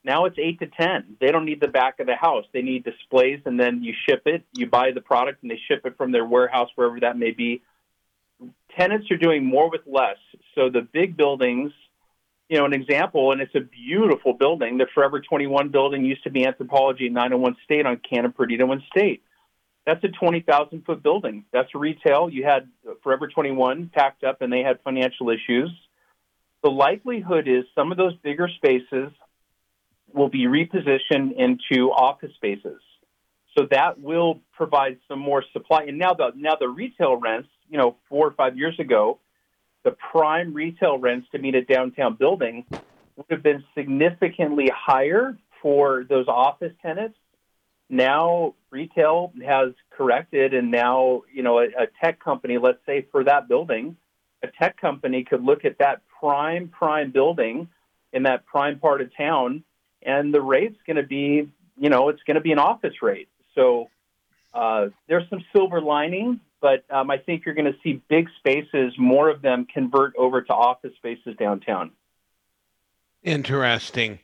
Now 0.06 0.26
it's 0.26 0.38
eight 0.38 0.60
to 0.60 0.66
10. 0.66 1.16
They 1.20 1.32
don't 1.32 1.44
need 1.44 1.60
the 1.60 1.66
back 1.66 1.98
of 1.98 2.06
the 2.06 2.14
house. 2.14 2.44
They 2.52 2.62
need 2.62 2.84
displays, 2.84 3.40
and 3.44 3.58
then 3.58 3.82
you 3.82 3.92
ship 4.08 4.22
it. 4.26 4.44
You 4.52 4.68
buy 4.68 4.92
the 4.92 5.00
product, 5.00 5.42
and 5.42 5.50
they 5.50 5.58
ship 5.66 5.84
it 5.84 5.96
from 5.96 6.12
their 6.12 6.24
warehouse, 6.24 6.68
wherever 6.76 7.00
that 7.00 7.18
may 7.18 7.32
be. 7.32 7.60
Tenants 8.78 9.10
are 9.10 9.16
doing 9.16 9.44
more 9.44 9.68
with 9.68 9.80
less. 9.84 10.18
So 10.54 10.70
the 10.70 10.82
big 10.82 11.16
buildings, 11.16 11.72
you 12.48 12.56
know, 12.56 12.66
an 12.66 12.72
example, 12.72 13.32
and 13.32 13.40
it's 13.40 13.54
a 13.56 13.60
beautiful 13.60 14.32
building. 14.32 14.78
The 14.78 14.86
Forever 14.94 15.20
21 15.20 15.70
building 15.70 16.04
used 16.04 16.22
to 16.22 16.30
be 16.30 16.44
Anthropologie 16.44 17.10
901 17.10 17.56
State 17.64 17.84
on 17.84 18.00
Canon 18.08 18.30
Perdido 18.30 18.70
and 18.70 18.82
State. 18.96 19.24
That's 19.86 20.04
a 20.04 20.08
20,000 20.08 20.84
foot 20.84 21.02
building. 21.02 21.46
That's 21.52 21.74
retail. 21.74 22.30
You 22.30 22.44
had 22.44 22.68
Forever 23.02 23.26
21 23.26 23.90
packed 23.92 24.22
up 24.22 24.40
and 24.40 24.52
they 24.52 24.60
had 24.60 24.78
financial 24.84 25.30
issues. 25.30 25.70
The 26.62 26.70
likelihood 26.70 27.48
is 27.48 27.64
some 27.74 27.90
of 27.90 27.98
those 27.98 28.14
bigger 28.22 28.48
spaces 28.56 29.10
will 30.12 30.28
be 30.28 30.46
repositioned 30.46 31.36
into 31.36 31.90
office 31.90 32.32
spaces. 32.34 32.80
So 33.56 33.66
that 33.70 34.00
will 34.00 34.40
provide 34.52 34.98
some 35.08 35.18
more 35.18 35.42
supply. 35.52 35.84
And 35.84 35.98
now 35.98 36.12
the 36.14 36.32
now 36.36 36.56
the 36.60 36.68
retail 36.68 37.16
rents, 37.16 37.48
you 37.68 37.78
know, 37.78 37.96
four 38.08 38.26
or 38.26 38.32
five 38.32 38.56
years 38.56 38.78
ago, 38.78 39.18
the 39.82 39.92
prime 39.92 40.52
retail 40.52 40.98
rents 40.98 41.28
to 41.32 41.38
meet 41.38 41.54
a 41.54 41.62
downtown 41.62 42.16
building 42.16 42.66
would 42.70 43.26
have 43.30 43.42
been 43.42 43.64
significantly 43.74 44.70
higher 44.74 45.38
for 45.62 46.04
those 46.08 46.28
office 46.28 46.72
tenants 46.82 47.16
now 47.88 48.54
retail 48.70 49.32
has 49.44 49.72
corrected 49.90 50.54
and 50.54 50.70
now 50.70 51.22
you 51.32 51.42
know 51.42 51.58
a, 51.58 51.64
a, 51.64 51.86
tech 52.02 52.22
company 52.22 52.58
let's 52.58 52.78
say 52.84 53.06
for 53.12 53.24
that 53.24 53.48
building 53.48 53.96
a 54.42 54.48
tech 54.60 54.78
company 54.80 55.24
could 55.24 55.42
look 55.42 55.64
at 55.64 55.78
that 55.78 56.02
prime 56.20 56.68
prime 56.68 57.10
building 57.12 57.68
in 58.12 58.24
that 58.24 58.44
prime 58.46 58.78
part 58.78 59.00
of 59.00 59.14
town 59.16 59.62
and 60.06 60.32
the 60.32 60.40
rate's 60.40 60.78
going 60.86 60.96
to 60.96 61.02
be 61.02 61.48
you 61.76 61.90
know 61.90 62.08
it's 62.08 62.22
going 62.22 62.36
to 62.36 62.40
be 62.40 62.52
an 62.52 62.58
office 62.58 63.02
rate 63.02 63.28
so 63.54 63.88
uh, 64.54 64.86
there's 65.08 65.28
some 65.28 65.44
silver 65.54 65.80
lining 65.80 66.40
but 66.60 66.84
um, 66.90 67.10
i 67.10 67.18
think 67.18 67.44
you're 67.44 67.54
going 67.54 67.70
to 67.70 67.78
see 67.82 68.00
big 68.08 68.28
spaces 68.38 68.94
more 68.96 69.28
of 69.28 69.42
them 69.42 69.66
convert 69.66 70.14
over 70.16 70.40
to 70.40 70.52
office 70.52 70.94
spaces 70.96 71.36
downtown 71.38 71.90
interesting 73.22 74.18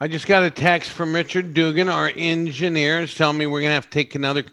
I 0.00 0.08
just 0.08 0.26
got 0.26 0.42
a 0.42 0.50
text 0.50 0.90
from 0.90 1.14
Richard 1.14 1.54
Dugan, 1.54 1.88
our 1.88 2.12
engineer, 2.14 3.06
telling 3.06 3.38
me 3.38 3.46
we're 3.46 3.60
going 3.60 3.70
to 3.70 3.74
have 3.74 3.88
to 3.88 3.90
take 3.90 4.14
another 4.16 4.44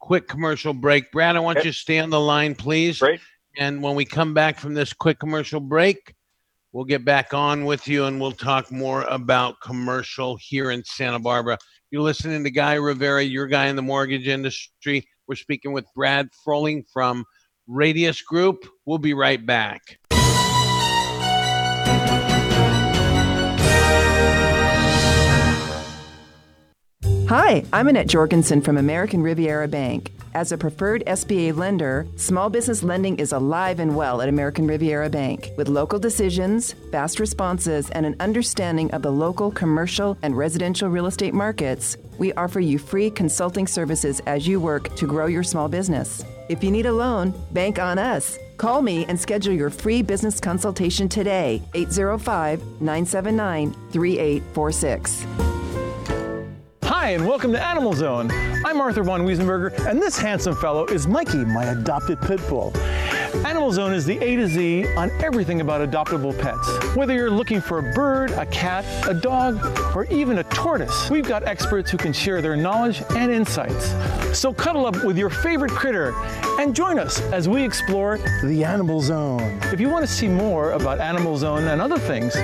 quick 0.00 0.26
commercial 0.26 0.72
break. 0.72 1.12
Brad, 1.12 1.36
I 1.36 1.40
want 1.40 1.58
okay. 1.58 1.68
you 1.68 1.72
to 1.72 1.78
stay 1.78 1.98
on 1.98 2.10
the 2.10 2.18
line, 2.18 2.54
please. 2.54 2.98
Great. 2.98 3.20
And 3.58 3.82
when 3.82 3.94
we 3.94 4.04
come 4.04 4.34
back 4.34 4.58
from 4.58 4.74
this 4.74 4.92
quick 4.92 5.18
commercial 5.18 5.60
break, 5.60 6.14
we'll 6.76 6.84
get 6.84 7.06
back 7.06 7.32
on 7.32 7.64
with 7.64 7.88
you 7.88 8.04
and 8.04 8.20
we'll 8.20 8.30
talk 8.30 8.70
more 8.70 9.00
about 9.04 9.58
commercial 9.62 10.36
here 10.36 10.70
in 10.70 10.84
Santa 10.84 11.18
Barbara. 11.18 11.56
You're 11.90 12.02
listening 12.02 12.44
to 12.44 12.50
Guy 12.50 12.74
Rivera, 12.74 13.22
your 13.22 13.46
guy 13.46 13.68
in 13.68 13.76
the 13.76 13.82
mortgage 13.82 14.28
industry. 14.28 15.08
We're 15.26 15.36
speaking 15.36 15.72
with 15.72 15.86
Brad 15.94 16.28
Frohling 16.46 16.84
from 16.92 17.24
Radius 17.66 18.20
Group. 18.20 18.66
We'll 18.84 18.98
be 18.98 19.14
right 19.14 19.44
back. 19.44 19.98
Hi, 27.30 27.64
I'm 27.72 27.88
Annette 27.88 28.06
Jorgensen 28.06 28.60
from 28.60 28.76
American 28.76 29.22
Riviera 29.22 29.66
Bank. 29.66 30.12
As 30.36 30.52
a 30.52 30.58
preferred 30.58 31.02
SBA 31.06 31.56
lender, 31.56 32.06
small 32.16 32.50
business 32.50 32.82
lending 32.82 33.16
is 33.16 33.32
alive 33.32 33.80
and 33.80 33.96
well 33.96 34.20
at 34.20 34.28
American 34.28 34.66
Riviera 34.66 35.08
Bank. 35.08 35.48
With 35.56 35.70
local 35.70 35.98
decisions, 35.98 36.74
fast 36.92 37.18
responses, 37.18 37.88
and 37.88 38.04
an 38.04 38.16
understanding 38.20 38.90
of 38.90 39.00
the 39.00 39.10
local 39.10 39.50
commercial 39.50 40.18
and 40.20 40.36
residential 40.36 40.90
real 40.90 41.06
estate 41.06 41.32
markets, 41.32 41.96
we 42.18 42.34
offer 42.34 42.60
you 42.60 42.78
free 42.78 43.08
consulting 43.08 43.66
services 43.66 44.20
as 44.26 44.46
you 44.46 44.60
work 44.60 44.94
to 44.96 45.06
grow 45.06 45.24
your 45.24 45.42
small 45.42 45.70
business. 45.70 46.22
If 46.50 46.62
you 46.62 46.70
need 46.70 46.84
a 46.84 46.92
loan, 46.92 47.32
bank 47.52 47.78
on 47.78 47.98
us. 47.98 48.38
Call 48.58 48.82
me 48.82 49.06
and 49.06 49.18
schedule 49.18 49.54
your 49.54 49.70
free 49.70 50.02
business 50.02 50.38
consultation 50.38 51.08
today, 51.08 51.62
805 51.72 52.60
979 52.82 53.72
3846. 53.90 55.45
Hi, 57.06 57.12
and 57.12 57.24
welcome 57.24 57.52
to 57.52 57.64
Animal 57.64 57.92
Zone. 57.92 58.32
I'm 58.64 58.80
Arthur 58.80 59.04
von 59.04 59.24
Wiesenberger, 59.24 59.86
and 59.86 60.02
this 60.02 60.18
handsome 60.18 60.56
fellow 60.56 60.86
is 60.86 61.06
Mikey, 61.06 61.44
my 61.44 61.66
adopted 61.66 62.20
pit 62.20 62.40
bull. 62.48 62.76
Animal 63.46 63.70
Zone 63.70 63.94
is 63.94 64.04
the 64.04 64.18
A 64.18 64.34
to 64.34 64.48
Z 64.48 64.92
on 64.96 65.12
everything 65.22 65.60
about 65.60 65.88
adoptable 65.88 66.36
pets. 66.36 66.96
Whether 66.96 67.14
you're 67.14 67.30
looking 67.30 67.60
for 67.60 67.78
a 67.78 67.94
bird, 67.94 68.32
a 68.32 68.44
cat, 68.46 68.84
a 69.08 69.14
dog, 69.14 69.64
or 69.94 70.06
even 70.06 70.38
a 70.38 70.44
tortoise, 70.44 71.08
we've 71.08 71.28
got 71.28 71.44
experts 71.44 71.92
who 71.92 71.96
can 71.96 72.12
share 72.12 72.42
their 72.42 72.56
knowledge 72.56 73.04
and 73.10 73.30
insights. 73.30 73.94
So 74.36 74.52
cuddle 74.52 74.84
up 74.84 75.04
with 75.04 75.16
your 75.16 75.30
favorite 75.30 75.70
critter 75.70 76.12
and 76.58 76.74
join 76.74 76.98
us 76.98 77.20
as 77.30 77.48
we 77.48 77.62
explore 77.62 78.18
the 78.42 78.64
Animal 78.64 79.00
Zone. 79.00 79.60
If 79.66 79.78
you 79.78 79.90
want 79.90 80.04
to 80.04 80.12
see 80.12 80.26
more 80.26 80.72
about 80.72 80.98
Animal 80.98 81.36
Zone 81.36 81.68
and 81.68 81.80
other 81.80 82.00
things, 82.00 82.34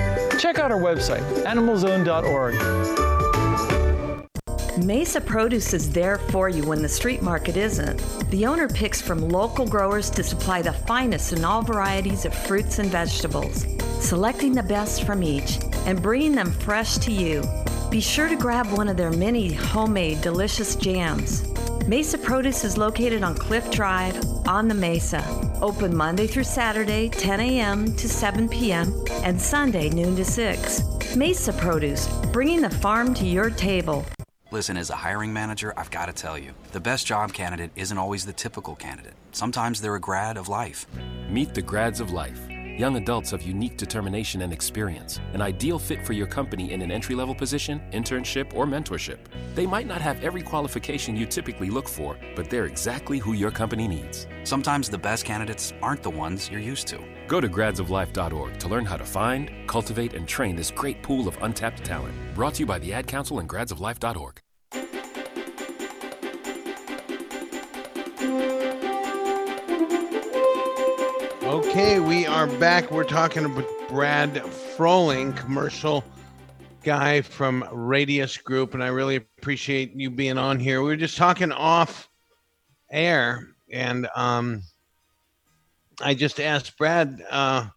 check 0.41 0.57
out 0.57 0.71
our 0.71 0.79
website, 0.79 1.21
animalzone.org. 1.43 3.02
Mesa 4.77 5.21
Produce 5.21 5.71
is 5.75 5.91
there 5.91 6.17
for 6.17 6.49
you 6.49 6.63
when 6.63 6.81
the 6.81 6.89
street 6.89 7.21
market 7.21 7.57
isn't. 7.57 7.99
The 8.31 8.47
owner 8.47 8.67
picks 8.67 8.99
from 8.99 9.29
local 9.29 9.67
growers 9.67 10.09
to 10.09 10.23
supply 10.23 10.63
the 10.63 10.73
finest 10.73 11.31
in 11.31 11.45
all 11.45 11.61
varieties 11.61 12.25
of 12.25 12.33
fruits 12.33 12.79
and 12.79 12.89
vegetables, 12.89 13.67
selecting 13.99 14.53
the 14.53 14.63
best 14.63 15.03
from 15.03 15.21
each 15.21 15.59
and 15.85 16.01
bringing 16.01 16.33
them 16.33 16.51
fresh 16.51 16.97
to 16.97 17.11
you. 17.11 17.43
Be 17.91 18.01
sure 18.01 18.27
to 18.27 18.35
grab 18.35 18.65
one 18.71 18.89
of 18.89 18.97
their 18.97 19.11
many 19.11 19.53
homemade 19.53 20.21
delicious 20.21 20.75
jams. 20.75 21.47
Mesa 21.87 22.17
Produce 22.17 22.63
is 22.63 22.75
located 22.75 23.21
on 23.21 23.35
Cliff 23.35 23.69
Drive 23.69 24.19
on 24.47 24.67
the 24.67 24.73
Mesa. 24.73 25.23
Open 25.61 25.95
Monday 25.95 26.25
through 26.25 26.45
Saturday, 26.45 27.09
10 27.09 27.39
a.m. 27.39 27.95
to 27.95 28.09
7 28.09 28.49
p.m., 28.49 29.05
and 29.21 29.39
Sunday, 29.39 29.89
noon 29.89 30.15
to 30.15 30.25
6. 30.25 31.15
Mesa 31.15 31.53
Produce, 31.53 32.07
bringing 32.31 32.61
the 32.61 32.69
farm 32.71 33.13
to 33.13 33.25
your 33.27 33.51
table. 33.51 34.03
Listen, 34.53 34.77
as 34.77 34.91
a 34.91 34.95
hiring 34.95 35.33
manager, 35.33 35.73
I've 35.75 35.89
got 35.89 36.05
to 36.05 36.13
tell 36.13 36.37
you, 36.37 36.53
the 36.73 36.79
best 36.79 37.07
job 37.07 37.33
candidate 37.33 37.71
isn't 37.75 37.97
always 37.97 38.23
the 38.23 38.33
typical 38.33 38.75
candidate. 38.75 39.15
Sometimes 39.31 39.81
they're 39.81 39.95
a 39.95 39.99
grad 39.99 40.37
of 40.37 40.47
life. 40.47 40.85
Meet 41.27 41.55
the 41.55 41.61
grads 41.63 41.99
of 41.99 42.11
life. 42.11 42.39
Young 42.77 42.95
adults 42.97 43.33
of 43.33 43.41
unique 43.41 43.77
determination 43.77 44.43
and 44.43 44.53
experience, 44.53 45.19
an 45.33 45.41
ideal 45.41 45.79
fit 45.79 46.05
for 46.05 46.13
your 46.13 46.27
company 46.27 46.71
in 46.71 46.83
an 46.83 46.91
entry 46.91 47.15
level 47.15 47.33
position, 47.33 47.81
internship, 47.93 48.53
or 48.53 48.67
mentorship. 48.67 49.17
They 49.55 49.65
might 49.65 49.87
not 49.87 50.03
have 50.03 50.23
every 50.23 50.43
qualification 50.43 51.17
you 51.17 51.25
typically 51.25 51.71
look 51.71 51.89
for, 51.89 52.15
but 52.35 52.47
they're 52.51 52.65
exactly 52.65 53.17
who 53.17 53.33
your 53.33 53.49
company 53.49 53.87
needs. 53.87 54.27
Sometimes 54.43 54.89
the 54.89 54.97
best 54.97 55.25
candidates 55.25 55.73
aren't 55.81 56.03
the 56.03 56.09
ones 56.09 56.49
you're 56.49 56.59
used 56.59 56.87
to. 56.87 56.99
Go 57.27 57.39
to 57.39 57.47
gradsoflife.org 57.47 58.59
to 58.59 58.67
learn 58.67 58.85
how 58.85 58.97
to 58.97 59.05
find, 59.05 59.51
cultivate, 59.67 60.13
and 60.13 60.27
train 60.27 60.55
this 60.55 60.71
great 60.71 61.01
pool 61.01 61.27
of 61.27 61.37
untapped 61.41 61.83
talent. 61.83 62.13
Brought 62.35 62.55
to 62.55 62.59
you 62.61 62.65
by 62.65 62.79
the 62.79 62.93
Ad 62.93 63.07
Council 63.07 63.39
and 63.39 63.47
gradsoflife.org. 63.47 64.39
Okay, 71.43 71.99
we 71.99 72.25
are 72.25 72.47
back. 72.47 72.91
We're 72.91 73.03
talking 73.03 73.55
with 73.55 73.67
Brad 73.87 74.33
Frohling, 74.35 75.35
commercial 75.37 76.03
guy 76.83 77.21
from 77.21 77.63
Radius 77.71 78.37
Group, 78.37 78.73
and 78.73 78.83
I 78.83 78.87
really 78.87 79.15
appreciate 79.15 79.95
you 79.95 80.09
being 80.09 80.37
on 80.37 80.59
here. 80.59 80.81
We 80.81 80.89
were 80.89 80.95
just 80.95 81.15
talking 81.15 81.51
off 81.51 82.09
air, 82.91 83.52
and 83.73 84.07
um, 84.15 84.61
I 85.99 86.13
just 86.13 86.39
asked 86.39 86.77
Brad. 86.77 87.21
Uh, 87.29 87.67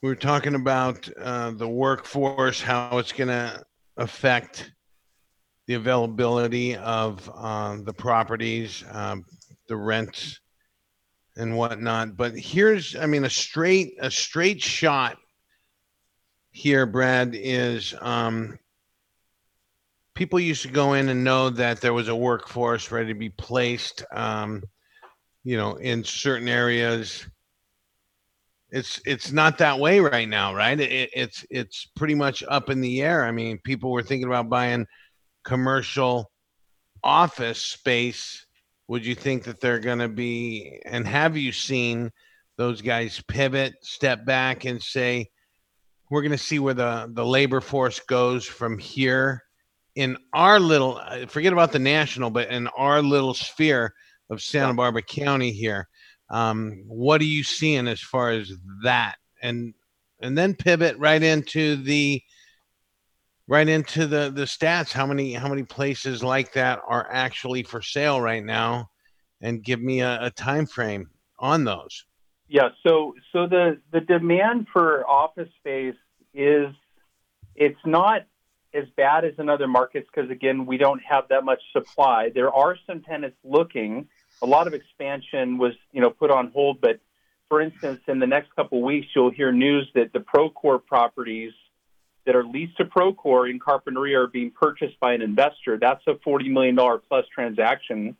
we 0.00 0.08
were 0.08 0.14
talking 0.14 0.54
about 0.54 1.08
uh, 1.20 1.50
the 1.50 1.68
workforce, 1.68 2.62
how 2.62 2.98
it's 2.98 3.12
going 3.12 3.28
to 3.28 3.62
affect 3.96 4.72
the 5.66 5.74
availability 5.74 6.76
of 6.76 7.28
uh, 7.34 7.76
the 7.82 7.92
properties, 7.92 8.84
um, 8.92 9.24
the 9.66 9.76
rents 9.76 10.40
and 11.36 11.56
whatnot. 11.56 12.16
But 12.16 12.38
here's, 12.38 12.94
I 12.94 13.06
mean, 13.06 13.24
a 13.24 13.30
straight 13.30 13.94
a 14.00 14.10
straight 14.10 14.62
shot 14.62 15.18
here, 16.52 16.86
Brad, 16.86 17.32
is 17.34 17.94
um, 18.00 18.58
people 20.18 20.40
used 20.40 20.62
to 20.62 20.68
go 20.68 20.94
in 20.94 21.08
and 21.08 21.22
know 21.22 21.48
that 21.48 21.80
there 21.80 21.92
was 21.92 22.08
a 22.08 22.16
workforce 22.16 22.90
ready 22.90 23.06
to 23.06 23.18
be 23.18 23.30
placed, 23.30 24.04
um, 24.10 24.64
you 25.44 25.56
know, 25.56 25.76
in 25.76 26.02
certain 26.02 26.48
areas. 26.48 27.24
It's 28.70 29.00
it's 29.06 29.30
not 29.30 29.58
that 29.58 29.78
way 29.78 30.00
right 30.00 30.28
now, 30.28 30.52
right? 30.56 30.78
It, 30.78 31.10
it's 31.14 31.46
it's 31.50 31.86
pretty 31.94 32.16
much 32.16 32.42
up 32.48 32.68
in 32.68 32.80
the 32.80 33.00
air. 33.00 33.24
I 33.24 33.30
mean, 33.30 33.60
people 33.62 33.92
were 33.92 34.02
thinking 34.02 34.26
about 34.26 34.50
buying 34.50 34.86
commercial 35.44 36.32
office 37.04 37.62
space 37.62 38.44
would 38.88 39.06
you 39.06 39.14
think 39.14 39.44
that 39.44 39.60
they're 39.60 39.78
going 39.78 40.00
to 40.00 40.08
be 40.08 40.80
and 40.84 41.06
have 41.06 41.36
you 41.36 41.52
seen 41.52 42.10
those 42.56 42.82
guys 42.82 43.22
pivot 43.28 43.72
step 43.82 44.26
back 44.26 44.64
and 44.64 44.82
say 44.82 45.30
we're 46.10 46.22
going 46.22 46.32
to 46.32 46.36
see 46.36 46.58
where 46.58 46.74
the 46.74 47.08
the 47.14 47.24
labor 47.24 47.60
force 47.60 48.00
goes 48.00 48.44
from 48.44 48.78
here 48.78 49.44
in 49.98 50.16
our 50.32 50.58
little 50.60 51.00
uh, 51.04 51.26
forget 51.26 51.52
about 51.52 51.72
the 51.72 51.78
national 51.78 52.30
but 52.30 52.48
in 52.48 52.66
our 52.68 53.02
little 53.02 53.34
sphere 53.34 53.92
of 54.30 54.42
santa 54.42 54.74
barbara 54.74 55.02
county 55.02 55.52
here 55.52 55.88
um, 56.30 56.84
what 56.86 57.20
are 57.20 57.24
you 57.24 57.42
seeing 57.42 57.88
as 57.88 58.00
far 58.00 58.30
as 58.30 58.52
that? 58.82 59.16
And 59.42 59.74
and 60.20 60.36
then 60.36 60.54
pivot 60.54 60.96
right 60.98 61.22
into 61.22 61.76
the 61.76 62.22
right 63.46 63.68
into 63.68 64.06
the 64.06 64.30
the 64.30 64.44
stats. 64.44 64.92
How 64.92 65.06
many 65.06 65.32
how 65.32 65.48
many 65.48 65.62
places 65.62 66.22
like 66.22 66.52
that 66.52 66.80
are 66.86 67.08
actually 67.10 67.62
for 67.62 67.80
sale 67.80 68.20
right 68.20 68.44
now? 68.44 68.90
And 69.40 69.62
give 69.62 69.80
me 69.80 70.00
a, 70.00 70.18
a 70.24 70.30
time 70.30 70.66
frame 70.66 71.08
on 71.38 71.64
those. 71.64 72.04
Yeah 72.48 72.70
so 72.86 73.14
so 73.32 73.46
the 73.46 73.80
the 73.92 74.00
demand 74.00 74.66
for 74.72 75.06
office 75.06 75.48
space 75.58 75.94
is 76.34 76.74
it's 77.54 77.78
not 77.86 78.22
as 78.74 78.84
bad 78.96 79.24
as 79.24 79.34
in 79.38 79.48
other 79.48 79.66
markets 79.66 80.08
because 80.12 80.30
again 80.30 80.66
we 80.66 80.76
don't 80.76 81.02
have 81.02 81.24
that 81.28 81.44
much 81.44 81.60
supply 81.72 82.30
there 82.34 82.52
are 82.52 82.76
some 82.86 83.00
tenants 83.00 83.36
looking 83.44 84.06
a 84.42 84.46
lot 84.46 84.66
of 84.66 84.74
expansion 84.74 85.58
was 85.58 85.72
you 85.92 86.00
know 86.00 86.10
put 86.10 86.30
on 86.30 86.50
hold 86.50 86.80
but 86.80 87.00
for 87.48 87.60
instance 87.60 88.00
in 88.08 88.18
the 88.18 88.26
next 88.26 88.54
couple 88.54 88.78
of 88.78 88.84
weeks 88.84 89.06
you'll 89.14 89.30
hear 89.30 89.52
news 89.52 89.88
that 89.94 90.12
the 90.12 90.20
procore 90.20 90.84
properties 90.84 91.52
that 92.28 92.36
are 92.36 92.44
leased 92.44 92.76
to 92.76 92.84
Procore 92.84 93.48
in 93.48 93.58
Carpinteria 93.58 94.24
are 94.24 94.26
being 94.26 94.50
purchased 94.50 95.00
by 95.00 95.14
an 95.14 95.22
investor. 95.22 95.78
That's 95.78 96.06
a 96.06 96.16
forty 96.22 96.50
million 96.50 96.74
dollar 96.74 96.98
plus 96.98 97.24
transaction, 97.34 98.18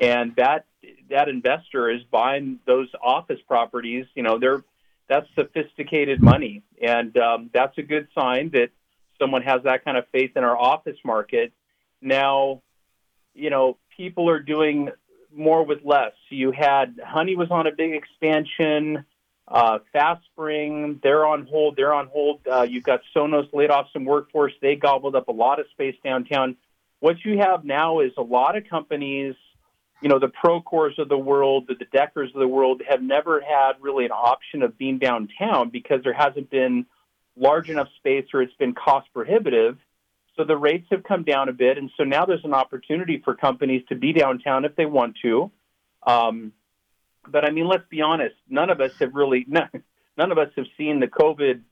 and 0.00 0.34
that 0.34 0.66
that 1.10 1.28
investor 1.28 1.88
is 1.88 2.02
buying 2.10 2.58
those 2.66 2.88
office 3.00 3.38
properties. 3.46 4.06
You 4.16 4.24
know, 4.24 4.40
they're 4.40 4.64
that's 5.08 5.28
sophisticated 5.36 6.20
money, 6.20 6.64
and 6.82 7.16
um, 7.18 7.50
that's 7.54 7.78
a 7.78 7.82
good 7.82 8.08
sign 8.18 8.50
that 8.50 8.70
someone 9.18 9.42
has 9.42 9.62
that 9.64 9.84
kind 9.84 9.96
of 9.96 10.04
faith 10.12 10.32
in 10.36 10.44
our 10.44 10.56
office 10.56 10.98
market. 11.04 11.52
Now, 12.00 12.62
you 13.34 13.50
know, 13.50 13.78
people 13.96 14.28
are 14.30 14.40
doing 14.40 14.90
more 15.34 15.64
with 15.64 15.80
less. 15.84 16.12
You 16.30 16.50
had 16.50 16.98
Honey 17.04 17.36
was 17.36 17.48
on 17.50 17.66
a 17.66 17.72
big 17.72 17.92
expansion. 17.92 19.04
Uh, 19.48 19.78
FastSpring, 19.94 21.00
they're 21.02 21.24
on 21.24 21.46
hold. 21.46 21.76
They're 21.76 21.94
on 21.94 22.08
hold. 22.08 22.40
Uh, 22.50 22.66
you've 22.68 22.82
got 22.82 23.00
Sonos 23.14 23.52
laid 23.52 23.70
off 23.70 23.86
some 23.92 24.04
workforce. 24.04 24.52
They 24.60 24.74
gobbled 24.74 25.14
up 25.14 25.28
a 25.28 25.32
lot 25.32 25.60
of 25.60 25.66
space 25.70 25.94
downtown. 26.02 26.56
What 26.98 27.24
you 27.24 27.38
have 27.38 27.64
now 27.64 28.00
is 28.00 28.10
a 28.16 28.22
lot 28.22 28.56
of 28.56 28.64
companies, 28.68 29.36
you 30.02 30.08
know, 30.08 30.18
the 30.18 30.32
Procores 30.44 30.98
of 30.98 31.08
the 31.08 31.18
world, 31.18 31.66
the, 31.68 31.74
the 31.74 31.84
Deckers 31.84 32.30
of 32.34 32.40
the 32.40 32.48
world, 32.48 32.82
have 32.88 33.02
never 33.02 33.40
had 33.40 33.74
really 33.80 34.04
an 34.04 34.10
option 34.10 34.62
of 34.62 34.76
being 34.76 34.98
downtown 34.98 35.70
because 35.70 36.02
there 36.02 36.14
hasn't 36.14 36.50
been 36.50 36.86
large 37.36 37.68
enough 37.68 37.88
space 37.98 38.26
or 38.32 38.42
it's 38.42 38.54
been 38.54 38.74
cost 38.74 39.08
prohibitive. 39.12 39.78
So 40.36 40.44
the 40.44 40.56
rates 40.56 40.86
have 40.90 41.02
come 41.02 41.24
down 41.24 41.48
a 41.48 41.52
bit, 41.52 41.78
and 41.78 41.90
so 41.96 42.04
now 42.04 42.26
there's 42.26 42.44
an 42.44 42.52
opportunity 42.52 43.22
for 43.24 43.34
companies 43.34 43.82
to 43.88 43.94
be 43.94 44.12
downtown 44.12 44.64
if 44.66 44.76
they 44.76 44.84
want 44.84 45.16
to. 45.22 45.50
Um, 46.06 46.52
but 47.26 47.44
I 47.44 47.50
mean, 47.50 47.66
let's 47.66 47.88
be 47.88 48.02
honest. 48.02 48.34
None 48.48 48.68
of 48.68 48.80
us 48.80 48.92
have 49.00 49.14
really 49.14 49.44
none, 49.48 49.70
none 50.16 50.32
of 50.32 50.38
us 50.38 50.50
have 50.56 50.66
seen 50.76 51.00
the 51.00 51.06
COVID 51.06 51.62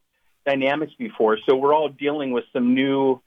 dynamics 0.46 0.92
before, 0.98 1.38
so 1.46 1.56
we're 1.56 1.74
all 1.74 1.88
dealing 1.88 2.32
with 2.32 2.44
some 2.52 2.74
new 2.74 3.20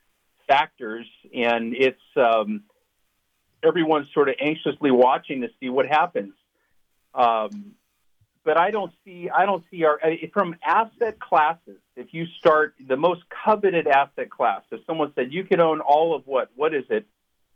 factors, 0.48 1.06
and 1.34 1.74
it's 1.74 2.00
um, 2.16 2.64
everyone's 3.62 4.08
sort 4.12 4.28
of 4.28 4.36
anxiously 4.40 4.90
watching 4.90 5.42
to 5.42 5.48
see 5.60 5.68
what 5.68 5.86
happens. 5.86 6.34
Um, 7.14 7.74
but 8.44 8.58
I 8.58 8.70
don't 8.70 8.92
see 9.04 9.28
I 9.28 9.46
don't 9.46 9.64
see 9.70 9.84
our 9.84 10.00
from 10.32 10.56
asset 10.64 11.18
classes. 11.20 11.78
If 11.96 12.08
you 12.12 12.26
start 12.38 12.74
the 12.86 12.96
most 12.96 13.22
coveted 13.44 13.86
asset 13.86 14.30
class, 14.30 14.62
if 14.70 14.80
someone 14.86 15.12
said 15.14 15.32
you 15.32 15.44
could 15.44 15.60
own 15.60 15.80
all 15.80 16.14
of 16.14 16.26
what 16.26 16.50
what 16.56 16.74
is 16.74 16.84
it? 16.90 17.06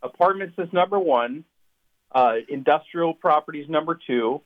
Apartments 0.02 0.54
is 0.58 0.72
number 0.72 0.98
one, 0.98 1.44
uh, 2.12 2.34
industrial 2.48 3.14
properties 3.14 3.68
number 3.68 3.98
two, 4.06 4.42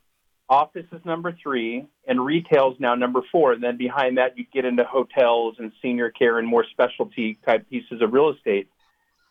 office 0.49 0.87
is 0.93 1.05
number 1.05 1.37
three, 1.43 1.87
and 2.07 2.25
retail 2.25 2.73
is 2.73 2.81
now 2.81 2.95
number 2.95 3.21
four. 3.33 3.53
And 3.53 3.63
then 3.63 3.77
behind 3.77 4.19
that, 4.19 4.39
you 4.39 4.45
get 4.53 4.65
into 4.65 4.85
hotels 4.85 5.57
and 5.59 5.73
senior 5.83 6.11
care 6.11 6.39
and 6.39 6.47
more 6.47 6.65
specialty 6.71 7.39
type 7.47 7.69
pieces 7.69 8.03
of 8.03 8.13
real 8.13 8.31
estate. 8.31 8.69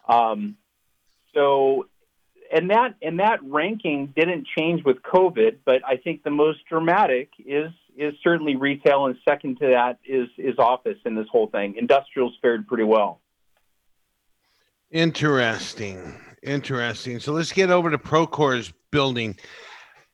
Um, 0.08 0.58
so, 1.34 1.88
and 2.56 2.70
that 2.70 2.96
and 3.02 3.20
that 3.20 3.40
ranking 3.44 4.14
didn't 4.16 4.48
change 4.58 4.84
with 4.86 5.02
COVID, 5.02 5.58
but 5.66 5.82
I 5.86 5.98
think 5.98 6.24
the 6.24 6.32
most 6.32 6.60
dramatic 6.70 7.30
is 7.46 7.70
is 7.98 8.14
certainly 8.24 8.56
retail, 8.56 9.08
and 9.08 9.18
second 9.28 9.60
to 9.60 9.68
that 9.68 10.00
is 10.06 10.30
is 10.38 10.58
office 10.58 10.98
in 11.06 11.16
this 11.16 11.28
whole 11.30 11.48
thing. 11.48 11.76
Industrials 11.78 12.34
fared 12.42 12.66
pretty 12.66 12.86
well. 12.86 13.20
Interesting, 14.90 16.16
interesting. 16.42 17.20
So 17.20 17.34
let's 17.34 17.52
get 17.52 17.70
over 17.72 17.92
to 17.92 17.98
Procore's 17.98 18.72
building 18.90 19.38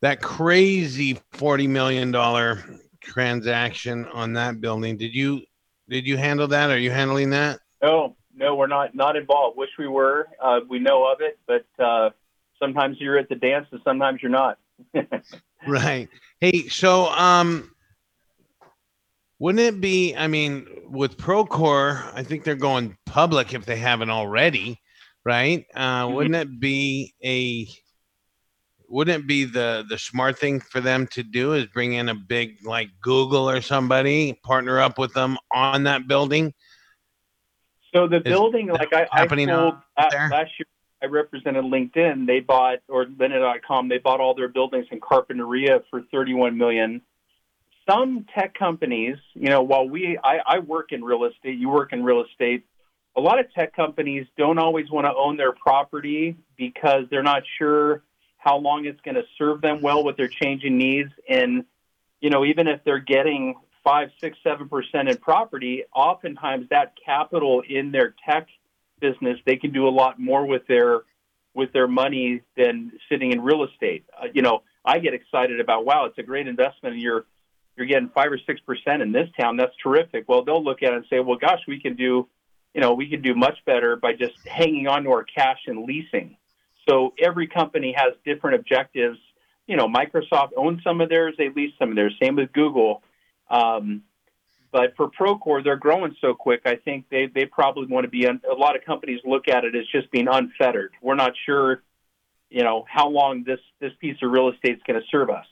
that 0.01 0.19
crazy 0.23 1.19
forty 1.34 1.67
million 1.67 2.10
dollar 2.10 2.65
transaction 3.01 4.08
on 4.08 4.34
that 4.34 4.60
building. 4.60 4.97
Did 4.97 5.13
you 5.13 5.41
did 5.88 6.08
you 6.08 6.17
handle 6.17 6.47
that? 6.47 6.71
Are 6.71 6.80
you 6.80 6.89
handling 6.89 7.30
that? 7.30 7.60
No, 7.84 8.15
no, 8.34 8.56
we're 8.56 8.65
not 8.65 8.95
not 8.95 9.15
involved. 9.15 9.60
Wish 9.60 9.69
we 9.77 9.88
were. 9.88 10.27
Uh, 10.43 10.62
we 10.67 10.80
know 10.80 11.06
of 11.06 11.21
it, 11.21 11.38
but 11.45 11.65
uh, 11.84 12.10
sometimes 12.62 12.97
you're 13.00 13.17
at 13.17 13.30
the 13.30 13.36
dance 13.36 13.67
and 13.71 13.82
sometimes 13.84 14.21
you're 14.21 14.32
not. 14.32 14.58
right. 15.67 16.08
Hey, 16.39 16.67
so 16.69 17.08
um, 17.10 17.71
wouldn't 19.39 19.63
it 19.63 19.82
be? 19.82 20.15
I 20.15 20.28
mean, 20.28 20.67
with 20.89 21.17
Procore, 21.17 22.12
I 22.13 22.24
think 22.24 22.43
they're 22.43 22.56
going 22.56 22.97
public 23.06 23.54
if 23.54 23.65
they 23.65 23.78
haven't 23.78 24.10
already, 24.10 24.80
right? 25.26 25.65
Uh, 25.76 26.06
mm-hmm. 26.06 26.15
Wouldn't 26.15 26.36
it 26.36 26.60
be 26.60 27.13
a 27.24 27.67
wouldn't 28.88 29.24
it 29.24 29.28
be 29.28 29.45
the 29.45 29.86
the 29.89 29.97
smart 29.97 30.38
thing 30.38 30.60
for 30.60 30.82
them 30.82 31.08
to 31.08 31.24
do 31.24 31.54
is 31.54 31.65
bring 31.67 31.93
in 31.93 32.10
a 32.10 32.15
big 32.15 32.58
like 32.63 32.89
Google 33.02 33.50
or 33.50 33.62
somebody, 33.62 34.39
partner 34.43 34.80
up 34.80 34.97
with 34.97 35.13
them 35.13 35.38
on 35.54 35.84
that 35.84 36.08
building? 36.08 36.54
So 37.93 38.08
the 38.08 38.19
building, 38.19 38.67
like 38.67 38.93
I, 38.93 39.08
I 39.12 39.26
told 39.26 39.50
out 39.50 39.84
last, 39.97 40.12
there? 40.12 40.30
last 40.30 40.52
year, 40.58 40.65
I 41.01 41.07
represented 41.07 41.63
LinkedIn. 41.65 42.27
They 42.27 42.39
bought 42.39 42.79
or 42.87 43.05
Lynda.com. 43.05 43.89
They 43.89 43.97
bought 43.97 44.19
all 44.19 44.35
their 44.35 44.47
buildings 44.47 44.87
in 44.91 44.99
Carpinteria 44.99 45.83
for 45.89 46.01
31 46.11 46.57
million. 46.57 47.01
Some 47.89 48.25
tech 48.35 48.53
companies, 48.57 49.17
you 49.33 49.49
know, 49.49 49.63
while 49.63 49.89
we, 49.89 50.17
I, 50.23 50.37
I 50.45 50.59
work 50.59 50.91
in 50.91 51.03
real 51.03 51.25
estate, 51.25 51.57
you 51.57 51.69
work 51.69 51.93
in 51.93 52.03
real 52.03 52.23
estate. 52.23 52.65
A 53.17 53.21
lot 53.21 53.39
of 53.39 53.51
tech 53.53 53.75
companies 53.75 54.27
don't 54.37 54.59
always 54.59 54.89
want 54.89 55.05
to 55.05 55.13
own 55.13 55.35
their 55.35 55.51
property 55.51 56.37
because 56.55 57.05
they're 57.09 57.23
not 57.23 57.43
sure 57.57 58.03
how 58.37 58.57
long 58.57 58.85
it's 58.85 59.01
going 59.01 59.15
to 59.15 59.23
serve 59.37 59.61
them 59.61 59.81
well 59.81 60.03
with 60.03 60.17
their 60.17 60.27
changing 60.27 60.77
needs. 60.77 61.11
And 61.27 61.65
you 62.21 62.29
know, 62.29 62.45
even 62.45 62.67
if 62.67 62.83
they're 62.83 62.99
getting 62.99 63.55
five, 63.83 64.09
six, 64.19 64.37
seven 64.43 64.69
percent 64.69 65.09
in 65.09 65.17
property, 65.17 65.83
oftentimes 65.93 66.69
that 66.69 66.93
capital 67.03 67.63
in 67.67 67.91
their 67.91 68.13
tech 68.27 68.47
business, 69.01 69.37
they 69.45 69.57
can 69.57 69.73
do 69.73 69.87
a 69.87 69.89
lot 69.89 70.19
more 70.19 70.45
with 70.45 70.65
their 70.67 71.01
with 71.53 71.73
their 71.73 71.87
money 71.87 72.41
than 72.55 72.93
sitting 73.09 73.33
in 73.33 73.41
real 73.41 73.65
estate. 73.65 74.05
Uh, 74.17 74.27
you 74.33 74.41
know, 74.41 74.63
I 74.85 74.99
get 74.99 75.13
excited 75.13 75.59
about 75.59 75.85
wow, 75.85 76.05
it's 76.05 76.17
a 76.17 76.23
great 76.23 76.47
investment, 76.47 76.93
and 76.93 77.01
you're 77.01 77.25
you're 77.75 77.87
getting 77.87 78.09
five 78.09 78.31
or 78.31 78.39
six 78.45 78.61
percent 78.61 79.01
in 79.01 79.11
this 79.11 79.29
town. 79.39 79.57
That's 79.57 79.75
terrific. 79.83 80.25
Well, 80.27 80.43
they'll 80.43 80.63
look 80.63 80.83
at 80.83 80.93
it 80.93 80.97
and 80.97 81.05
say, 81.09 81.19
well, 81.19 81.37
gosh, 81.37 81.61
we 81.67 81.81
can 81.81 81.95
do, 81.95 82.27
you 82.73 82.81
know, 82.81 82.93
we 82.93 83.09
can 83.09 83.21
do 83.21 83.33
much 83.35 83.57
better 83.65 83.95
by 83.95 84.13
just 84.13 84.35
hanging 84.47 84.87
on 84.87 85.03
to 85.03 85.09
our 85.11 85.23
cash 85.23 85.59
and 85.67 85.85
leasing. 85.85 86.37
So 86.87 87.13
every 87.21 87.47
company 87.47 87.93
has 87.97 88.13
different 88.25 88.55
objectives. 88.59 89.17
You 89.67 89.77
know, 89.77 89.87
Microsoft 89.87 90.49
owns 90.57 90.83
some 90.83 91.01
of 91.01 91.09
theirs, 91.09 91.35
they 91.37 91.49
lease 91.49 91.73
some 91.79 91.89
of 91.89 91.95
theirs. 91.95 92.13
Same 92.21 92.35
with 92.35 92.51
Google. 92.53 93.03
Um, 93.49 94.03
but 94.71 94.93
for 94.95 95.10
Procore, 95.10 95.63
they're 95.63 95.75
growing 95.75 96.15
so 96.21 96.34
quick. 96.34 96.62
I 96.65 96.75
think 96.75 97.05
they, 97.10 97.27
they 97.34 97.45
probably 97.45 97.88
want 97.88 98.05
to 98.05 98.10
be. 98.10 98.25
Un- 98.27 98.41
a 98.49 98.55
lot 98.55 98.75
of 98.75 98.86
companies 98.86 99.19
look 99.25 99.47
at 99.47 99.65
it 99.65 99.75
as 99.75 99.86
just 99.91 100.10
being 100.12 100.27
unfettered. 100.31 100.91
We're 101.01 101.15
not 101.15 101.34
sure, 101.45 101.84
you 102.49 102.63
know, 102.63 102.86
how 102.88 103.10
long 103.10 103.43
this 103.43 103.60
this 103.79 103.91
piece 103.99 104.17
of 104.21 104.31
real 104.31 104.49
estate 104.49 104.77
is 104.77 104.81
going 104.88 104.99
to 104.99 105.05
serve 105.10 105.29
us. 105.29 105.45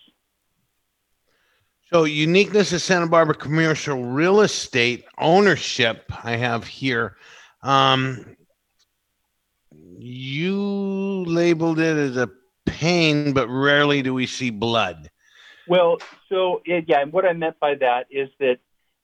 So, 1.92 2.04
uniqueness 2.04 2.72
of 2.72 2.82
Santa 2.82 3.08
Barbara 3.08 3.36
commercial 3.36 4.04
real 4.04 4.42
estate 4.42 5.06
ownership, 5.18 6.06
I 6.24 6.36
have 6.38 6.66
here. 6.66 7.18
Um, 7.64 8.38
you 9.72 11.26
labeled 11.26 11.80
it 11.80 11.98
as 11.98 12.16
a 12.16 12.30
pain, 12.66 13.34
but 13.34 13.48
rarely 13.48 14.02
do 14.02 14.14
we 14.14 14.28
see 14.28 14.50
blood. 14.50 15.10
Well, 15.68 15.98
so 16.30 16.62
yeah, 16.66 17.02
and 17.02 17.12
what 17.12 17.26
I 17.26 17.34
meant 17.34 17.60
by 17.60 17.76
that 17.76 18.08
is 18.10 18.30
that 18.40 18.60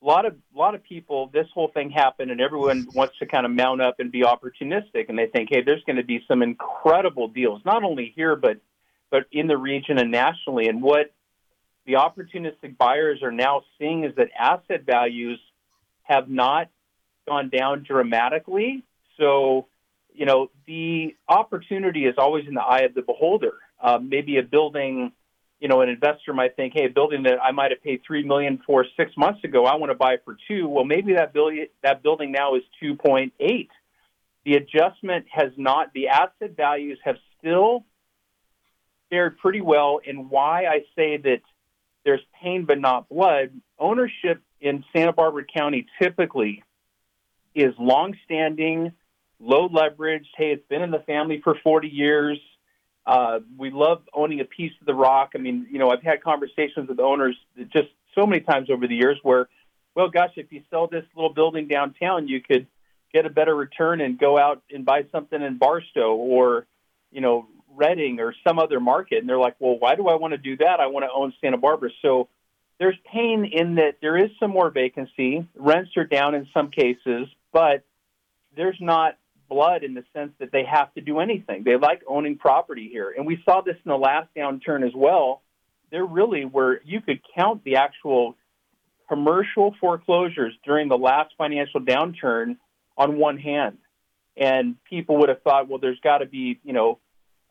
a 0.05 0.07
lot 0.07 0.25
of 0.25 0.33
a 0.33 0.57
lot 0.57 0.75
of 0.75 0.83
people, 0.83 1.29
this 1.33 1.47
whole 1.53 1.69
thing 1.69 1.89
happened, 1.89 2.29
and 2.29 2.39
everyone 2.39 2.87
wants 2.93 3.17
to 3.19 3.25
kind 3.25 3.45
of 3.45 3.51
mount 3.51 3.81
up 3.81 3.95
and 3.99 4.11
be 4.11 4.21
opportunistic, 4.21 5.09
and 5.09 5.17
they 5.17 5.25
think, 5.27 5.49
hey, 5.51 5.63
there's 5.65 5.83
going 5.85 5.95
to 5.95 6.03
be 6.03 6.23
some 6.27 6.43
incredible 6.43 7.27
deals, 7.27 7.61
not 7.65 7.83
only 7.83 8.13
here 8.15 8.35
but 8.35 8.57
but 9.09 9.25
in 9.31 9.47
the 9.47 9.57
region 9.57 9.97
and 9.97 10.11
nationally. 10.11 10.67
And 10.67 10.81
what 10.81 11.13
the 11.85 11.93
opportunistic 11.93 12.77
buyers 12.77 13.21
are 13.23 13.31
now 13.31 13.63
seeing 13.77 14.03
is 14.03 14.15
that 14.15 14.29
asset 14.37 14.85
values 14.85 15.39
have 16.03 16.29
not 16.29 16.69
gone 17.27 17.49
down 17.49 17.83
dramatically. 17.83 18.83
So, 19.17 19.67
you 20.13 20.25
know, 20.25 20.49
the 20.67 21.15
opportunity 21.27 22.05
is 22.05 22.15
always 22.17 22.47
in 22.47 22.53
the 22.53 22.61
eye 22.63 22.81
of 22.81 22.93
the 22.93 23.01
beholder. 23.01 23.53
Um, 23.81 24.09
maybe 24.09 24.37
a 24.37 24.43
building, 24.43 25.11
you 25.59 25.67
know, 25.67 25.81
an 25.81 25.89
investor 25.89 26.33
might 26.33 26.55
think, 26.55 26.73
hey, 26.75 26.85
a 26.85 26.89
building 26.89 27.23
that 27.23 27.41
I 27.41 27.51
might 27.51 27.71
have 27.71 27.81
paid 27.81 28.01
three 28.05 28.23
million 28.23 28.61
for 28.65 28.85
six 28.97 29.11
months 29.17 29.43
ago, 29.43 29.65
I 29.65 29.75
want 29.75 29.91
to 29.91 29.95
buy 29.95 30.17
for 30.23 30.37
two. 30.47 30.67
Well, 30.67 30.83
maybe 30.85 31.13
that 31.13 31.33
building 31.33 31.67
that 31.83 32.03
building 32.03 32.31
now 32.31 32.55
is 32.55 32.63
two 32.79 32.95
point 32.95 33.33
eight. 33.39 33.69
The 34.45 34.55
adjustment 34.55 35.25
has 35.31 35.51
not. 35.57 35.93
The 35.93 36.09
asset 36.09 36.55
values 36.55 36.99
have 37.03 37.15
still 37.39 37.85
fared 39.09 39.37
pretty 39.37 39.61
well. 39.61 39.99
And 40.05 40.29
why 40.29 40.65
I 40.65 40.79
say 40.95 41.17
that 41.17 41.41
there's 42.03 42.21
pain 42.41 42.65
but 42.65 42.79
not 42.79 43.09
blood. 43.09 43.49
Ownership 43.79 44.41
in 44.61 44.83
Santa 44.93 45.13
Barbara 45.13 45.45
County 45.45 45.87
typically 46.01 46.63
is 47.55 47.73
long-standing, 47.79 48.91
low 49.39 49.67
leverage. 49.71 50.27
Hey, 50.37 50.51
it's 50.51 50.67
been 50.67 50.81
in 50.81 50.91
the 50.91 50.99
family 50.99 51.41
for 51.43 51.55
40 51.63 51.87
years. 51.87 52.39
Uh, 53.05 53.39
we 53.57 53.69
love 53.69 54.01
owning 54.13 54.39
a 54.39 54.45
piece 54.45 54.71
of 54.81 54.87
the 54.87 54.93
rock. 54.93 55.31
I 55.35 55.37
mean, 55.37 55.67
you 55.69 55.77
know, 55.77 55.91
I've 55.91 56.01
had 56.01 56.23
conversations 56.23 56.89
with 56.89 56.99
owners 56.99 57.37
just 57.71 57.89
so 58.15 58.25
many 58.25 58.41
times 58.41 58.69
over 58.69 58.87
the 58.87 58.95
years 58.95 59.19
where, 59.21 59.47
well, 59.93 60.09
gosh, 60.09 60.31
if 60.35 60.51
you 60.51 60.63
sell 60.69 60.87
this 60.87 61.05
little 61.15 61.33
building 61.33 61.67
downtown, 61.67 62.27
you 62.27 62.41
could 62.41 62.67
get 63.13 63.25
a 63.25 63.29
better 63.29 63.55
return 63.55 64.01
and 64.01 64.17
go 64.17 64.37
out 64.37 64.63
and 64.71 64.85
buy 64.85 65.05
something 65.11 65.41
in 65.41 65.57
Barstow 65.57 66.15
or, 66.15 66.65
you 67.11 67.21
know, 67.21 67.47
Redding 67.77 68.19
or 68.19 68.33
some 68.47 68.57
other 68.57 68.79
market. 68.79 69.19
And 69.19 69.29
they're 69.29 69.37
like, 69.37 69.55
well, 69.59 69.77
why 69.77 69.95
do 69.95 70.07
I 70.07 70.15
want 70.15 70.31
to 70.31 70.37
do 70.37 70.57
that? 70.57 70.79
I 70.79 70.87
want 70.87 71.05
to 71.05 71.11
own 71.13 71.33
Santa 71.41 71.57
Barbara. 71.57 71.89
So 72.01 72.29
there's 72.79 72.95
pain 73.11 73.45
in 73.45 73.75
that 73.75 73.97
there 74.01 74.17
is 74.17 74.31
some 74.39 74.51
more 74.51 74.69
vacancy. 74.69 75.47
Rents 75.55 75.91
are 75.97 76.05
down 76.05 76.35
in 76.35 76.47
some 76.53 76.71
cases, 76.71 77.27
but 77.51 77.83
there's 78.55 78.77
not 78.79 79.17
blood 79.47 79.83
in 79.83 79.93
the 79.93 80.03
sense 80.13 80.31
that 80.39 80.51
they 80.51 80.63
have 80.63 80.93
to 80.95 81.01
do 81.01 81.19
anything. 81.19 81.63
They 81.63 81.77
like 81.77 82.01
owning 82.07 82.37
property 82.37 82.89
here. 82.91 83.13
And 83.15 83.25
we 83.25 83.41
saw 83.45 83.61
this 83.61 83.75
in 83.85 83.89
the 83.89 83.97
last 83.97 84.29
downturn 84.35 84.85
as 84.85 84.93
well. 84.95 85.41
There 85.91 86.05
really 86.05 86.45
were, 86.45 86.81
you 86.83 87.01
could 87.01 87.21
count 87.35 87.63
the 87.63 87.77
actual 87.77 88.35
commercial 89.07 89.75
foreclosures 89.79 90.53
during 90.63 90.89
the 90.89 90.97
last 90.97 91.33
financial 91.37 91.79
downturn 91.79 92.57
on 92.97 93.17
one 93.17 93.37
hand. 93.37 93.77
And 94.37 94.75
people 94.83 95.17
would 95.19 95.29
have 95.29 95.41
thought, 95.43 95.69
well, 95.69 95.79
there's 95.79 95.99
got 96.01 96.17
to 96.17 96.25
be, 96.25 96.59
you 96.63 96.73
know, 96.73 96.99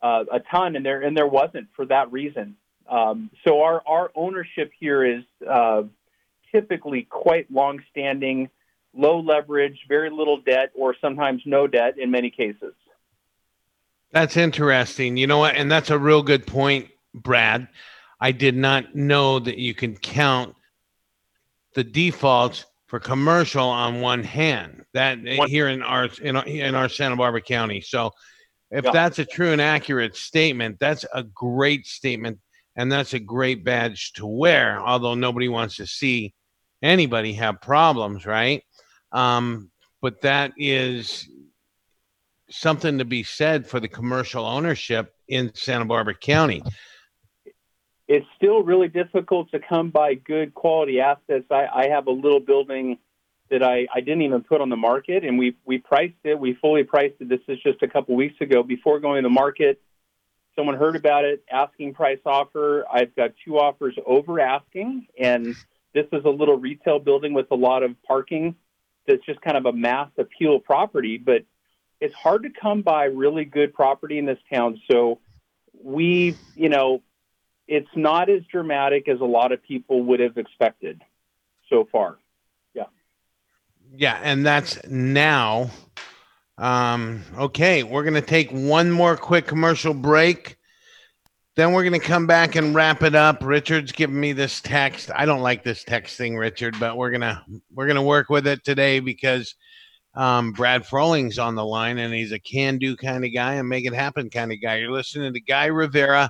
uh, 0.03 0.25
a 0.31 0.41
ton, 0.41 0.77
and 0.77 0.85
there 0.85 1.01
and 1.01 1.17
there 1.17 1.27
wasn't 1.27 1.69
for 1.75 1.87
that 1.87 2.13
reason. 2.13 2.57
Um, 2.87 3.31
so 3.47 3.63
our 3.63 3.83
our 3.87 4.11
ownership 4.15 4.71
here 4.79 5.03
is 5.03 5.25
uh, 5.49 5.85
typically 6.53 7.07
quite 7.09 7.51
long-standing, 7.51 8.51
low 8.97 9.21
leverage, 9.21 9.79
very 9.89 10.11
little 10.11 10.41
debt, 10.41 10.71
or 10.75 10.95
sometimes 11.01 11.43
no 11.45 11.67
debt 11.67 11.99
in 11.99 12.11
many 12.11 12.31
cases. 12.31 12.75
That's 14.13 14.37
interesting. 14.37 15.17
You 15.17 15.27
know 15.27 15.39
what? 15.39 15.57
And 15.57 15.71
that's 15.71 15.91
a 15.91 15.99
real 15.99 16.23
good 16.23 16.47
point, 16.47 16.89
Brad. 17.15 17.69
I 18.21 18.33
did 18.33 18.57
not 18.57 18.95
know 18.95 19.39
that 19.41 19.59
you 19.59 19.75
can 19.75 19.97
count 19.97 20.55
the 21.75 21.85
defaults 21.85 22.65
for 22.87 23.01
commercial 23.01 23.69
on 23.69 24.01
one 24.01 24.23
hand. 24.23 24.85
That 24.95 25.19
eh, 25.27 25.47
here 25.49 25.69
in 25.69 25.83
our 25.83 26.09
in 26.23 26.37
our, 26.37 26.45
in 26.45 26.75
our 26.77 26.89
Santa 26.89 27.17
Barbara 27.17 27.41
County. 27.41 27.81
So 27.81 28.13
if 28.71 28.85
Yeah. 28.85 28.93
that's 28.93 29.19
a 29.19 29.25
true 29.25 29.51
and 29.51 29.61
accurate 29.61 30.17
statement, 30.17 30.79
that's 30.79 31.05
a 31.13 31.25
great 31.25 31.87
statement 31.87 32.39
and 32.77 32.91
that's 32.91 33.15
a 33.15 33.21
great 33.21 33.65
badge 33.65 34.13
to 34.15 34.27
wear, 34.27 34.81
although 34.81 35.15
nobody 35.15 35.49
wants 35.49 35.77
to 35.77 35.87
see 35.87 36.35
anybody 36.83 37.33
have 37.35 37.61
problems, 37.61 38.27
right? 38.27 38.63
Um, 39.15 39.71
but 40.03 40.21
that 40.21 40.53
is 40.59 41.29
something 42.51 42.99
to 42.99 43.05
be 43.07 43.23
said 43.23 43.67
for 43.67 43.81
the 43.81 43.89
commercial 43.89 44.45
ownership 44.45 45.15
in 45.29 45.55
Santa 45.55 45.87
Barbara 45.87 46.15
County. 46.15 46.63
It's 48.07 48.27
still 48.37 48.63
really 48.63 48.89
difficult 48.89 49.51
to 49.53 49.61
come 49.61 49.89
by 49.89 50.15
good 50.15 50.53
quality 50.53 51.01
assets. 51.01 51.47
I, 51.51 51.67
I 51.73 51.89
have 51.89 52.07
a 52.07 52.11
little 52.11 52.41
building 52.41 52.99
that 53.51 53.63
I, 53.63 53.87
I 53.95 54.01
didn't 54.01 54.23
even 54.23 54.43
put 54.43 54.61
on 54.61 54.69
the 54.69 54.77
market, 54.77 55.25
and 55.25 55.39
we 55.39 55.57
we 55.65 55.79
priced 55.79 56.15
it. 56.25 56.39
We 56.39 56.55
fully 56.55 56.85
priced 56.85 57.15
it. 57.21 57.29
This 57.29 57.41
is 57.49 57.59
just 57.63 57.83
a 57.83 57.89
couple 57.89 58.15
weeks 58.15 58.39
ago. 58.41 58.63
Before 58.63 59.01
going 59.01 59.23
to 59.23 59.27
the 59.29 59.33
market, 59.33 59.81
someone 60.57 60.77
heard 60.77 60.97
about 60.97 61.25
it, 61.25 61.45
asking 61.51 61.95
price 61.95 62.19
offer. 62.27 62.85
I've 62.93 63.15
got 63.17 63.33
two 63.45 63.59
offers 63.59 63.97
over 64.05 64.41
asking, 64.41 65.07
and 65.19 65.55
this 65.95 66.07
is 66.13 66.25
a 66.25 66.31
little 66.31 66.57
retail 66.57 66.99
building 66.99 67.33
with 67.33 67.51
a 67.51 67.55
lot 67.55 67.83
of 67.83 67.95
parking. 68.07 68.57
That's 69.07 69.25
just 69.25 69.41
kind 69.41 69.57
of 69.57 69.67
a 69.67 69.73
mass 69.73 70.11
appeal 70.19 70.59
property, 70.61 71.19
but 71.19 71.45
it's 72.01 72.15
hard 72.15 72.43
to 72.45 72.51
come 72.51 72.83
by 72.83 73.05
really 73.05 73.45
good 73.45 73.75
property 73.75 74.19
in 74.19 74.27
this 74.27 74.39
town. 74.53 74.81
So 74.91 75.21
we, 75.83 76.37
you 76.55 76.69
know, 76.69 77.03
it's 77.67 77.89
not 77.95 78.29
as 78.29 78.43
dramatic 78.51 79.09
as 79.09 79.21
a 79.21 79.25
lot 79.25 79.53
of 79.53 79.63
people 79.63 80.03
would 80.05 80.21
have 80.21 80.37
expected 80.37 81.03
so 81.71 81.89
far. 81.91 82.19
Yeah. 82.75 82.85
Yeah, 83.95 84.19
and 84.23 84.45
that's 84.45 84.79
now. 84.87 85.71
Um, 86.57 87.25
okay, 87.37 87.83
we're 87.83 88.05
going 88.05 88.15
to 88.15 88.21
take 88.21 88.51
one 88.51 88.91
more 88.91 89.17
quick 89.17 89.47
commercial 89.47 89.95
break. 89.95 90.57
Then 91.57 91.73
we're 91.73 91.85
going 91.85 92.01
to 92.01 92.05
come 92.05 92.27
back 92.27 92.57
and 92.57 92.75
wrap 92.75 93.05
it 93.05 93.15
up. 93.15 93.45
Richard's 93.45 93.93
giving 93.93 94.19
me 94.19 94.33
this 94.33 94.61
text. 94.61 95.11
I 95.15 95.25
don't 95.25 95.41
like 95.41 95.63
this 95.63 95.85
text 95.85 96.17
thing, 96.17 96.37
Richard, 96.37 96.79
but 96.81 96.97
we're 96.97 97.11
going 97.11 97.21
to 97.21 97.45
we're 97.73 97.87
going 97.87 97.95
to 97.97 98.03
work 98.03 98.29
with 98.29 98.49
it 98.49 98.65
today 98.65 98.99
because 98.99 99.55
um, 100.17 100.53
Brad 100.53 100.85
Frohling's 100.85 101.39
on 101.39 101.55
the 101.55 101.65
line 101.65 101.99
and 101.99 102.13
he's 102.13 102.33
a 102.33 102.41
can-do 102.41 102.97
kind 102.97 103.25
of 103.25 103.33
guy 103.33 103.55
and 103.55 103.69
make 103.69 103.87
it 103.87 103.95
happen 103.95 104.31
kind 104.31 104.53
of 104.53 104.61
guy. 104.61 104.77
You're 104.77 104.91
listening 104.91 105.33
to 105.33 105.41
Guy 105.41 105.67
Rivera, 105.67 106.29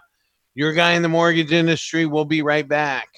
your 0.55 0.75
guy 0.75 0.93
in 0.93 1.03
the 1.03 1.09
mortgage 1.09 1.53
industry. 1.53 2.05
We'll 2.05 2.27
be 2.27 2.43
right 2.43 2.66
back. 2.68 3.09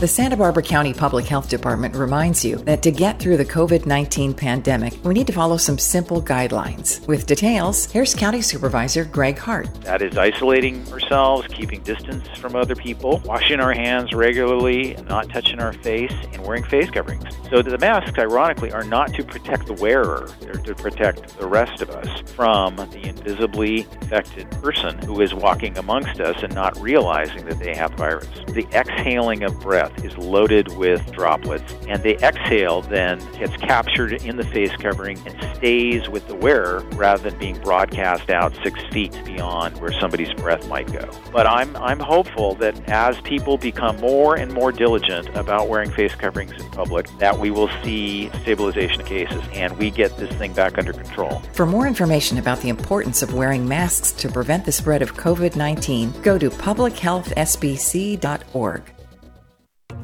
The 0.00 0.08
Santa 0.08 0.34
Barbara 0.34 0.62
County 0.62 0.94
Public 0.94 1.26
Health 1.26 1.50
Department 1.50 1.94
reminds 1.94 2.42
you 2.42 2.56
that 2.60 2.82
to 2.84 2.90
get 2.90 3.18
through 3.18 3.36
the 3.36 3.44
COVID 3.44 3.84
19 3.84 4.32
pandemic, 4.32 4.94
we 5.04 5.12
need 5.12 5.26
to 5.26 5.32
follow 5.34 5.58
some 5.58 5.76
simple 5.76 6.22
guidelines. 6.22 7.06
With 7.06 7.26
details, 7.26 7.84
here's 7.92 8.14
County 8.14 8.40
Supervisor 8.40 9.04
Gregg 9.04 9.36
Hart. 9.36 9.68
That 9.82 10.00
is 10.00 10.16
isolating 10.16 10.90
ourselves, 10.90 11.48
keeping 11.48 11.82
distance 11.82 12.26
from 12.38 12.56
other 12.56 12.74
people, 12.74 13.20
washing 13.26 13.60
our 13.60 13.74
hands 13.74 14.14
regularly, 14.14 14.96
not 15.06 15.28
touching 15.28 15.60
our 15.60 15.74
face, 15.74 16.14
and 16.32 16.46
wearing 16.46 16.64
face 16.64 16.88
coverings. 16.88 17.36
So 17.50 17.60
the 17.60 17.76
masks, 17.76 18.18
ironically, 18.18 18.72
are 18.72 18.84
not 18.84 19.12
to 19.12 19.22
protect 19.22 19.66
the 19.66 19.74
wearer, 19.74 20.30
they're 20.40 20.54
to 20.54 20.74
protect 20.74 21.38
the 21.38 21.46
rest 21.46 21.82
of 21.82 21.90
us 21.90 22.22
from 22.30 22.76
the 22.76 23.06
invisibly 23.06 23.80
infected 24.00 24.50
person 24.52 24.96
who 25.00 25.20
is 25.20 25.34
walking 25.34 25.76
amongst 25.76 26.20
us 26.20 26.42
and 26.42 26.54
not 26.54 26.80
realizing 26.80 27.44
that 27.44 27.58
they 27.58 27.74
have 27.74 27.92
virus. 27.96 28.28
The 28.46 28.66
exhaling 28.72 29.42
of 29.42 29.60
breath 29.60 29.89
is 30.04 30.16
loaded 30.16 30.76
with 30.76 31.04
droplets, 31.12 31.74
and 31.88 32.02
the 32.02 32.16
exhale 32.24 32.82
then 32.82 33.18
gets 33.32 33.56
captured 33.56 34.12
in 34.12 34.36
the 34.36 34.44
face 34.44 34.74
covering 34.76 35.18
and 35.26 35.56
stays 35.56 36.08
with 36.08 36.26
the 36.26 36.34
wearer 36.34 36.80
rather 36.94 37.30
than 37.30 37.38
being 37.38 37.58
broadcast 37.60 38.30
out 38.30 38.56
six 38.62 38.80
feet 38.92 39.18
beyond 39.24 39.78
where 39.80 39.92
somebody's 40.00 40.32
breath 40.34 40.66
might 40.68 40.90
go. 40.92 41.08
But 41.32 41.46
I'm, 41.46 41.74
I'm 41.76 42.00
hopeful 42.00 42.54
that 42.56 42.88
as 42.88 43.20
people 43.22 43.58
become 43.58 43.96
more 43.98 44.36
and 44.36 44.52
more 44.52 44.72
diligent 44.72 45.28
about 45.36 45.68
wearing 45.68 45.90
face 45.90 46.14
coverings 46.14 46.52
in 46.52 46.70
public, 46.70 47.06
that 47.18 47.38
we 47.38 47.50
will 47.50 47.68
see 47.82 48.30
stabilization 48.42 49.04
cases 49.04 49.42
and 49.52 49.76
we 49.78 49.90
get 49.90 50.16
this 50.16 50.30
thing 50.36 50.52
back 50.52 50.78
under 50.78 50.92
control. 50.92 51.40
For 51.52 51.66
more 51.66 51.86
information 51.86 52.38
about 52.38 52.60
the 52.60 52.68
importance 52.68 53.22
of 53.22 53.34
wearing 53.34 53.68
masks 53.68 54.12
to 54.12 54.30
prevent 54.30 54.64
the 54.64 54.72
spread 54.72 55.02
of 55.02 55.14
COVID 55.14 55.56
19, 55.56 56.22
go 56.22 56.38
to 56.38 56.50
publichealthsbc.org. 56.50 58.82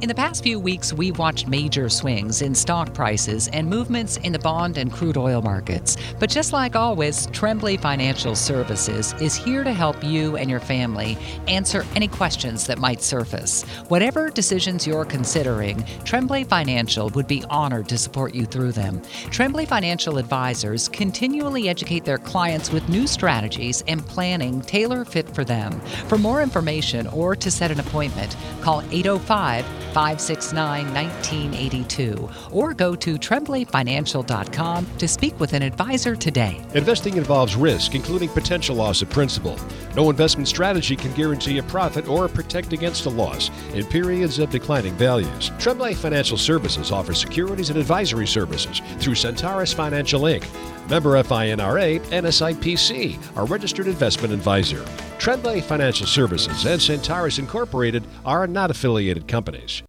In 0.03 0.09
the 0.09 0.15
past 0.15 0.43
few 0.43 0.61
weeks, 0.61 0.93
we've 0.93 1.19
watched 1.19 1.49
major 1.49 1.89
swings 1.89 2.43
in 2.43 2.55
stock 2.55 2.93
prices 2.93 3.49
and 3.49 3.67
movements 3.67 4.19
in 4.19 4.31
the 4.31 4.39
bond 4.39 4.77
and 4.77 4.93
crude 4.93 5.17
oil 5.17 5.41
markets. 5.41 5.97
But 6.21 6.29
just 6.29 6.53
like 6.53 6.77
always, 6.77 7.29
Tremblay 7.29 7.79
Financial 7.79 8.35
Services 8.35 9.15
is 9.23 9.35
here 9.35 9.65
to 9.65 9.73
help 9.73 10.05
you 10.05 10.37
and 10.37 10.51
your 10.51 10.61
family 10.61 11.17
answer 11.49 11.87
any 11.95 12.09
questions 12.09 12.67
that 12.67 12.79
might 12.79 13.01
surface. 13.01 13.63
Whatever 13.89 14.29
decisions 14.29 14.87
you're 14.87 15.07
considering, 15.07 15.83
Tremblay 16.05 16.45
Financial 16.45 17.09
would 17.11 17.27
be 17.27 17.43
honored 17.49 17.89
to 17.89 17.97
support 17.97 18.35
you 18.35 18.45
through 18.45 18.73
them. 18.73 19.01
Tremblay 19.31 19.65
Financial 19.65 20.19
advisors 20.19 20.91
continually 20.91 21.71
educate 21.71 22.05
their 22.05 22.19
clients 22.19 22.71
with 22.71 22.87
new 22.91 23.07
strategies 23.07 23.83
and 23.89 24.07
planning 24.07 24.61
tailor 24.61 25.07
fit 25.07 25.35
for 25.35 25.43
them. 25.43 25.81
For 26.07 26.19
more 26.19 26.43
information 26.43 27.07
or 27.07 27.35
to 27.37 27.51
set 27.51 27.71
an 27.71 27.81
appointment, 27.81 28.37
call 28.61 28.83
805 28.91 29.65
569 29.97 30.93
1982 30.93 32.29
or 32.53 32.75
go 32.75 32.95
to 32.95 33.15
tremblayfinancial.com 33.15 34.87
to 34.99 35.09
speak 35.09 35.41
with 35.41 35.55
an 35.55 35.63
advisor 35.63 36.15
today. 36.15 36.61
Investing 36.75 37.17
involves 37.17 37.57
risk, 37.57 37.95
including 37.95 38.29
potential 38.29 38.77
loss 38.77 39.01
of 39.01 39.09
principal. 39.09 39.59
No 39.95 40.11
investment 40.11 40.49
strategy 40.49 40.97
can 40.97 41.15
guarantee 41.15 41.57
a 41.57 41.63
profit 41.63 42.09
or 42.09 42.29
protect 42.29 42.75
against 42.75 43.07
a 43.07 43.09
loss 43.09 43.51
in 43.73 43.87
periods 43.87 44.39
of 44.39 44.51
declining 44.51 44.93
values. 44.97 45.51
Tremblay 45.59 45.95
Financial 45.95 46.37
Services 46.37 46.93
offers 46.93 47.19
securities 47.19 47.71
and 47.71 47.79
advisory 47.79 48.27
services 48.27 48.83
through 48.99 49.15
Centaurus 49.15 49.73
Financial 49.73 50.21
Inc. 50.21 50.45
Member 50.91 51.21
FINRA 51.23 52.01
and 52.13 52.27
SIPC, 52.27 53.19
our 53.37 53.47
registered 53.47 53.87
investment 53.87 54.33
advisor. 54.33 54.85
Tremblay 55.19 55.61
Financial 55.63 56.07
Services 56.07 56.67
and 56.67 56.81
Centaurus 56.81 57.39
Incorporated 57.39 58.05
are 58.25 58.47
not 58.47 58.71
affiliated 58.71 59.27
companies. 59.27 59.83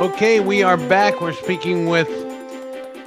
Okay, 0.00 0.40
we 0.40 0.62
are 0.62 0.78
back. 0.78 1.20
We're 1.20 1.34
speaking 1.34 1.84
with 1.84 2.08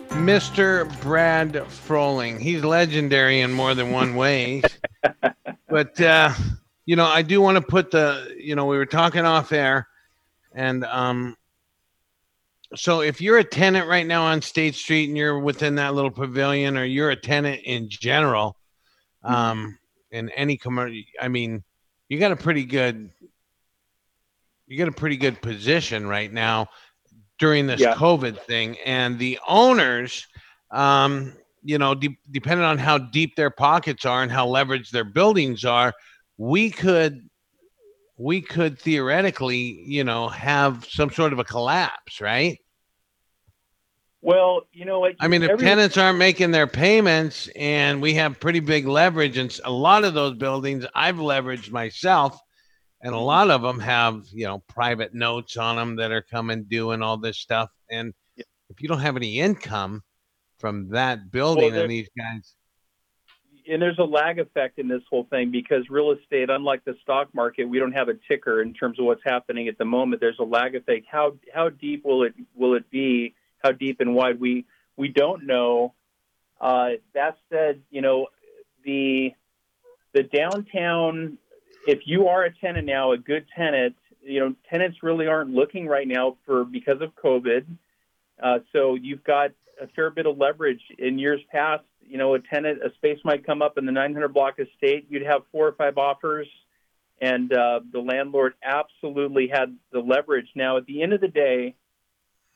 Mr. 0.09 1.01
Brad 1.01 1.53
Frohling. 1.53 2.39
He's 2.39 2.63
legendary 2.63 3.41
in 3.41 3.51
more 3.51 3.73
than 3.73 3.89
one 3.89 4.15
way. 4.15 4.61
but, 5.67 5.99
uh, 5.99 6.31
you 6.85 6.95
know, 6.95 7.05
I 7.05 7.23
do 7.23 7.41
want 7.41 7.55
to 7.55 7.63
put 7.63 7.89
the, 7.89 8.35
you 8.37 8.53
know, 8.53 8.67
we 8.67 8.77
were 8.77 8.85
talking 8.85 9.25
off 9.25 9.51
air, 9.51 9.87
and 10.53 10.85
um, 10.85 11.35
so 12.75 13.01
if 13.01 13.21
you're 13.21 13.39
a 13.39 13.43
tenant 13.43 13.87
right 13.87 14.05
now 14.05 14.25
on 14.25 14.43
State 14.43 14.75
Street 14.75 15.07
and 15.07 15.17
you're 15.17 15.39
within 15.39 15.73
that 15.75 15.95
little 15.95 16.11
pavilion, 16.11 16.77
or 16.77 16.83
you're 16.85 17.09
a 17.09 17.15
tenant 17.15 17.61
in 17.63 17.89
general, 17.89 18.55
um, 19.23 19.79
in 20.11 20.29
any 20.29 20.57
commercial, 20.57 21.01
I 21.19 21.27
mean, 21.27 21.63
you 22.07 22.19
got 22.19 22.31
a 22.31 22.35
pretty 22.35 22.65
good, 22.65 23.09
you 24.67 24.77
got 24.77 24.89
a 24.89 24.91
pretty 24.91 25.17
good 25.17 25.41
position 25.41 26.05
right 26.05 26.31
now 26.31 26.69
during 27.43 27.67
this 27.67 27.81
Yeah. 27.81 27.93
COVID 27.95 28.39
thing, 28.39 28.77
and 28.85 29.19
the 29.19 29.37
owners, 29.45 30.25
um, 30.71 31.33
you 31.61 31.77
know, 31.77 31.93
de- 31.93 32.17
depending 32.31 32.65
on 32.65 32.77
how 32.77 32.97
deep 32.97 33.35
their 33.35 33.49
pockets 33.49 34.05
are 34.05 34.23
and 34.23 34.31
how 34.31 34.47
leveraged 34.47 34.91
their 34.91 35.03
buildings 35.03 35.65
are, 35.65 35.93
we 36.37 36.69
could 36.69 37.29
we 38.17 38.39
could 38.39 38.79
theoretically, 38.79 39.83
you 39.85 40.05
know, 40.05 40.29
have 40.29 40.85
some 40.85 41.09
sort 41.09 41.33
of 41.33 41.39
a 41.39 41.43
collapse, 41.43 42.21
right? 42.21 42.59
Well, 44.21 44.61
you 44.71 44.85
know 44.85 44.99
what? 45.01 45.15
I 45.19 45.27
mean, 45.27 45.43
if 45.43 45.49
every- 45.49 45.67
tenants 45.67 45.97
aren't 45.97 46.19
making 46.19 46.51
their 46.51 46.67
payments 46.67 47.49
and 47.57 48.01
we 48.01 48.13
have 48.13 48.39
pretty 48.39 48.61
big 48.61 48.87
leverage, 48.87 49.37
and 49.37 49.59
a 49.65 49.71
lot 49.71 50.05
of 50.05 50.13
those 50.13 50.35
buildings 50.35 50.85
I've 50.95 51.17
leveraged 51.17 51.71
myself, 51.71 52.39
and 53.03 53.13
a 53.13 53.19
lot 53.19 53.51
of 53.51 53.61
them 53.61 53.79
have, 53.79 54.25
you 54.31 54.45
know, 54.45 54.63
private 54.69 55.13
notes 55.13 55.57
on 55.57 55.75
them 55.75 55.97
that 55.97 56.11
are 56.11 56.21
coming 56.21 56.63
due 56.63 56.91
and 56.91 57.03
all 57.03 57.17
this 57.17 57.37
stuff. 57.37 57.69
And 57.91 58.13
if 58.69 58.81
you 58.81 58.87
don't 58.87 59.01
have 59.01 59.17
any 59.17 59.39
income 59.39 60.01
from 60.57 60.89
that 60.89 61.29
building 61.29 61.73
there- 61.73 61.83
and 61.83 61.91
these 61.91 62.09
guys, 62.17 62.55
and 63.67 63.81
there's 63.81 63.99
a 63.99 64.03
lag 64.03 64.39
effect 64.39 64.77
in 64.77 64.87
this 64.87 65.03
whole 65.09 65.23
thing 65.25 65.51
because 65.51 65.89
real 65.89 66.11
estate, 66.11 66.49
unlike 66.49 66.83
the 66.83 66.95
stock 67.01 67.33
market, 67.33 67.65
we 67.65 67.79
don't 67.79 67.93
have 67.93 68.09
a 68.09 68.15
ticker 68.27 68.61
in 68.61 68.73
terms 68.73 68.99
of 68.99 69.05
what's 69.05 69.23
happening 69.23 69.67
at 69.67 69.77
the 69.77 69.85
moment. 69.85 70.19
There's 70.19 70.39
a 70.39 70.43
lag 70.43 70.75
effect. 70.75 71.05
How 71.09 71.37
how 71.53 71.69
deep 71.69 72.03
will 72.03 72.23
it 72.23 72.33
will 72.55 72.75
it 72.75 72.89
be? 72.89 73.35
How 73.63 73.71
deep 73.71 74.01
and 74.01 74.15
wide? 74.15 74.39
We 74.39 74.65
we 74.97 75.07
don't 75.07 75.45
know. 75.45 75.93
Uh, 76.59 76.91
that 77.13 77.37
said, 77.49 77.81
you 77.89 78.01
know 78.01 78.27
the 78.83 79.33
the 80.13 80.23
downtown. 80.23 81.37
If 81.85 81.99
you 82.05 82.27
are 82.27 82.43
a 82.43 82.53
tenant 82.53 82.85
now, 82.85 83.11
a 83.11 83.17
good 83.17 83.45
tenant, 83.55 83.95
you 84.21 84.39
know 84.39 84.55
tenants 84.69 85.03
really 85.03 85.27
aren't 85.27 85.51
looking 85.51 85.87
right 85.87 86.07
now 86.07 86.37
for 86.45 86.63
because 86.63 87.01
of 87.01 87.13
COVID. 87.15 87.65
Uh, 88.41 88.59
so 88.71 88.95
you've 88.95 89.23
got 89.23 89.51
a 89.81 89.87
fair 89.87 90.09
bit 90.09 90.25
of 90.25 90.37
leverage. 90.37 90.81
In 90.97 91.19
years 91.19 91.41
past, 91.51 91.83
you 92.01 92.17
know, 92.17 92.35
a 92.35 92.39
tenant, 92.39 92.79
a 92.83 92.93
space 92.95 93.19
might 93.23 93.45
come 93.45 93.61
up 93.61 93.77
in 93.77 93.85
the 93.85 93.91
900 93.91 94.33
block 94.33 94.59
estate. 94.59 95.07
You'd 95.09 95.25
have 95.25 95.41
four 95.51 95.67
or 95.67 95.73
five 95.73 95.97
offers, 95.97 96.47
and 97.21 97.51
uh, 97.53 97.81
the 97.91 97.99
landlord 97.99 98.53
absolutely 98.63 99.49
had 99.51 99.75
the 99.91 99.99
leverage. 99.99 100.47
Now, 100.55 100.77
at 100.77 100.85
the 100.85 101.01
end 101.01 101.13
of 101.13 101.21
the 101.21 101.27
day, 101.27 101.75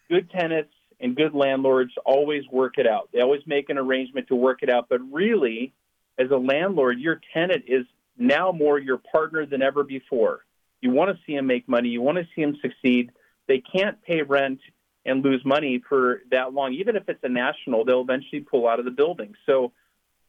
good 0.09 0.29
tenants 0.31 0.73
and 0.99 1.15
good 1.15 1.33
landlords 1.33 1.91
always 2.05 2.43
work 2.51 2.77
it 2.77 2.87
out. 2.87 3.09
They 3.13 3.21
always 3.21 3.41
make 3.45 3.69
an 3.69 3.77
arrangement 3.77 4.27
to 4.29 4.35
work 4.35 4.63
it 4.63 4.69
out. 4.69 4.87
But 4.89 4.99
really, 5.11 5.73
as 6.17 6.31
a 6.31 6.37
landlord, 6.37 6.99
your 6.99 7.21
tenant 7.33 7.65
is 7.67 7.85
now 8.17 8.51
more 8.51 8.79
your 8.79 8.97
partner 8.97 9.45
than 9.45 9.61
ever 9.61 9.83
before. 9.83 10.41
You 10.81 10.91
want 10.91 11.15
to 11.15 11.17
see 11.25 11.35
them 11.35 11.47
make 11.47 11.67
money. 11.67 11.89
You 11.89 12.01
want 12.01 12.17
to 12.17 12.27
see 12.35 12.41
them 12.41 12.55
succeed. 12.61 13.11
They 13.47 13.61
can't 13.61 14.01
pay 14.03 14.21
rent 14.21 14.59
and 15.05 15.23
lose 15.23 15.41
money 15.45 15.81
for 15.87 16.21
that 16.31 16.53
long. 16.53 16.73
Even 16.73 16.95
if 16.95 17.07
it's 17.07 17.23
a 17.23 17.29
national, 17.29 17.85
they'll 17.85 18.01
eventually 18.01 18.41
pull 18.41 18.67
out 18.67 18.79
of 18.79 18.85
the 18.85 18.91
building. 18.91 19.33
So 19.45 19.71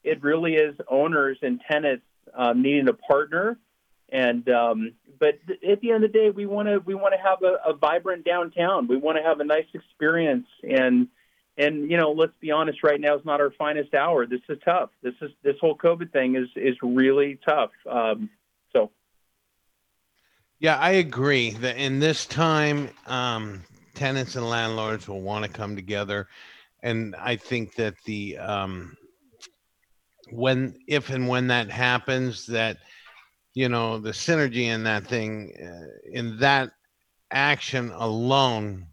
it 0.05 0.23
really 0.23 0.55
is 0.55 0.75
owners 0.89 1.39
and 1.43 1.61
tenants 1.71 2.05
um, 2.35 2.63
needing 2.63 2.89
a 2.89 2.95
partner. 2.95 3.59
And 4.11 4.49
um, 4.49 4.93
but 5.19 5.35
th- 5.47 5.61
at 5.71 5.81
the 5.81 5.91
end 5.91 6.05
of 6.05 6.13
the 6.13 6.19
day, 6.19 6.31
we 6.31 6.47
want 6.47 6.69
to 6.69 6.79
we 6.79 6.95
want 6.95 7.13
to 7.13 7.21
have 7.21 7.43
a, 7.43 7.71
a 7.71 7.75
vibrant 7.77 8.25
downtown. 8.25 8.87
We 8.89 8.97
want 8.97 9.19
to 9.19 9.23
have 9.23 9.41
a 9.41 9.45
nice 9.45 9.67
experience. 9.75 10.47
And 10.63 11.09
and 11.59 11.91
you 11.91 11.97
know, 11.97 12.13
let's 12.13 12.33
be 12.41 12.51
honest. 12.51 12.83
Right 12.83 13.01
now 13.01 13.17
is 13.17 13.25
not 13.25 13.41
our 13.41 13.51
finest 13.51 13.95
hour. 13.95 14.27
This 14.27 14.41
is 14.49 14.59
tough. 14.65 14.91
This 15.03 15.15
is 15.21 15.31
this 15.43 15.57
whole 15.61 15.77
COVID 15.77 16.13
thing 16.13 16.37
is 16.37 16.49
is 16.57 16.77
really 16.83 17.39
tough. 17.47 17.71
Um, 17.91 18.31
so 18.73 18.91
Yeah, 20.61 20.79
I 20.79 20.93
agree 20.93 21.51
that 21.51 21.77
in 21.77 21.99
this 21.99 22.25
time, 22.25 22.91
um, 23.07 23.65
tenants 23.95 24.37
and 24.37 24.49
landlords 24.49 25.09
will 25.09 25.21
want 25.21 25.45
to 25.45 25.51
come 25.51 25.75
together, 25.75 26.29
and 26.83 27.15
I 27.17 27.37
think 27.37 27.75
that 27.75 27.95
the 28.05 28.39
um, 28.39 28.97
when, 30.31 30.75
if, 30.87 31.11
and 31.11 31.29
when 31.29 31.47
that 31.49 31.71
happens, 31.71 32.47
that 32.47 32.79
you 33.55 33.69
know 33.69 33.99
the 33.99 34.11
synergy 34.11 34.65
in 34.65 34.85
that 34.85 35.07
thing, 35.07 35.53
uh, 35.61 36.11
in 36.13 36.39
that 36.39 36.71
action 37.31 37.91
alone, 37.91 38.87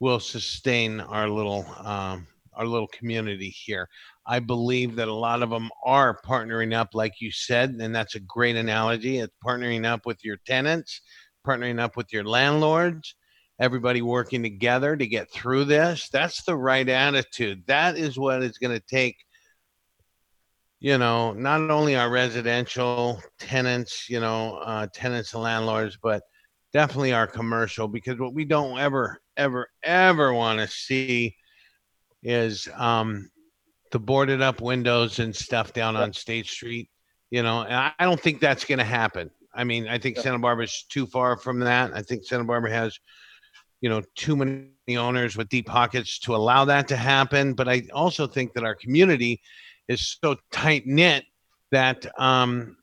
will 0.00 0.20
sustain 0.20 1.00
our 1.00 1.28
little 1.28 1.64
um, 1.84 2.26
our 2.54 2.66
little 2.66 2.88
community 2.88 3.48
here. 3.48 3.88
I 4.26 4.40
believe 4.40 4.96
that 4.96 5.08
a 5.08 5.14
lot 5.14 5.42
of 5.42 5.50
them 5.50 5.70
are 5.84 6.20
partnering 6.26 6.74
up, 6.74 6.88
like 6.94 7.20
you 7.20 7.30
said, 7.30 7.70
and 7.80 7.94
that's 7.94 8.16
a 8.16 8.20
great 8.20 8.56
analogy. 8.56 9.18
It's 9.18 9.34
partnering 9.44 9.86
up 9.86 10.04
with 10.04 10.24
your 10.24 10.36
tenants, 10.46 11.00
partnering 11.46 11.80
up 11.80 11.96
with 11.96 12.12
your 12.12 12.24
landlords, 12.24 13.14
everybody 13.60 14.02
working 14.02 14.42
together 14.42 14.96
to 14.96 15.06
get 15.06 15.30
through 15.30 15.64
this. 15.64 16.08
That's 16.12 16.42
the 16.44 16.56
right 16.56 16.88
attitude. 16.88 17.62
That 17.66 17.96
is 17.96 18.18
what 18.18 18.42
it's 18.42 18.58
going 18.58 18.78
to 18.78 18.84
take. 18.88 19.16
You 20.80 20.96
know, 20.98 21.32
not 21.32 21.70
only 21.70 21.94
our 21.94 22.10
residential 22.10 23.22
tenants, 23.38 24.08
you 24.08 24.18
know, 24.18 24.56
uh, 24.56 24.86
tenants 24.94 25.34
and 25.34 25.42
landlords, 25.42 25.98
but 26.02 26.22
definitely 26.72 27.12
our 27.12 27.26
commercial, 27.26 27.86
because 27.86 28.18
what 28.18 28.32
we 28.32 28.44
don't 28.44 28.78
ever, 28.78 29.20
ever, 29.40 29.68
ever 29.82 30.32
want 30.34 30.60
to 30.60 30.68
see 30.68 31.36
is 32.22 32.68
um, 32.76 33.30
the 33.90 33.98
boarded 33.98 34.42
up 34.42 34.60
windows 34.60 35.18
and 35.18 35.34
stuff 35.34 35.72
down 35.72 35.96
on 35.96 36.12
State 36.12 36.46
Street. 36.46 36.90
You 37.30 37.42
know, 37.42 37.62
and 37.62 37.74
I, 37.74 37.92
I 37.98 38.04
don't 38.04 38.20
think 38.20 38.40
that's 38.40 38.64
going 38.64 38.78
to 38.78 38.84
happen. 38.84 39.30
I 39.54 39.64
mean, 39.64 39.88
I 39.88 39.98
think 39.98 40.16
Santa 40.16 40.38
Barbara's 40.38 40.84
too 40.88 41.06
far 41.06 41.36
from 41.36 41.60
that. 41.60 41.92
I 41.94 42.02
think 42.02 42.24
Santa 42.24 42.44
Barbara 42.44 42.70
has, 42.70 42.98
you 43.80 43.88
know, 43.88 44.02
too 44.14 44.36
many 44.36 44.96
owners 44.96 45.36
with 45.36 45.48
deep 45.48 45.66
pockets 45.66 46.18
to 46.20 46.36
allow 46.36 46.64
that 46.66 46.88
to 46.88 46.96
happen. 46.96 47.54
But 47.54 47.68
I 47.68 47.82
also 47.92 48.26
think 48.26 48.52
that 48.54 48.64
our 48.64 48.74
community 48.74 49.40
is 49.88 50.18
so 50.22 50.36
tight 50.52 50.86
knit 50.86 51.24
that 51.72 52.06
um, 52.20 52.76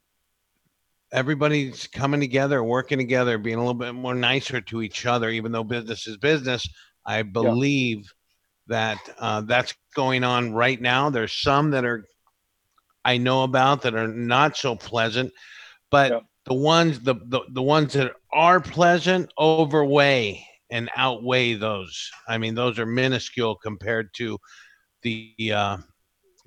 everybody's 1.12 1.86
coming 1.86 2.20
together, 2.20 2.62
working 2.62 2.98
together, 2.98 3.38
being 3.38 3.56
a 3.56 3.60
little 3.60 3.74
bit 3.74 3.94
more 3.94 4.14
nicer 4.14 4.60
to 4.60 4.82
each 4.82 5.06
other, 5.06 5.30
even 5.30 5.52
though 5.52 5.64
business 5.64 6.06
is 6.06 6.16
business. 6.16 6.68
I 7.06 7.22
believe 7.22 8.12
that 8.66 8.98
uh, 9.18 9.40
that's 9.42 9.74
going 9.94 10.24
on 10.24 10.52
right 10.52 10.80
now. 10.80 11.10
There's 11.10 11.32
some 11.32 11.70
that 11.70 11.84
are 11.84 12.04
I 13.04 13.16
know 13.16 13.42
about 13.44 13.82
that 13.82 13.94
are 13.94 14.08
not 14.08 14.56
so 14.56 14.76
pleasant, 14.76 15.32
but 15.90 16.22
the 16.44 16.54
ones 16.54 17.00
the, 17.00 17.14
the 17.26 17.40
the 17.52 17.62
ones 17.62 17.94
that 17.94 18.12
are 18.32 18.60
pleasant 18.60 19.32
overweigh 19.38 20.44
and 20.70 20.90
outweigh 20.96 21.54
those. 21.54 22.10
I 22.28 22.38
mean, 22.38 22.54
those 22.54 22.78
are 22.78 22.86
minuscule 22.86 23.56
compared 23.56 24.12
to 24.16 24.38
the 25.02 25.34
uh, 25.54 25.78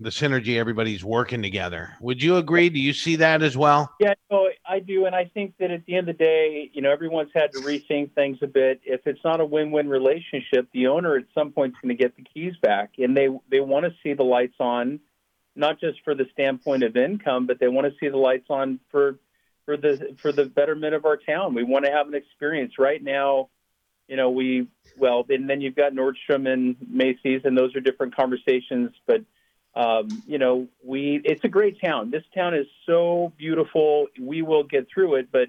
the 0.02 0.10
synergy 0.10 0.58
everybody's 0.58 1.04
working 1.04 1.42
together. 1.42 1.96
Would 2.02 2.22
you 2.22 2.38
agree? 2.38 2.70
Do 2.70 2.80
you 2.80 2.94
see 2.94 3.18
that 3.18 3.44
as 3.44 3.56
well? 3.56 3.94
Yeah, 4.00 4.14
no, 4.32 4.50
I 4.66 4.80
do, 4.80 5.06
and 5.06 5.16
I 5.16 5.26
think 5.26 5.56
that 5.60 5.70
at 5.70 5.86
the 5.86 5.96
end 5.96 6.10
of 6.10 6.18
the 6.18 6.24
day, 6.24 6.72
you 6.74 6.82
know, 6.82 6.92
everyone's 6.92 7.32
had 7.34 7.52
to 7.54 7.60
rethink 7.60 8.14
things 8.14 8.40
a 8.42 8.48
bit. 8.48 8.82
If 8.84 9.06
it's 9.06 9.20
not 9.24 9.40
a 9.40 9.46
win-win 9.46 9.90
relationship, 9.90 10.68
the 10.74 10.88
owner 10.88 11.18
at 11.18 11.26
some 11.36 11.52
point 11.52 11.74
is 11.74 11.78
going 11.82 11.96
to 11.96 12.02
get 12.02 12.16
the 12.16 12.24
keys 12.24 12.54
back, 12.62 12.92
and 12.98 13.16
they 13.16 13.28
they 13.50 13.60
want 13.60 13.86
to 13.86 13.94
see 14.02 14.14
the 14.14 14.24
lights 14.24 14.56
on, 14.60 15.00
not 15.56 15.80
just 15.80 16.00
for 16.04 16.16
the 16.16 16.26
standpoint 16.34 16.84
of 16.84 16.96
income, 16.96 17.48
but 17.48 17.60
they 17.60 17.68
want 17.68 17.86
to 17.86 17.94
see 18.00 18.10
the 18.10 18.18
lights 18.18 18.48
on 18.50 18.80
for 18.90 19.20
for 19.66 19.78
the 19.78 20.16
for 20.22 20.32
the 20.32 20.46
betterment 20.46 20.96
of 20.96 21.06
our 21.06 21.18
town. 21.18 21.54
We 21.54 21.64
want 21.64 21.86
to 21.86 21.92
have 21.92 22.08
an 22.08 22.16
experience 22.16 22.74
right 22.80 23.04
now. 23.04 23.50
You 24.08 24.18
know, 24.18 24.30
we 24.32 24.68
well, 24.98 25.26
and 25.30 25.50
then 25.50 25.62
you've 25.62 25.76
got 25.76 25.94
Nordstrom 25.94 26.52
and 26.52 26.76
Macy's, 26.90 27.42
and 27.44 27.58
those 27.58 27.76
are 27.76 27.80
different 27.80 28.16
conversations, 28.16 28.92
but 29.06 29.22
um, 29.74 30.24
you 30.28 30.38
know, 30.38 30.68
we 30.84 31.22
it's 31.24 31.44
a 31.44 31.50
great 31.50 31.82
town. 31.82 32.12
This 32.12 32.24
town 32.36 32.54
is 32.54 32.68
so 32.86 33.32
beautiful. 33.38 34.08
We 34.20 34.42
will 34.42 34.64
get 34.64 34.88
through 34.94 35.16
it, 35.16 35.30
but 35.32 35.48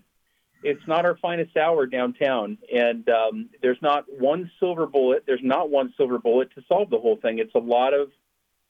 it's 0.62 0.86
not 0.86 1.04
our 1.04 1.16
finest 1.16 1.56
hour 1.56 1.86
downtown. 1.86 2.58
And 2.72 3.08
um, 3.08 3.50
there's 3.62 3.82
not 3.82 4.04
one 4.08 4.50
silver 4.60 4.86
bullet. 4.86 5.24
There's 5.26 5.42
not 5.42 5.70
one 5.70 5.92
silver 5.96 6.18
bullet 6.18 6.54
to 6.54 6.62
solve 6.68 6.90
the 6.90 6.98
whole 6.98 7.16
thing. 7.16 7.38
It's 7.38 7.54
a 7.54 7.60
lot 7.60 7.94
of 7.94 8.10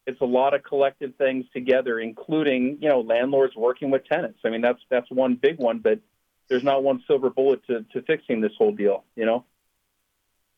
it's 0.07 0.21
a 0.21 0.27
lot 0.27 0.55
of 0.55 0.63
collective 0.63 1.15
things 1.17 1.45
together, 1.53 2.01
including 2.01 2.79
you 2.81 2.89
know 2.89 3.01
landlords 3.01 3.55
working 3.55 3.91
with 3.91 4.07
tenants. 4.07 4.41
I 4.45 4.51
mean, 4.51 4.63
that's 4.63 4.81
that's 4.91 5.11
one 5.11 5.35
big 5.35 5.59
one, 5.59 5.79
but 5.79 6.01
there's 6.49 6.65
not 6.65 6.83
one 6.83 7.03
silver 7.07 7.31
bullet 7.31 7.65
to, 7.67 7.85
to 7.93 8.03
fixing 8.03 8.41
this 8.41 8.53
whole 8.57 8.73
deal. 8.73 9.05
You 9.17 9.27
know. 9.27 9.45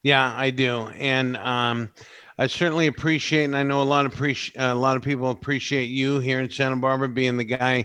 Yeah, 0.02 0.34
I 0.36 0.50
do, 0.50 0.88
and 0.88 1.36
um, 1.38 1.90
I 2.36 2.48
certainly 2.48 2.88
appreciate, 2.88 3.44
and 3.44 3.56
I 3.56 3.62
know 3.62 3.80
a 3.80 3.84
lot 3.84 4.06
of 4.06 4.12
appreciate 4.12 4.60
a 4.60 4.74
lot 4.74 4.96
of 4.96 5.02
people 5.02 5.30
appreciate 5.30 5.84
you 5.84 6.18
here 6.18 6.40
in 6.40 6.50
Santa 6.50 6.76
Barbara 6.76 7.08
being 7.08 7.36
the 7.36 7.44
guy 7.44 7.84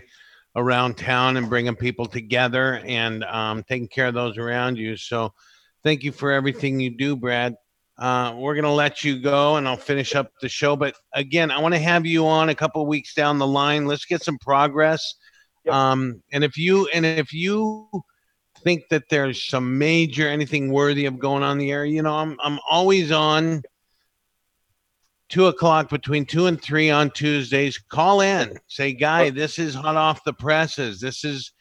around 0.56 0.96
town 0.96 1.36
and 1.36 1.48
bringing 1.48 1.76
people 1.76 2.06
together 2.06 2.82
and 2.84 3.22
um, 3.24 3.62
taking 3.62 3.86
care 3.86 4.08
of 4.08 4.14
those 4.14 4.38
around 4.38 4.76
you. 4.76 4.96
So, 4.96 5.32
thank 5.84 6.02
you 6.02 6.10
for 6.10 6.32
everything 6.32 6.80
you 6.80 6.90
do, 6.90 7.14
Brad. 7.14 7.54
Uh, 7.96 8.34
we're 8.36 8.56
gonna 8.56 8.72
let 8.72 9.04
you 9.04 9.20
go, 9.20 9.54
and 9.56 9.68
I'll 9.68 9.76
finish 9.76 10.16
up 10.16 10.32
the 10.40 10.48
show. 10.48 10.74
But 10.74 10.96
again, 11.14 11.52
I 11.52 11.58
want 11.60 11.74
to 11.74 11.80
have 11.80 12.04
you 12.04 12.26
on 12.26 12.48
a 12.48 12.54
couple 12.54 12.84
weeks 12.86 13.14
down 13.14 13.38
the 13.38 13.46
line. 13.46 13.86
Let's 13.86 14.04
get 14.04 14.22
some 14.22 14.38
progress. 14.38 15.14
Um, 15.68 16.22
and 16.32 16.42
if 16.42 16.56
you 16.56 16.88
and 16.92 17.06
if 17.06 17.32
you 17.32 17.88
think 18.64 18.82
that 18.90 19.04
there's 19.10 19.44
some 19.44 19.78
major 19.78 20.28
anything 20.28 20.72
worthy 20.72 21.06
of 21.06 21.20
going 21.20 21.44
on 21.44 21.58
the 21.58 21.70
air, 21.70 21.84
you 21.84 22.02
know, 22.02 22.14
I'm 22.14 22.36
I'm 22.42 22.58
always 22.68 23.12
on 23.12 23.62
two 25.30 25.46
o'clock 25.46 25.88
between 25.88 26.26
two 26.26 26.46
and 26.46 26.60
three 26.60 26.90
on 26.90 27.10
Tuesdays. 27.10 27.78
Call 27.78 28.20
in, 28.20 28.58
say, 28.66 28.92
Guy, 28.92 29.30
this 29.30 29.58
is 29.58 29.74
hot 29.74 29.96
off 29.96 30.24
the 30.24 30.34
presses. 30.34 31.00
This 31.00 31.24
is, 31.24 31.52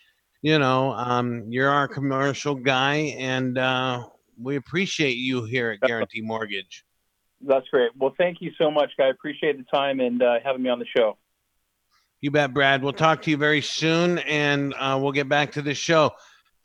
you 0.42 0.60
know, 0.60 0.92
um, 0.92 1.46
you're 1.48 1.70
our 1.70 1.88
commercial 1.88 2.56
guy, 2.56 3.16
and 3.18 3.58
uh, 3.58 4.06
we 4.42 4.58
appreciate 4.58 5.18
you 5.18 5.46
here 5.46 5.72
at 5.72 5.88
Guarantee 5.88 6.22
Mortgage. 6.22 6.84
That's 7.42 7.68
great. 7.70 7.92
Well, 7.96 8.14
thank 8.18 8.42
you 8.42 8.52
so 8.58 8.70
much, 8.70 8.92
guy. 8.98 9.06
I 9.06 9.10
appreciate 9.10 9.58
the 9.58 9.64
time 9.74 10.02
and 10.02 10.22
uh, 10.22 10.40
having 10.44 10.62
me 10.62 10.70
on 10.70 10.80
the 10.80 10.86
show. 10.98 11.18
You 12.22 12.32
bet, 12.32 12.54
Brad. 12.54 12.84
We'll 12.84 12.92
talk 12.92 13.22
to 13.22 13.30
you 13.30 13.38
very 13.38 13.62
soon, 13.62 14.18
and 14.20 14.74
uh, 14.78 15.00
we'll 15.02 15.14
get 15.14 15.30
back 15.30 15.54
to 15.54 15.62
the 15.62 15.74
show. 15.74 16.12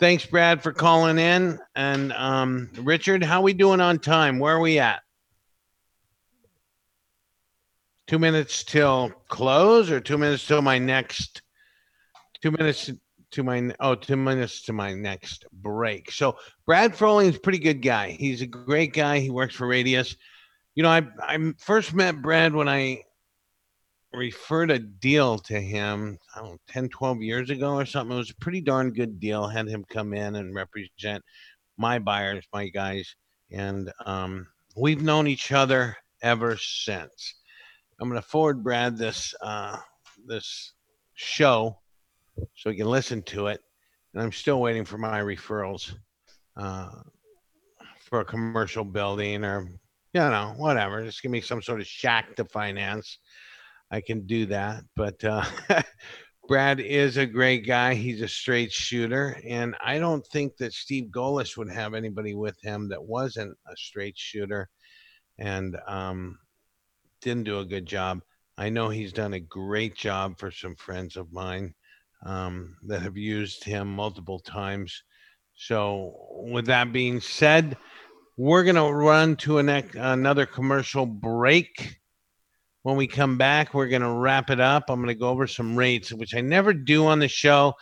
Thanks, 0.00 0.26
Brad, 0.26 0.60
for 0.62 0.72
calling 0.72 1.18
in. 1.18 1.60
And 1.76 2.12
um, 2.14 2.70
Richard, 2.78 3.22
how 3.22 3.42
we 3.42 3.52
doing 3.52 3.80
on 3.80 4.00
time? 4.00 4.40
Where 4.40 4.56
are 4.56 4.60
we 4.60 4.80
at? 4.80 5.03
Two 8.06 8.18
minutes 8.18 8.64
till 8.64 9.10
close, 9.28 9.90
or 9.90 10.00
two 10.00 10.18
minutes 10.18 10.46
till 10.46 10.62
my 10.62 10.78
next? 10.78 11.42
Two 12.42 12.50
minutes 12.50 12.90
to 13.30 13.42
my 13.42 13.74
oh, 13.80 13.94
two 13.94 14.16
minutes 14.16 14.62
to 14.62 14.72
my 14.72 14.92
next 14.92 15.44
break. 15.52 16.10
So 16.12 16.36
Brad 16.66 16.92
Frohling 16.92 17.30
is 17.30 17.36
a 17.36 17.40
pretty 17.40 17.58
good 17.58 17.82
guy. 17.82 18.10
He's 18.10 18.42
a 18.42 18.46
great 18.46 18.92
guy. 18.92 19.18
He 19.18 19.30
works 19.30 19.54
for 19.54 19.66
Radius. 19.66 20.16
You 20.74 20.82
know, 20.82 20.90
I 20.90 21.02
I 21.20 21.52
first 21.58 21.94
met 21.94 22.22
Brad 22.22 22.54
when 22.54 22.68
I 22.68 23.02
referred 24.12 24.70
a 24.70 24.78
deal 24.78 25.38
to 25.38 25.60
him, 25.60 26.18
I 26.34 26.40
don't 26.40 26.52
know, 26.52 26.58
10, 26.68 26.88
12 26.88 27.22
years 27.22 27.50
ago 27.50 27.74
or 27.74 27.86
something. 27.86 28.14
It 28.14 28.18
was 28.18 28.30
a 28.30 28.36
pretty 28.36 28.60
darn 28.60 28.92
good 28.92 29.18
deal. 29.18 29.48
Had 29.48 29.68
him 29.68 29.84
come 29.88 30.14
in 30.14 30.36
and 30.36 30.54
represent 30.54 31.24
my 31.76 31.98
buyers, 31.98 32.46
my 32.52 32.68
guys. 32.68 33.14
And 33.50 33.92
um, 34.06 34.46
we've 34.76 35.02
known 35.02 35.26
each 35.26 35.52
other 35.52 35.96
ever 36.22 36.56
since. 36.56 37.34
I'm 38.00 38.08
going 38.08 38.20
to 38.20 38.26
forward 38.26 38.62
Brad 38.62 38.96
this 38.96 39.34
uh, 39.40 39.76
this 40.26 40.72
show 41.14 41.78
so 42.54 42.70
he 42.70 42.76
can 42.76 42.88
listen 42.88 43.22
to 43.22 43.46
it. 43.48 43.60
And 44.12 44.22
I'm 44.22 44.32
still 44.32 44.60
waiting 44.60 44.84
for 44.84 44.98
my 44.98 45.20
referrals 45.20 45.92
uh, 46.56 46.90
for 48.00 48.20
a 48.20 48.24
commercial 48.24 48.84
building 48.84 49.44
or, 49.44 49.68
you 50.12 50.20
know, 50.20 50.54
whatever. 50.56 51.04
Just 51.04 51.22
give 51.22 51.30
me 51.30 51.40
some 51.40 51.62
sort 51.62 51.80
of 51.80 51.86
shack 51.86 52.36
to 52.36 52.44
finance. 52.44 53.18
I 53.90 54.00
can 54.00 54.26
do 54.26 54.46
that. 54.46 54.84
But 54.96 55.22
uh, 55.24 55.44
Brad 56.48 56.80
is 56.80 57.16
a 57.16 57.26
great 57.26 57.66
guy. 57.66 57.94
He's 57.94 58.22
a 58.22 58.28
straight 58.28 58.72
shooter. 58.72 59.40
And 59.46 59.74
I 59.84 59.98
don't 59.98 60.26
think 60.26 60.56
that 60.58 60.72
Steve 60.72 61.10
Golis 61.10 61.56
would 61.56 61.70
have 61.70 61.94
anybody 61.94 62.34
with 62.34 62.56
him 62.62 62.88
that 62.88 63.02
wasn't 63.02 63.56
a 63.66 63.76
straight 63.76 64.16
shooter 64.16 64.68
and 65.38 65.76
um, 65.86 66.38
didn't 67.24 67.44
do 67.44 67.58
a 67.58 67.64
good 67.64 67.86
job. 67.86 68.20
I 68.56 68.68
know 68.68 68.88
he's 68.88 69.12
done 69.12 69.34
a 69.34 69.40
great 69.40 69.96
job 69.96 70.38
for 70.38 70.50
some 70.50 70.76
friends 70.76 71.16
of 71.16 71.32
mine 71.32 71.74
um, 72.24 72.76
that 72.86 73.02
have 73.02 73.16
used 73.16 73.64
him 73.64 73.88
multiple 73.88 74.38
times. 74.38 75.02
So, 75.56 76.12
with 76.30 76.66
that 76.66 76.92
being 76.92 77.20
said, 77.20 77.76
we're 78.36 78.64
going 78.64 78.76
to 78.76 78.92
run 78.92 79.36
to 79.36 79.58
an, 79.58 79.68
another 79.68 80.46
commercial 80.46 81.06
break. 81.06 81.98
When 82.82 82.96
we 82.96 83.06
come 83.06 83.38
back, 83.38 83.72
we're 83.72 83.88
going 83.88 84.02
to 84.02 84.10
wrap 84.10 84.50
it 84.50 84.60
up. 84.60 84.84
I'm 84.88 84.98
going 84.98 85.08
to 85.08 85.14
go 85.14 85.30
over 85.30 85.46
some 85.46 85.76
rates, 85.76 86.12
which 86.12 86.34
I 86.34 86.42
never 86.42 86.74
do 86.74 87.06
on 87.06 87.18
the 87.18 87.28
show, 87.28 87.74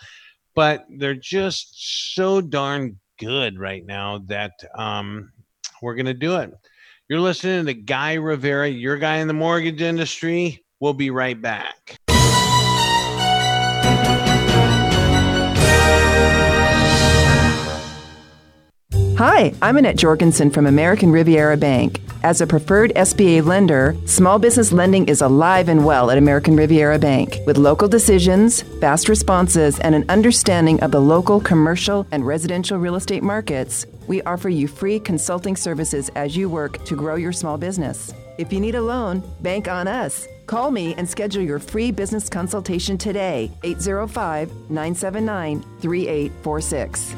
but 0.54 0.84
they're 0.88 1.14
just 1.14 2.14
so 2.14 2.40
darn 2.40 3.00
good 3.18 3.58
right 3.58 3.84
now 3.84 4.18
that 4.26 4.52
um, 4.76 5.32
we're 5.80 5.96
going 5.96 6.06
to 6.06 6.14
do 6.14 6.36
it. 6.36 6.52
You're 7.12 7.20
listening 7.20 7.66
to 7.66 7.74
Guy 7.74 8.14
Rivera, 8.14 8.70
your 8.70 8.96
guy 8.96 9.18
in 9.18 9.28
the 9.28 9.34
mortgage 9.34 9.82
industry. 9.82 10.64
We'll 10.80 10.94
be 10.94 11.10
right 11.10 11.38
back. 11.38 11.98
Hi, 19.18 19.52
I'm 19.60 19.76
Annette 19.76 19.96
Jorgensen 19.96 20.50
from 20.50 20.66
American 20.66 21.12
Riviera 21.12 21.58
Bank. 21.58 22.00
As 22.22 22.40
a 22.40 22.46
preferred 22.46 22.92
SBA 22.94 23.44
lender, 23.44 23.94
small 24.06 24.38
business 24.38 24.72
lending 24.72 25.06
is 25.06 25.20
alive 25.20 25.68
and 25.68 25.84
well 25.84 26.10
at 26.10 26.16
American 26.16 26.56
Riviera 26.56 26.98
Bank. 26.98 27.36
With 27.46 27.58
local 27.58 27.88
decisions, 27.88 28.62
fast 28.80 29.10
responses, 29.10 29.78
and 29.80 29.94
an 29.94 30.06
understanding 30.08 30.80
of 30.80 30.92
the 30.92 31.00
local 31.00 31.40
commercial 31.40 32.06
and 32.10 32.26
residential 32.26 32.78
real 32.78 32.94
estate 32.94 33.22
markets, 33.22 33.84
we 34.06 34.22
offer 34.22 34.48
you 34.48 34.68
free 34.68 34.98
consulting 34.98 35.56
services 35.56 36.10
as 36.14 36.36
you 36.36 36.48
work 36.48 36.84
to 36.84 36.96
grow 36.96 37.16
your 37.16 37.32
small 37.32 37.58
business. 37.58 38.12
If 38.38 38.52
you 38.52 38.60
need 38.60 38.74
a 38.74 38.82
loan, 38.82 39.22
bank 39.40 39.68
on 39.68 39.86
us. 39.88 40.26
Call 40.46 40.70
me 40.70 40.94
and 40.94 41.08
schedule 41.08 41.42
your 41.42 41.58
free 41.58 41.90
business 41.90 42.28
consultation 42.28 42.98
today, 42.98 43.50
805 43.62 44.48
979 44.70 45.62
3846. 45.80 47.14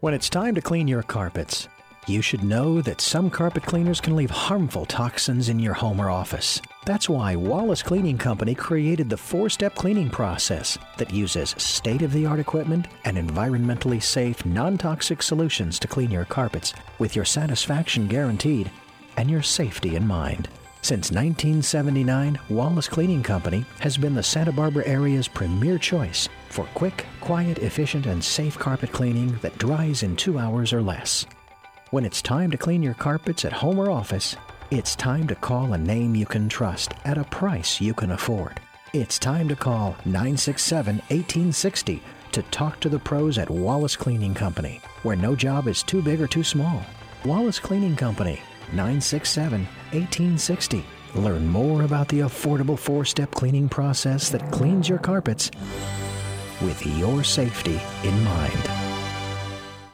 When 0.00 0.14
it's 0.14 0.28
time 0.28 0.54
to 0.56 0.60
clean 0.60 0.88
your 0.88 1.02
carpets, 1.02 1.68
you 2.06 2.20
should 2.20 2.42
know 2.42 2.80
that 2.80 3.00
some 3.00 3.30
carpet 3.30 3.62
cleaners 3.62 4.00
can 4.00 4.16
leave 4.16 4.30
harmful 4.30 4.84
toxins 4.84 5.48
in 5.48 5.58
your 5.58 5.74
home 5.74 6.00
or 6.00 6.10
office. 6.10 6.60
That's 6.84 7.08
why 7.08 7.36
Wallace 7.36 7.82
Cleaning 7.82 8.18
Company 8.18 8.54
created 8.54 9.08
the 9.08 9.16
four 9.16 9.48
step 9.48 9.76
cleaning 9.76 10.10
process 10.10 10.78
that 10.98 11.12
uses 11.12 11.54
state 11.58 12.02
of 12.02 12.12
the 12.12 12.26
art 12.26 12.40
equipment 12.40 12.88
and 13.04 13.16
environmentally 13.16 14.02
safe, 14.02 14.44
non 14.44 14.76
toxic 14.78 15.22
solutions 15.22 15.78
to 15.78 15.88
clean 15.88 16.10
your 16.10 16.24
carpets 16.24 16.74
with 16.98 17.14
your 17.14 17.24
satisfaction 17.24 18.08
guaranteed 18.08 18.70
and 19.16 19.30
your 19.30 19.42
safety 19.42 19.94
in 19.94 20.06
mind. 20.06 20.48
Since 20.80 21.12
1979, 21.12 22.40
Wallace 22.48 22.88
Cleaning 22.88 23.22
Company 23.22 23.64
has 23.78 23.96
been 23.96 24.14
the 24.16 24.22
Santa 24.24 24.50
Barbara 24.50 24.84
area's 24.84 25.28
premier 25.28 25.78
choice 25.78 26.28
for 26.48 26.64
quick, 26.74 27.06
quiet, 27.20 27.58
efficient, 27.58 28.06
and 28.06 28.22
safe 28.22 28.58
carpet 28.58 28.90
cleaning 28.90 29.38
that 29.42 29.56
dries 29.58 30.02
in 30.02 30.16
two 30.16 30.40
hours 30.40 30.72
or 30.72 30.82
less. 30.82 31.24
When 31.92 32.06
it's 32.06 32.22
time 32.22 32.50
to 32.52 32.56
clean 32.56 32.82
your 32.82 32.94
carpets 32.94 33.44
at 33.44 33.52
home 33.52 33.78
or 33.78 33.90
office, 33.90 34.34
it's 34.70 34.96
time 34.96 35.28
to 35.28 35.34
call 35.34 35.74
a 35.74 35.76
name 35.76 36.14
you 36.14 36.24
can 36.24 36.48
trust 36.48 36.94
at 37.04 37.18
a 37.18 37.24
price 37.24 37.82
you 37.82 37.92
can 37.92 38.12
afford. 38.12 38.58
It's 38.94 39.18
time 39.18 39.46
to 39.48 39.54
call 39.54 39.94
967 40.06 40.96
1860 40.96 42.02
to 42.32 42.42
talk 42.44 42.80
to 42.80 42.88
the 42.88 42.98
pros 42.98 43.36
at 43.36 43.50
Wallace 43.50 43.94
Cleaning 43.94 44.32
Company, 44.32 44.80
where 45.02 45.16
no 45.16 45.36
job 45.36 45.68
is 45.68 45.82
too 45.82 46.00
big 46.00 46.22
or 46.22 46.26
too 46.26 46.42
small. 46.42 46.82
Wallace 47.26 47.60
Cleaning 47.60 47.96
Company, 47.96 48.40
967 48.68 49.60
1860. 49.92 50.86
Learn 51.14 51.46
more 51.46 51.82
about 51.82 52.08
the 52.08 52.20
affordable 52.20 52.78
four 52.78 53.04
step 53.04 53.32
cleaning 53.32 53.68
process 53.68 54.30
that 54.30 54.50
cleans 54.50 54.88
your 54.88 54.98
carpets 54.98 55.50
with 56.62 56.86
your 56.96 57.22
safety 57.22 57.78
in 58.02 58.24
mind. 58.24 58.81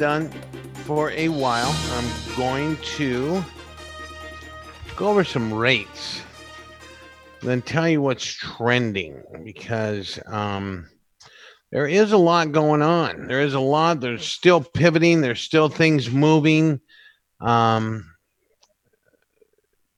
Done 0.00 0.30
for 0.86 1.10
a 1.10 1.28
while. 1.28 1.76
I'm 1.92 2.34
going 2.34 2.78
to 2.96 3.44
go 4.96 5.08
over 5.08 5.24
some 5.24 5.52
rates, 5.52 6.22
then 7.42 7.60
tell 7.60 7.86
you 7.86 8.00
what's 8.00 8.24
trending 8.24 9.22
because 9.44 10.18
um, 10.26 10.88
there 11.70 11.86
is 11.86 12.12
a 12.12 12.16
lot 12.16 12.50
going 12.50 12.80
on. 12.80 13.26
There 13.26 13.42
is 13.42 13.52
a 13.52 13.60
lot. 13.60 14.00
There's 14.00 14.26
still 14.26 14.62
pivoting. 14.62 15.20
There's 15.20 15.42
still 15.42 15.68
things 15.68 16.10
moving 16.10 16.80
um, 17.42 18.10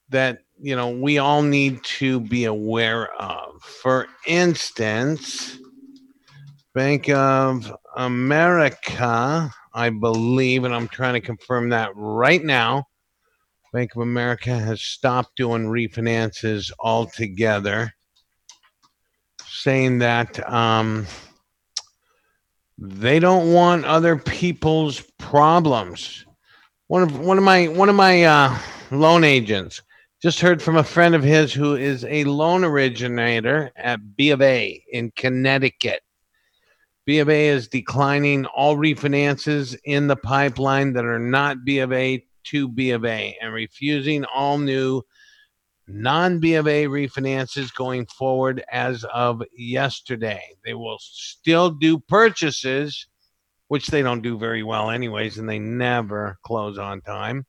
that 0.09 0.41
you 0.61 0.75
know 0.75 0.91
we 0.91 1.19
all 1.19 1.43
need 1.43 1.83
to 1.85 2.19
be 2.19 2.45
aware 2.47 3.07
of. 3.23 3.63
For 3.63 4.09
instance, 4.27 5.59
Bank 6.75 7.09
of 7.09 7.73
America, 7.97 9.53
I 9.75 9.91
believe, 9.91 10.65
and 10.65 10.75
I'm 10.75 10.89
trying 10.89 11.15
to 11.15 11.21
confirm 11.21 11.71
that 11.71 11.91
right 11.95 12.43
now. 12.43 12.87
Bank 13.73 13.95
of 13.97 14.03
America 14.03 14.51
has 14.51 14.83
stopped 14.83 15.37
doing 15.37 15.65
refinances 15.65 16.71
altogether, 16.79 17.91
saying 19.47 19.99
that 20.01 20.47
um, 20.51 21.07
they 22.77 23.19
don't 23.19 23.55
want 23.55 23.87
other 23.87 24.17
people's 24.17 25.01
problems. 25.19 26.27
One 26.89 27.03
of 27.03 27.19
one 27.19 27.39
of 27.39 27.45
my 27.45 27.69
one 27.69 27.89
of 27.89 27.95
my 27.95 28.25
uh, 28.25 28.59
loan 28.91 29.25
agents 29.25 29.81
just 30.21 30.41
heard 30.41 30.61
from 30.61 30.77
a 30.77 30.85
friend 30.85 31.15
of 31.15 31.23
his 31.23 31.53
who 31.53 31.75
is 31.75 32.05
a 32.05 32.25
loan 32.25 32.65
originator 32.65 33.73
at 33.77 34.17
B 34.17 34.31
of 34.31 34.43
A 34.43 34.85
in 34.93 35.11
Connecticut. 35.17 36.03
B 37.05 37.19
of 37.19 37.29
A 37.29 37.49
is 37.49 37.69
declining 37.69 38.47
all 38.47 38.77
refinances 38.77 39.77
in 39.85 40.07
the 40.07 40.17
pipeline 40.17 40.93
that 40.93 41.05
are 41.05 41.19
not 41.19 41.65
B 41.65 41.81
of 41.81 41.93
A 41.93 42.25
to 42.45 42.69
B 42.69 42.91
of 42.91 43.05
A 43.05 43.37
and 43.41 43.53
refusing 43.53 44.25
all 44.25 44.59
new 44.59 45.03
non 45.89 46.39
B 46.39 46.55
of 46.55 46.69
A 46.69 46.87
refinances 46.87 47.75
going 47.75 48.07
forward 48.07 48.63
as 48.71 49.05
of 49.13 49.43
yesterday. 49.57 50.43
They 50.65 50.75
will 50.75 50.99
still 51.01 51.71
do 51.71 51.99
purchases, 51.99 53.07
which 53.69 53.89
they 53.89 54.03
don't 54.03 54.23
do 54.23 54.39
very 54.39 54.63
well, 54.63 54.91
anyways, 54.91 55.39
and 55.39 55.49
they 55.49 55.59
never 55.59 56.39
close 56.45 56.79
on 56.79 57.01
time. 57.01 57.47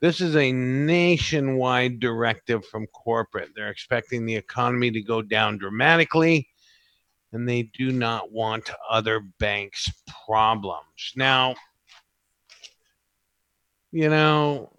This 0.00 0.20
is 0.20 0.34
a 0.34 0.50
nationwide 0.50 2.00
directive 2.00 2.66
from 2.66 2.88
corporate. 2.88 3.50
They're 3.54 3.70
expecting 3.70 4.26
the 4.26 4.34
economy 4.34 4.90
to 4.90 5.00
go 5.00 5.22
down 5.22 5.58
dramatically, 5.58 6.48
and 7.32 7.48
they 7.48 7.62
do 7.62 7.92
not 7.92 8.30
want 8.30 8.70
other 8.88 9.20
banks' 9.38 9.90
problems. 10.26 11.12
Now, 11.16 11.54
you 13.90 14.08
know, 14.08 14.70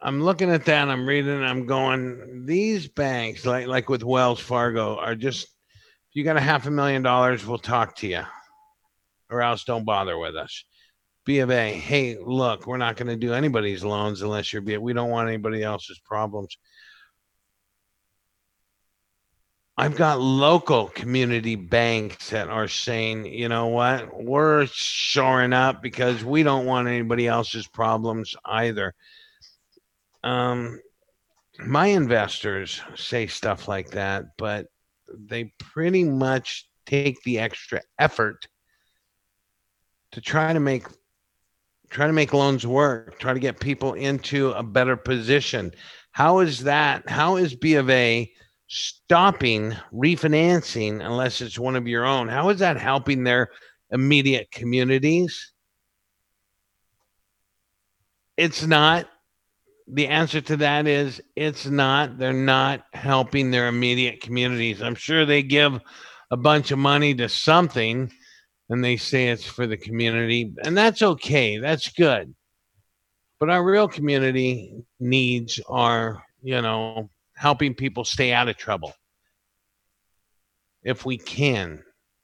I'm 0.00 0.22
looking 0.22 0.50
at 0.50 0.64
that. 0.66 0.88
I'm 0.88 1.06
reading. 1.06 1.42
I'm 1.42 1.66
going. 1.66 2.44
These 2.46 2.88
banks, 2.88 3.44
like 3.44 3.66
like 3.66 3.88
with 3.88 4.04
Wells 4.04 4.40
Fargo, 4.40 4.96
are 4.96 5.14
just. 5.14 5.48
If 6.10 6.20
you 6.20 6.24
got 6.24 6.38
a 6.38 6.40
half 6.40 6.66
a 6.66 6.70
million 6.70 7.02
dollars, 7.02 7.44
we'll 7.44 7.58
talk 7.58 7.96
to 7.96 8.06
you, 8.06 8.22
or 9.28 9.42
else 9.42 9.64
don't 9.64 9.84
bother 9.84 10.16
with 10.16 10.34
us. 10.34 10.64
B 11.26 11.40
of 11.40 11.50
A, 11.50 11.72
hey, 11.72 12.16
look, 12.24 12.66
we're 12.66 12.76
not 12.76 12.96
going 12.96 13.08
to 13.08 13.16
do 13.16 13.34
anybody's 13.34 13.84
loans 13.84 14.22
unless 14.22 14.52
you're 14.52 14.62
B. 14.62 14.78
We 14.78 14.92
don't 14.92 15.10
want 15.10 15.28
anybody 15.28 15.62
else's 15.62 15.98
problems. 15.98 16.56
I've 19.78 19.96
got 19.96 20.20
local 20.20 20.88
community 20.88 21.54
banks 21.54 22.30
that 22.30 22.48
are 22.48 22.68
saying, 22.68 23.26
you 23.26 23.48
know 23.48 23.66
what, 23.66 24.24
we're 24.24 24.66
shoring 24.66 25.52
up 25.52 25.82
because 25.82 26.24
we 26.24 26.42
don't 26.42 26.64
want 26.64 26.88
anybody 26.88 27.26
else's 27.26 27.66
problems 27.66 28.34
either. 28.46 28.94
Um, 30.24 30.80
my 31.58 31.88
investors 31.88 32.80
say 32.94 33.26
stuff 33.26 33.68
like 33.68 33.90
that, 33.90 34.24
but 34.38 34.66
they 35.14 35.52
pretty 35.58 36.04
much 36.04 36.68
take 36.86 37.22
the 37.22 37.38
extra 37.38 37.82
effort 37.98 38.48
to 40.12 40.22
try 40.22 40.54
to 40.54 40.60
make 40.60 40.86
try 41.90 42.06
to 42.06 42.12
make 42.12 42.32
loans 42.32 42.66
work, 42.66 43.18
try 43.18 43.32
to 43.32 43.38
get 43.38 43.60
people 43.60 43.92
into 43.92 44.50
a 44.52 44.62
better 44.62 44.96
position. 44.96 45.70
How 46.10 46.40
is 46.40 46.64
that? 46.64 47.08
How 47.08 47.36
is 47.36 47.54
B 47.54 47.74
of 47.74 47.90
A 47.90 48.32
stopping 48.68 49.74
refinancing 49.92 51.04
unless 51.04 51.40
it's 51.40 51.58
one 51.58 51.76
of 51.76 51.86
your 51.86 52.04
own? 52.04 52.28
How 52.28 52.48
is 52.48 52.58
that 52.60 52.76
helping 52.78 53.24
their 53.24 53.50
immediate 53.90 54.50
communities? 54.50 55.52
It's 58.36 58.66
not. 58.66 59.08
The 59.88 60.08
answer 60.08 60.40
to 60.40 60.56
that 60.58 60.86
is 60.88 61.22
it's 61.36 61.66
not. 61.66 62.18
They're 62.18 62.32
not 62.32 62.84
helping 62.92 63.50
their 63.50 63.68
immediate 63.68 64.20
communities. 64.20 64.82
I'm 64.82 64.96
sure 64.96 65.24
they 65.24 65.42
give 65.42 65.80
a 66.30 66.36
bunch 66.36 66.72
of 66.72 66.78
money 66.78 67.14
to 67.14 67.28
something 67.28 68.10
and 68.68 68.82
they 68.82 68.96
say 68.96 69.28
it's 69.28 69.44
for 69.44 69.68
the 69.68 69.76
community, 69.76 70.52
and 70.64 70.76
that's 70.76 71.00
okay. 71.00 71.58
That's 71.58 71.92
good. 71.92 72.34
But 73.38 73.48
our 73.48 73.64
real 73.64 73.86
community 73.86 74.74
needs 74.98 75.60
are 75.68 76.26
you 76.46 76.62
know, 76.62 77.10
helping 77.36 77.74
people 77.74 78.04
stay 78.04 78.32
out 78.32 78.48
of 78.48 78.56
trouble. 78.56 78.92
If 80.82 81.04
we 81.04 81.18
can, 81.18 81.82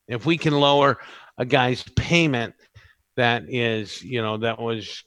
if 0.09 0.27
we 0.27 0.39
can 0.39 0.55
lower 0.55 0.99
a 1.39 1.45
guy's 1.45 1.85
payment 1.97 2.55
that 3.17 3.45
is, 3.49 4.03
you 4.03 4.23
know, 4.23 4.39
that 4.39 4.59
was 4.59 5.03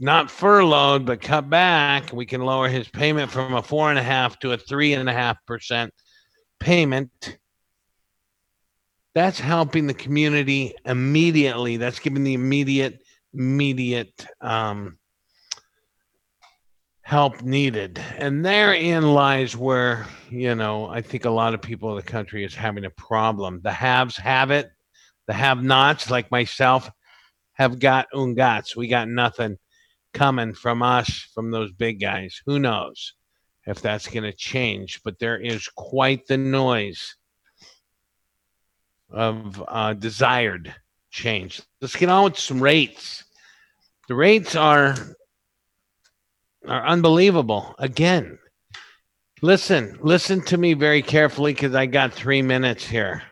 not 0.00 0.30
furloughed 0.30 1.06
but 1.06 1.20
cut 1.20 1.48
back, 1.48 2.12
we 2.12 2.26
can 2.26 2.42
lower 2.42 2.68
his 2.68 2.88
payment 2.88 3.30
from 3.30 3.54
a 3.54 3.62
four 3.62 3.90
and 3.90 3.98
a 3.98 4.02
half 4.02 4.38
to 4.40 4.52
a 4.52 4.58
three 4.58 4.94
and 4.94 5.08
a 5.08 5.12
half 5.12 5.36
percent 5.46 5.92
payment. 6.58 7.38
That's 9.14 9.38
helping 9.38 9.86
the 9.86 9.94
community 9.94 10.74
immediately. 10.84 11.76
That's 11.76 12.00
giving 12.00 12.24
the 12.24 12.34
immediate, 12.34 13.00
immediate 13.32 14.26
um, 14.40 14.98
help 17.04 17.42
needed. 17.42 18.02
And 18.16 18.44
therein 18.44 19.12
lies 19.12 19.54
where, 19.54 20.06
you 20.30 20.54
know, 20.54 20.88
I 20.88 21.02
think 21.02 21.26
a 21.26 21.30
lot 21.30 21.52
of 21.52 21.60
people 21.60 21.90
in 21.90 21.96
the 21.96 22.02
country 22.02 22.44
is 22.44 22.54
having 22.54 22.86
a 22.86 22.90
problem. 22.90 23.60
The 23.62 23.72
haves 23.72 24.16
have 24.16 24.50
it, 24.50 24.70
the 25.26 25.34
have 25.34 25.62
nots, 25.62 26.10
like 26.10 26.30
myself, 26.30 26.90
have 27.52 27.78
got 27.78 28.08
ungats. 28.14 28.74
We 28.74 28.88
got 28.88 29.08
nothing 29.08 29.58
coming 30.14 30.54
from 30.54 30.82
us, 30.82 31.28
from 31.34 31.50
those 31.50 31.70
big 31.72 32.00
guys. 32.00 32.40
Who 32.46 32.58
knows 32.58 33.12
if 33.66 33.82
that's 33.82 34.08
going 34.08 34.24
to 34.24 34.32
change? 34.32 35.02
But 35.04 35.18
there 35.18 35.38
is 35.38 35.68
quite 35.68 36.26
the 36.26 36.38
noise 36.38 37.16
of 39.10 39.62
uh, 39.68 39.92
desired 39.92 40.74
change. 41.10 41.60
Let's 41.82 41.96
get 41.96 42.08
on 42.08 42.24
with 42.24 42.38
some 42.38 42.62
rates. 42.62 43.24
The 44.08 44.14
rates 44.14 44.56
are 44.56 44.96
are 46.66 46.86
unbelievable. 46.86 47.74
Again, 47.78 48.38
listen, 49.42 49.98
listen 50.02 50.40
to 50.42 50.56
me 50.56 50.74
very 50.74 51.02
carefully 51.02 51.52
because 51.52 51.74
I 51.74 51.86
got 51.86 52.12
three 52.12 52.42
minutes 52.42 52.86
here. 52.86 53.22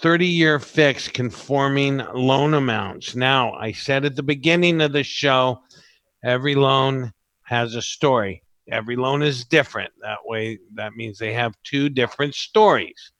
30 0.00 0.26
year 0.26 0.58
fix 0.58 1.08
conforming 1.08 1.98
loan 2.14 2.54
amounts. 2.54 3.14
Now, 3.14 3.52
I 3.54 3.72
said 3.72 4.04
at 4.04 4.14
the 4.14 4.22
beginning 4.22 4.80
of 4.80 4.92
the 4.92 5.02
show, 5.02 5.62
every 6.22 6.54
loan 6.54 7.12
has 7.44 7.74
a 7.74 7.82
story. 7.82 8.42
Every 8.70 8.96
loan 8.96 9.22
is 9.22 9.44
different. 9.44 9.92
That 10.02 10.18
way, 10.24 10.58
that 10.74 10.94
means 10.94 11.18
they 11.18 11.32
have 11.32 11.54
two 11.62 11.88
different 11.88 12.34
stories. 12.34 13.12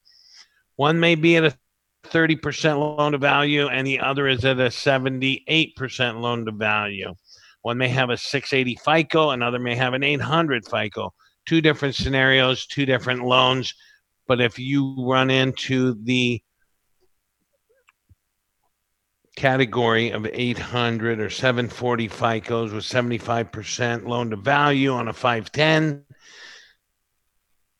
One 0.75 0.99
may 0.99 1.15
be 1.15 1.37
at 1.37 1.45
a 1.45 1.57
30% 2.09 2.97
loan 2.97 3.13
to 3.13 3.17
value, 3.17 3.67
and 3.67 3.87
the 3.87 3.99
other 3.99 4.27
is 4.27 4.45
at 4.45 4.59
a 4.59 4.67
78% 4.67 6.21
loan 6.21 6.45
to 6.45 6.51
value. 6.51 7.13
One 7.67 7.79
may 7.79 7.89
have 7.89 8.09
a 8.09 8.15
680 8.15 8.79
FICO, 8.81 9.31
another 9.31 9.59
may 9.59 9.75
have 9.75 9.93
an 9.93 10.01
800 10.01 10.65
FICO. 10.65 11.13
Two 11.45 11.59
different 11.59 11.95
scenarios, 11.95 12.65
two 12.65 12.85
different 12.85 13.25
loans. 13.25 13.73
But 14.25 14.39
if 14.39 14.57
you 14.57 14.95
run 15.05 15.29
into 15.29 16.01
the 16.01 16.41
category 19.35 20.11
of 20.11 20.25
800 20.25 21.19
or 21.19 21.29
740 21.29 22.07
FICOs 22.07 22.73
with 22.73 22.85
75% 22.85 24.07
loan 24.07 24.29
to 24.29 24.37
value 24.37 24.93
on 24.93 25.09
a 25.09 25.13
510, 25.13 26.05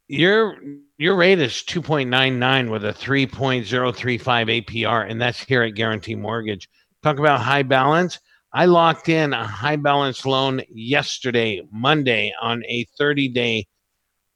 your 0.10 0.58
your 0.98 1.16
rate 1.16 1.40
is 1.40 1.64
2.99 1.66 2.70
with 2.70 2.84
a 2.84 2.92
3.035 2.92 4.66
APR, 4.66 5.10
and 5.10 5.22
that's 5.22 5.40
here 5.40 5.64
at 5.64 5.76
Guarantee 5.76 6.16
Mortgage. 6.16 6.68
Talk 7.04 7.20
about 7.20 7.40
high 7.40 7.64
balance. 7.64 8.20
I 8.54 8.66
locked 8.66 9.10
in 9.10 9.34
a 9.34 9.45
high 9.45 9.76
balance 9.76 10.26
loan 10.26 10.62
yesterday, 10.70 11.62
Monday, 11.72 12.34
on 12.41 12.64
a 12.66 12.86
30 12.98 13.30
day 13.30 13.68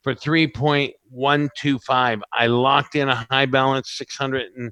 for 0.04 0.14
3.125. 0.14 2.22
I 2.34 2.48
locked 2.48 2.96
in 2.96 3.10
a 3.10 3.28
high 3.30 3.46
balance 3.46 3.92
600 3.94 4.52
and 4.56 4.72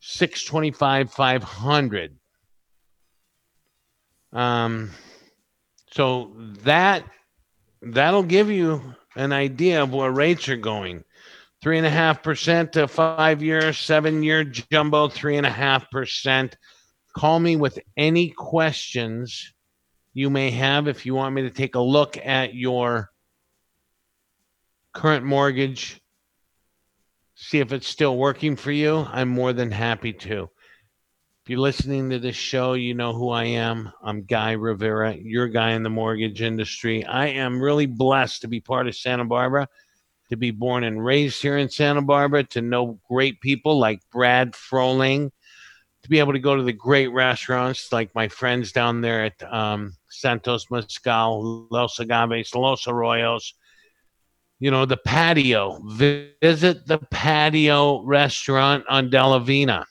625 0.00 1.12
500. 1.12 2.16
Um, 4.32 4.90
so 5.90 6.32
that 6.62 7.04
that'll 7.82 8.22
give 8.22 8.50
you 8.50 8.94
an 9.16 9.32
idea 9.32 9.82
of 9.82 9.92
where 9.92 10.10
rates 10.10 10.48
are 10.48 10.56
going. 10.56 11.04
Three 11.62 11.78
and 11.78 11.86
a 11.86 11.90
half 11.90 12.22
percent 12.22 12.72
to 12.72 12.88
five 12.88 13.42
year, 13.42 13.72
seven 13.72 14.22
year 14.22 14.44
jumbo, 14.44 15.08
three 15.08 15.36
and 15.36 15.46
a 15.46 15.50
half 15.50 15.90
percent. 15.90 16.56
Call 17.14 17.40
me 17.40 17.56
with 17.56 17.78
any 17.96 18.30
questions 18.30 19.52
you 20.12 20.30
may 20.30 20.50
have 20.50 20.88
if 20.88 21.06
you 21.06 21.14
want 21.14 21.34
me 21.34 21.42
to 21.42 21.50
take 21.50 21.74
a 21.74 21.80
look 21.80 22.16
at 22.16 22.54
your 22.54 23.10
current 24.92 25.24
mortgage, 25.24 26.00
see 27.34 27.58
if 27.58 27.72
it's 27.72 27.86
still 27.86 28.16
working 28.16 28.56
for 28.56 28.72
you. 28.72 29.06
I'm 29.10 29.28
more 29.28 29.52
than 29.52 29.70
happy 29.70 30.12
to. 30.12 30.50
If 31.42 31.48
you're 31.48 31.60
listening 31.60 32.10
to 32.10 32.18
this 32.18 32.36
show, 32.36 32.74
you 32.74 32.94
know 32.94 33.12
who 33.12 33.30
I 33.30 33.44
am. 33.44 33.90
I'm 34.02 34.24
Guy 34.24 34.52
Rivera, 34.52 35.14
your 35.14 35.48
guy 35.48 35.70
in 35.70 35.82
the 35.82 35.90
mortgage 35.90 36.42
industry. 36.42 37.04
I 37.04 37.28
am 37.28 37.62
really 37.62 37.86
blessed 37.86 38.42
to 38.42 38.48
be 38.48 38.60
part 38.60 38.88
of 38.88 38.96
Santa 38.96 39.24
Barbara, 39.24 39.68
to 40.28 40.36
be 40.36 40.50
born 40.50 40.84
and 40.84 41.02
raised 41.04 41.40
here 41.40 41.56
in 41.56 41.70
Santa 41.70 42.02
Barbara, 42.02 42.44
to 42.44 42.60
know 42.60 43.00
great 43.08 43.40
people 43.40 43.78
like 43.78 44.00
Brad 44.12 44.52
Frohling, 44.52 45.30
to 46.02 46.08
be 46.08 46.18
able 46.18 46.32
to 46.32 46.38
go 46.38 46.56
to 46.56 46.62
the 46.62 46.72
great 46.72 47.08
restaurants 47.08 47.92
like 47.92 48.14
my 48.14 48.28
friends 48.28 48.72
down 48.72 49.00
there 49.00 49.24
at 49.24 49.42
um, 49.52 49.94
Santos 50.08 50.70
Mezcal, 50.70 51.66
Los 51.70 51.98
Agaves, 51.98 52.54
Los 52.54 52.86
Arroyos. 52.86 53.52
You 54.58 54.70
know, 54.70 54.84
the 54.84 54.98
patio. 54.98 55.80
Visit 55.86 56.86
the 56.86 56.98
patio 57.10 58.02
restaurant 58.02 58.84
on 58.88 59.10
Delavina. 59.10 59.84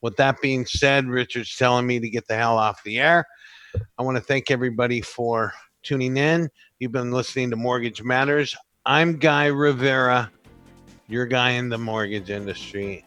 With 0.00 0.16
that 0.16 0.40
being 0.42 0.66
said, 0.66 1.06
Richard's 1.06 1.56
telling 1.56 1.86
me 1.86 1.98
to 2.00 2.08
get 2.08 2.26
the 2.26 2.36
hell 2.36 2.58
off 2.58 2.82
the 2.82 2.98
air. 2.98 3.26
I 3.98 4.02
want 4.02 4.16
to 4.16 4.22
thank 4.22 4.50
everybody 4.50 5.00
for 5.00 5.52
tuning 5.82 6.16
in. 6.16 6.50
You've 6.78 6.92
been 6.92 7.12
listening 7.12 7.50
to 7.50 7.56
Mortgage 7.56 8.02
Matters. 8.02 8.56
I'm 8.86 9.18
Guy 9.18 9.46
Rivera, 9.46 10.30
your 11.08 11.26
guy 11.26 11.50
in 11.50 11.68
the 11.68 11.78
mortgage 11.78 12.30
industry 12.30 13.06